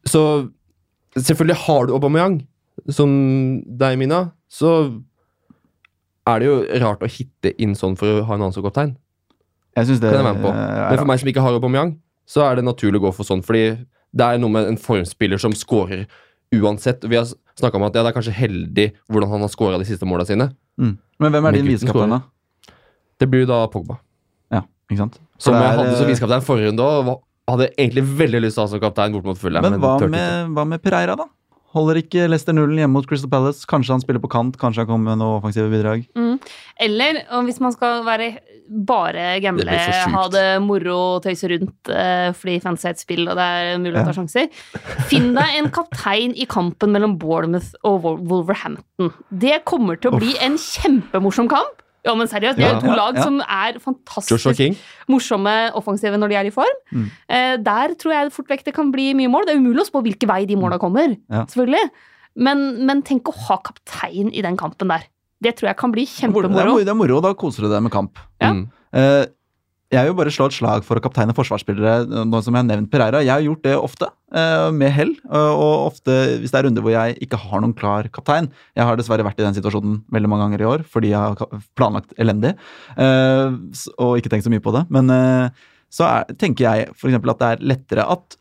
[0.06, 0.50] så
[1.16, 2.42] selvfølgelig har du Aubameyang,
[2.90, 5.02] som deg, Mina, så
[6.28, 8.98] er det jo rart å hitte inn sånn for å ha en annen som kaptein.
[9.80, 10.54] Jeg synes det kan jeg være med på.
[10.54, 11.94] er Men for meg som ikke har Aubameyang,
[12.30, 13.64] så er det naturlig å gå for sånn, fordi
[14.10, 16.06] det er noe med en formspiller som scorer
[16.56, 17.06] uansett.
[17.06, 19.88] Vi har snakka om at ja, det er kanskje heldig hvordan han har scora de
[19.88, 20.50] siste måla sine.
[20.82, 20.94] Mm.
[21.22, 22.76] Men hvem er Men din visekaptein, da?
[23.20, 24.00] Det blir jo da Pogba.
[24.54, 25.20] Ja, ikke sant?
[25.40, 27.18] Som jeg hadde som eh, visekaptein forrige runde, òg.
[27.50, 29.66] hadde egentlig veldig lyst til å ha som kaptein bort mot Fulham.
[29.66, 31.28] Men hva med, hva med Pereira, da?
[31.76, 33.68] Holder ikke Lester nullen hjemme mot Crystal Palace?
[33.70, 36.08] Kanskje han spiller på kant, kanskje han kommer med noe offensive bidrag?
[36.18, 36.40] Mm.
[36.82, 38.32] Eller og hvis man skal være
[38.70, 43.26] bare gamle, Det ha det moro, og tøyse rundt uh, fordi fancy er et spill
[43.26, 44.50] og det er mulig å ta sjanser,
[45.10, 49.14] finn deg en kaptein i kampen mellom Bournemouth og Wolverhampton.
[49.30, 51.82] Det kommer til å bli en kjempemorsom kamp.
[52.06, 54.78] Ja, men seriøst, det er jo to lag som er fantastisk
[55.12, 56.78] morsomme offensive når de er i form.
[56.96, 57.08] Mm.
[57.28, 59.46] Eh, der tror jeg fort vekk det kan bli mye mål.
[59.50, 61.46] Det er umulig å spå hvilken vei de måla kommer, Ja.
[61.46, 61.90] selvfølgelig.
[62.40, 65.04] Men, men tenk å ha kaptein i den kampen der.
[65.44, 66.50] Det tror jeg kan bli kjempemoro.
[66.52, 68.20] moro, det er moro, da koser du deg med kamp.
[68.40, 68.54] Ja.
[68.54, 68.66] Mm.
[68.94, 69.26] Eh,
[69.90, 72.92] jeg vil bare slå et slag for å kapteine forsvarsspillere, nå som jeg har nevnt
[72.94, 73.24] Pereira.
[73.26, 75.16] Jeg har gjort det ofte, eh, med hell.
[75.26, 78.52] eh, og ofte hvis det er runder hvor jeg ikke har noen klar kaptein.
[78.78, 81.64] Jeg har dessverre vært i den situasjonen veldig mange ganger i år fordi jeg har
[81.76, 82.56] planlagt elendig.
[82.98, 83.50] eh,
[83.98, 84.86] og ikke tenkt så mye på det.
[84.90, 85.10] Men
[85.90, 87.16] så er, tenker jeg f.eks.
[87.16, 88.38] at det er lettere at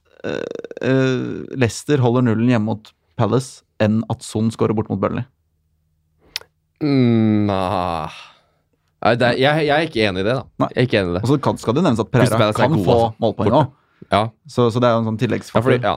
[1.56, 5.24] Leicester holder nullen hjemme mot Palace enn at Son skårer bort mot Burnley.
[6.82, 8.12] Mm, ah.
[9.04, 10.44] Nei, det er, jeg, jeg er ikke enig i det, da.
[10.64, 10.68] Nei.
[10.74, 11.22] Jeg er ikke enig i det.
[11.22, 13.68] Og så kan, skal det nevnes at Pereira er kan gode, få målpoeng òg.
[14.10, 15.76] Ja, Så, så det er jo en sånn tilleggsfaktor.
[15.78, 15.96] Ja, ja.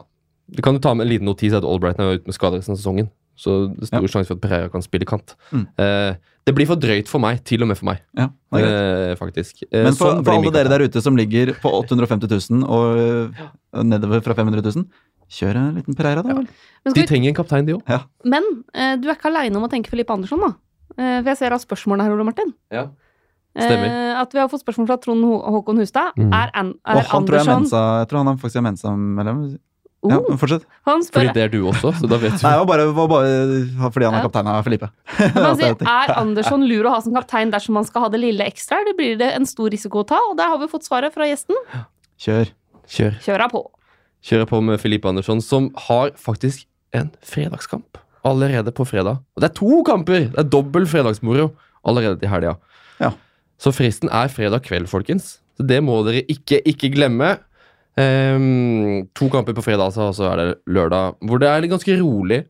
[0.51, 2.75] Du kan jo ta med en liten notis at Albrighton er ute med skade resten
[2.75, 3.07] av sesongen.
[3.39, 4.09] Så det er stor Ja.
[4.13, 5.33] sjanse for at Pereira kan spille kant.
[5.53, 5.63] Mm.
[5.81, 8.27] Eh, det blir for drøyt for meg, til og med for meg, Ja,
[8.57, 9.63] eh, faktisk.
[9.71, 12.97] Eh, Men for, sånn for alle dere der ute som ligger på 850 000 og
[12.99, 14.85] øh, nedover fra 500 000,
[15.31, 16.43] kjør en liten Pereira, da vel.
[16.45, 16.47] Men,
[16.83, 17.81] De skal vi, trenger en kaptein, de òg.
[17.87, 18.01] Ja.
[18.25, 18.43] men
[18.75, 20.51] eh, du er ikke aleine om å tenke Filippe Andersson, da.
[20.97, 22.53] Eh, for jeg ser av spørsmålene her, Ole Martin.
[22.73, 22.87] Ja.
[23.51, 23.89] Stemmer.
[23.91, 26.13] Eh, at vi har fått spørsmål fra Trond Håkon Hustad.
[26.19, 26.31] Mm.
[26.31, 28.61] Er, an, er oh, han tror jeg, er Andersson Mensa, jeg tror han er faktisk
[28.61, 29.43] er Mensa-medlem.
[29.51, 29.59] Ja,
[30.17, 30.63] Oh, men fortsett.
[30.87, 32.41] han spør Fordi det er du også, så da vet du.
[32.47, 34.87] Nei, det var bare, var bare fordi han er kaptein av Felipe.
[35.61, 38.79] Jeg- er Andersson lur å ha som kaptein dersom man skal ha det lille ekstra,
[38.81, 40.17] eller blir det en stor risiko å ta?
[40.31, 41.53] Og der har vi fått svaret fra gjesten.
[42.17, 42.49] Kjør.
[42.89, 43.19] Kjør.
[43.27, 43.61] Kjør deg på.
[44.25, 46.65] Kjører på med Filippe Andersson, som har faktisk
[46.97, 49.21] en fredagskamp allerede på fredag.
[49.35, 50.27] Og det er to kamper!
[50.31, 51.49] Det er dobbel fredagsmoro
[51.87, 52.55] allerede til helga.
[53.01, 53.11] Ja.
[53.61, 55.39] Så fristen er fredag kveld, folkens.
[55.57, 57.35] Så det må dere ikke, ikke glemme.
[57.99, 61.73] Um, to kamper på fredag, altså, og så er det lørdag, hvor det er litt
[61.73, 62.43] ganske rolig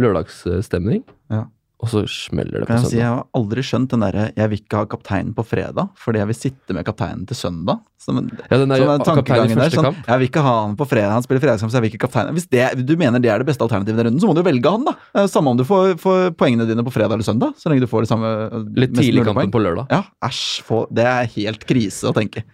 [0.00, 1.04] lørdagsstemning.
[1.30, 1.44] Ja.
[1.80, 3.00] Og så smeller det på Kan jeg si, søndag.
[3.00, 6.26] jeg har aldri skjønt den derre 'jeg vil ikke ha kapteinen på fredag', fordi jeg
[6.28, 7.80] vil sitte med kapteinen til søndag.
[7.96, 9.70] Som en, Ja, den er som jo en kaptein i tankegangen der.
[9.70, 12.04] Sånn, jeg vil ikke ha han på fredag, han spiller fredagskamp, så jeg vil ikke
[12.04, 12.34] kapteinen.
[12.36, 14.42] Hvis det, du mener det er det beste alternativet i den runden, så må du
[14.42, 15.26] velge han, da.
[15.26, 18.02] Samme om du får, får poengene dine på fredag eller søndag, så lenge du får
[18.04, 19.86] det samme eh, Litt tidlig kampen på lørdag.
[19.90, 20.62] Ja, æsj.
[20.62, 22.44] få- Det er helt krise å tenke.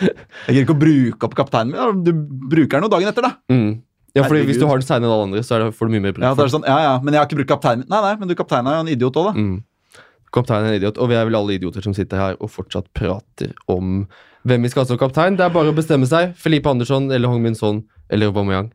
[0.00, 0.10] Jeg
[0.48, 2.02] gidder ikke å bruke opp kapteinen min.
[2.04, 3.32] Du bruker den jo dagen etter, da.
[3.50, 3.82] Mm.
[4.16, 6.04] Ja, fordi Hvis du har den seinere enn alle andre, så det, får du mye
[6.06, 7.84] mer bruk Ja, det er sånn, ja, ja, men jeg har ikke brukt kapteinen.
[7.92, 9.44] Nei, nei, men du kapteinen er jo en idiot òg, da.
[9.44, 10.04] Mm.
[10.36, 12.88] Kapteinen er en idiot, og vi er vel alle idioter som sitter her og fortsatt
[12.96, 14.06] prater om
[14.46, 15.36] hvem vi skal ha som kaptein.
[15.38, 16.32] Det er bare å bestemme seg.
[16.40, 18.70] Felipe Andersson eller Hong Min Son eller Aubameyang.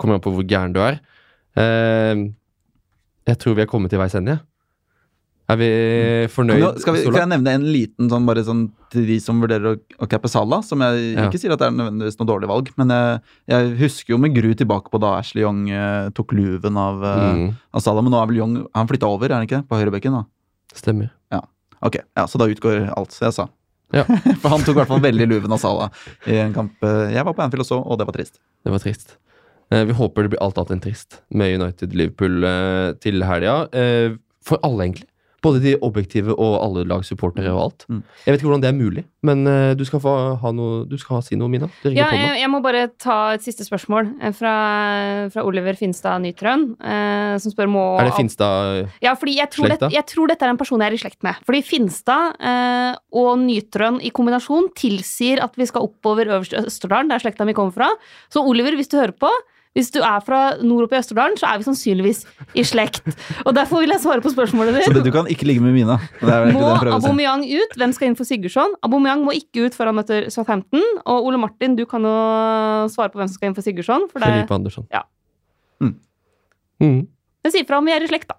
[0.00, 1.00] Kommer an på hvor gæren du er.
[1.58, 2.30] Uh,
[3.28, 4.38] jeg tror vi er kommet til veis ende.
[4.38, 4.46] jeg.
[5.50, 5.68] Er vi
[6.30, 8.60] fornøyd Nå skal, vi, skal, jeg nevne en liten sånn, bare sånn
[8.94, 11.24] til de som vurderer å, å cappe Salah, som jeg Ja.
[11.26, 13.18] ikke sier at det er nødvendigvis noe dårlig valg, men jeg,
[13.50, 17.24] jeg husker jo med gru tilbake på da Ashley Young eh, tok luven av, eh,
[17.32, 19.62] Mm, av Salah, men nå er vel Young Han flytta over, er han ikke?
[19.68, 20.24] På høyrebekken, da?
[20.78, 21.10] stemmer.
[21.34, 21.42] Ja.
[21.84, 23.48] Ok, ja, så da utgår alt jeg sa.
[23.92, 24.06] Ja.
[24.40, 25.90] For han tok i hvert fall veldig luven av Salah
[26.30, 28.38] i en kamp eh, jeg var på Anfield også, og det var trist.
[28.64, 29.16] Det var trist.
[29.74, 33.58] Eh, vi håper det blir alt annet enn trist med United-Liverpool eh, til helga.
[33.76, 34.14] Eh,
[34.46, 35.08] for alle, egentlig.
[35.42, 37.84] Både de objektive og alle lagsupportere og alt.
[37.90, 38.02] Mm.
[38.24, 40.12] Jeg vet ikke hvordan det er mulig, men uh, du skal få
[40.42, 41.68] ha noe Du skal ha, si noe, Mina.
[41.84, 44.54] Ja, på jeg, jeg må bare ta et siste spørsmål eh, fra,
[45.34, 49.72] fra Oliver Finstad Nytrøen, uh, som spør må Er det Finstad Ja, fordi jeg tror,
[49.74, 51.40] det, jeg tror dette er en person jeg er i slekt med.
[51.48, 57.10] Fordi Finstad uh, og Nytrøen i kombinasjon tilsier at vi skal oppover øverst i Østerdalen,
[57.10, 57.90] der slekta mi kommer fra.
[58.32, 59.30] Så Oliver, hvis du hører på,
[59.72, 62.18] hvis du er fra nord oppe i Østerdalen, så er vi sannsynligvis
[62.60, 63.06] i slekt.
[63.46, 65.96] Og derfor vil jeg svare på spørsmålet Så det, du kan ikke ligge med Mina.
[66.20, 66.90] Det er Må si.
[66.92, 67.78] Aubameyang ut?
[67.80, 68.76] Hvem skal inn for Sigurdsson?
[68.84, 70.84] Aubameyang må ikke ut før han møter Southampton.
[71.06, 72.12] Og Ole Martin, du kan jo
[72.92, 74.04] svare på hvem som skal inn for Sigurdsson.
[74.12, 74.86] For det, Felipe Andersson.
[74.92, 75.06] Ja.
[75.80, 75.96] Mm.
[76.84, 77.00] Mm.
[77.42, 78.38] Men sier fra om vi er i slekt, da.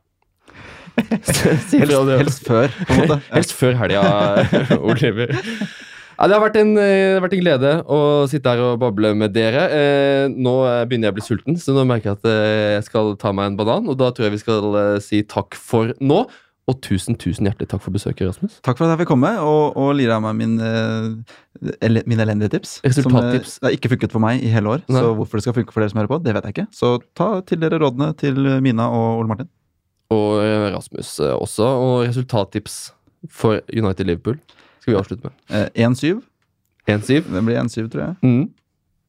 [1.01, 3.15] Helst, helst før, på en måte.
[3.31, 4.03] Helst før helga,
[4.91, 5.33] Oliver.
[6.23, 7.97] Ja, det har vært en, eh, det har vært en glede å
[8.31, 9.65] sitte her og bable med dere.
[9.75, 10.53] Eh, nå
[10.87, 13.49] begynner jeg å bli sulten, så nå merker jeg at eh, jeg skal ta meg
[13.51, 13.89] en banan.
[13.91, 16.21] Og da tror jeg vi skal eh, si takk for nå.
[16.71, 18.61] Og tusen, tusen hjertelig takk for besøket, Rasmus.
[18.63, 20.53] Takk for at jeg fikk komme og, og lire av meg min,
[21.83, 22.77] ele- mine elendige tips.
[22.87, 23.57] Resultattips.
[23.57, 25.01] Som det har ikke funket for meg i hele år, Nei.
[25.03, 26.67] så hvorfor det skal funke for dere som hører på, det vet jeg ikke.
[26.71, 29.51] Så ta til dere rådene til Mina og Ole Martin.
[30.15, 30.39] Og
[30.77, 31.67] Rasmus også.
[31.67, 32.93] Og resultattips
[33.27, 34.39] for United Liverpool
[34.83, 35.39] skal vi avslutte med.
[35.55, 36.19] Eh, 1-7.
[36.91, 37.23] 1-7.
[37.31, 38.15] Det blir 1-7, tror jeg.
[38.21, 38.51] Mm.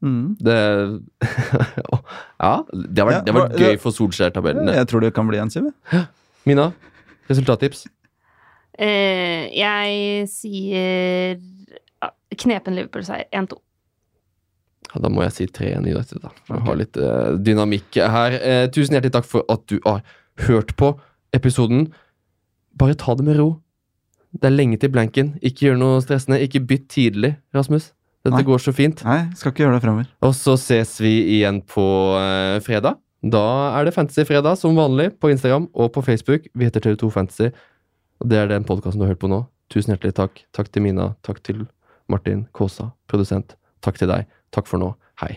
[0.05, 0.37] Mm.
[0.39, 0.55] Det
[2.45, 4.70] Ja, det har vært, det har vært gøy for Solskjær-tabellen.
[4.70, 5.66] Jeg tror det kan bli 1-7.
[6.47, 6.68] Mina,
[7.31, 7.87] resultattips?
[8.79, 11.41] Eh, jeg sier
[12.39, 13.27] knepen Liverpool-seier.
[13.33, 13.59] 1-2.
[14.93, 16.31] Ja, da må jeg si 3-1 United, da.
[16.47, 18.39] For å ha litt eh, dynamikk her.
[18.39, 20.05] Eh, tusen hjertelig takk for at du har
[20.47, 20.93] hørt på
[21.35, 21.89] episoden.
[22.79, 23.49] Bare ta det med ro.
[24.35, 25.35] Det er lenge til blanken.
[25.45, 26.41] Ikke gjør noe stressende.
[26.43, 27.93] Ikke bytt tidlig, Rasmus.
[28.24, 28.47] Dette Nei.
[28.47, 29.03] går så fint.
[29.05, 30.09] Nei, skal ikke gjøre det fremover.
[30.24, 31.84] Og så ses vi igjen på
[32.17, 32.99] uh, fredag.
[33.25, 33.45] Da
[33.79, 36.49] er det Fantasy-fredag som vanlig på Instagram og på Facebook.
[36.53, 37.53] Vi heter TV2 Fantasy.
[38.21, 39.45] Og det er den podkasten du har hørt på nå.
[39.72, 40.45] Tusen hjertelig takk.
[40.57, 41.13] Takk til Mina.
[41.25, 41.67] Takk til
[42.09, 43.57] Martin Kaasa, produsent.
[43.84, 44.29] Takk til deg.
[44.57, 44.95] Takk for nå.
[45.21, 45.37] Hei.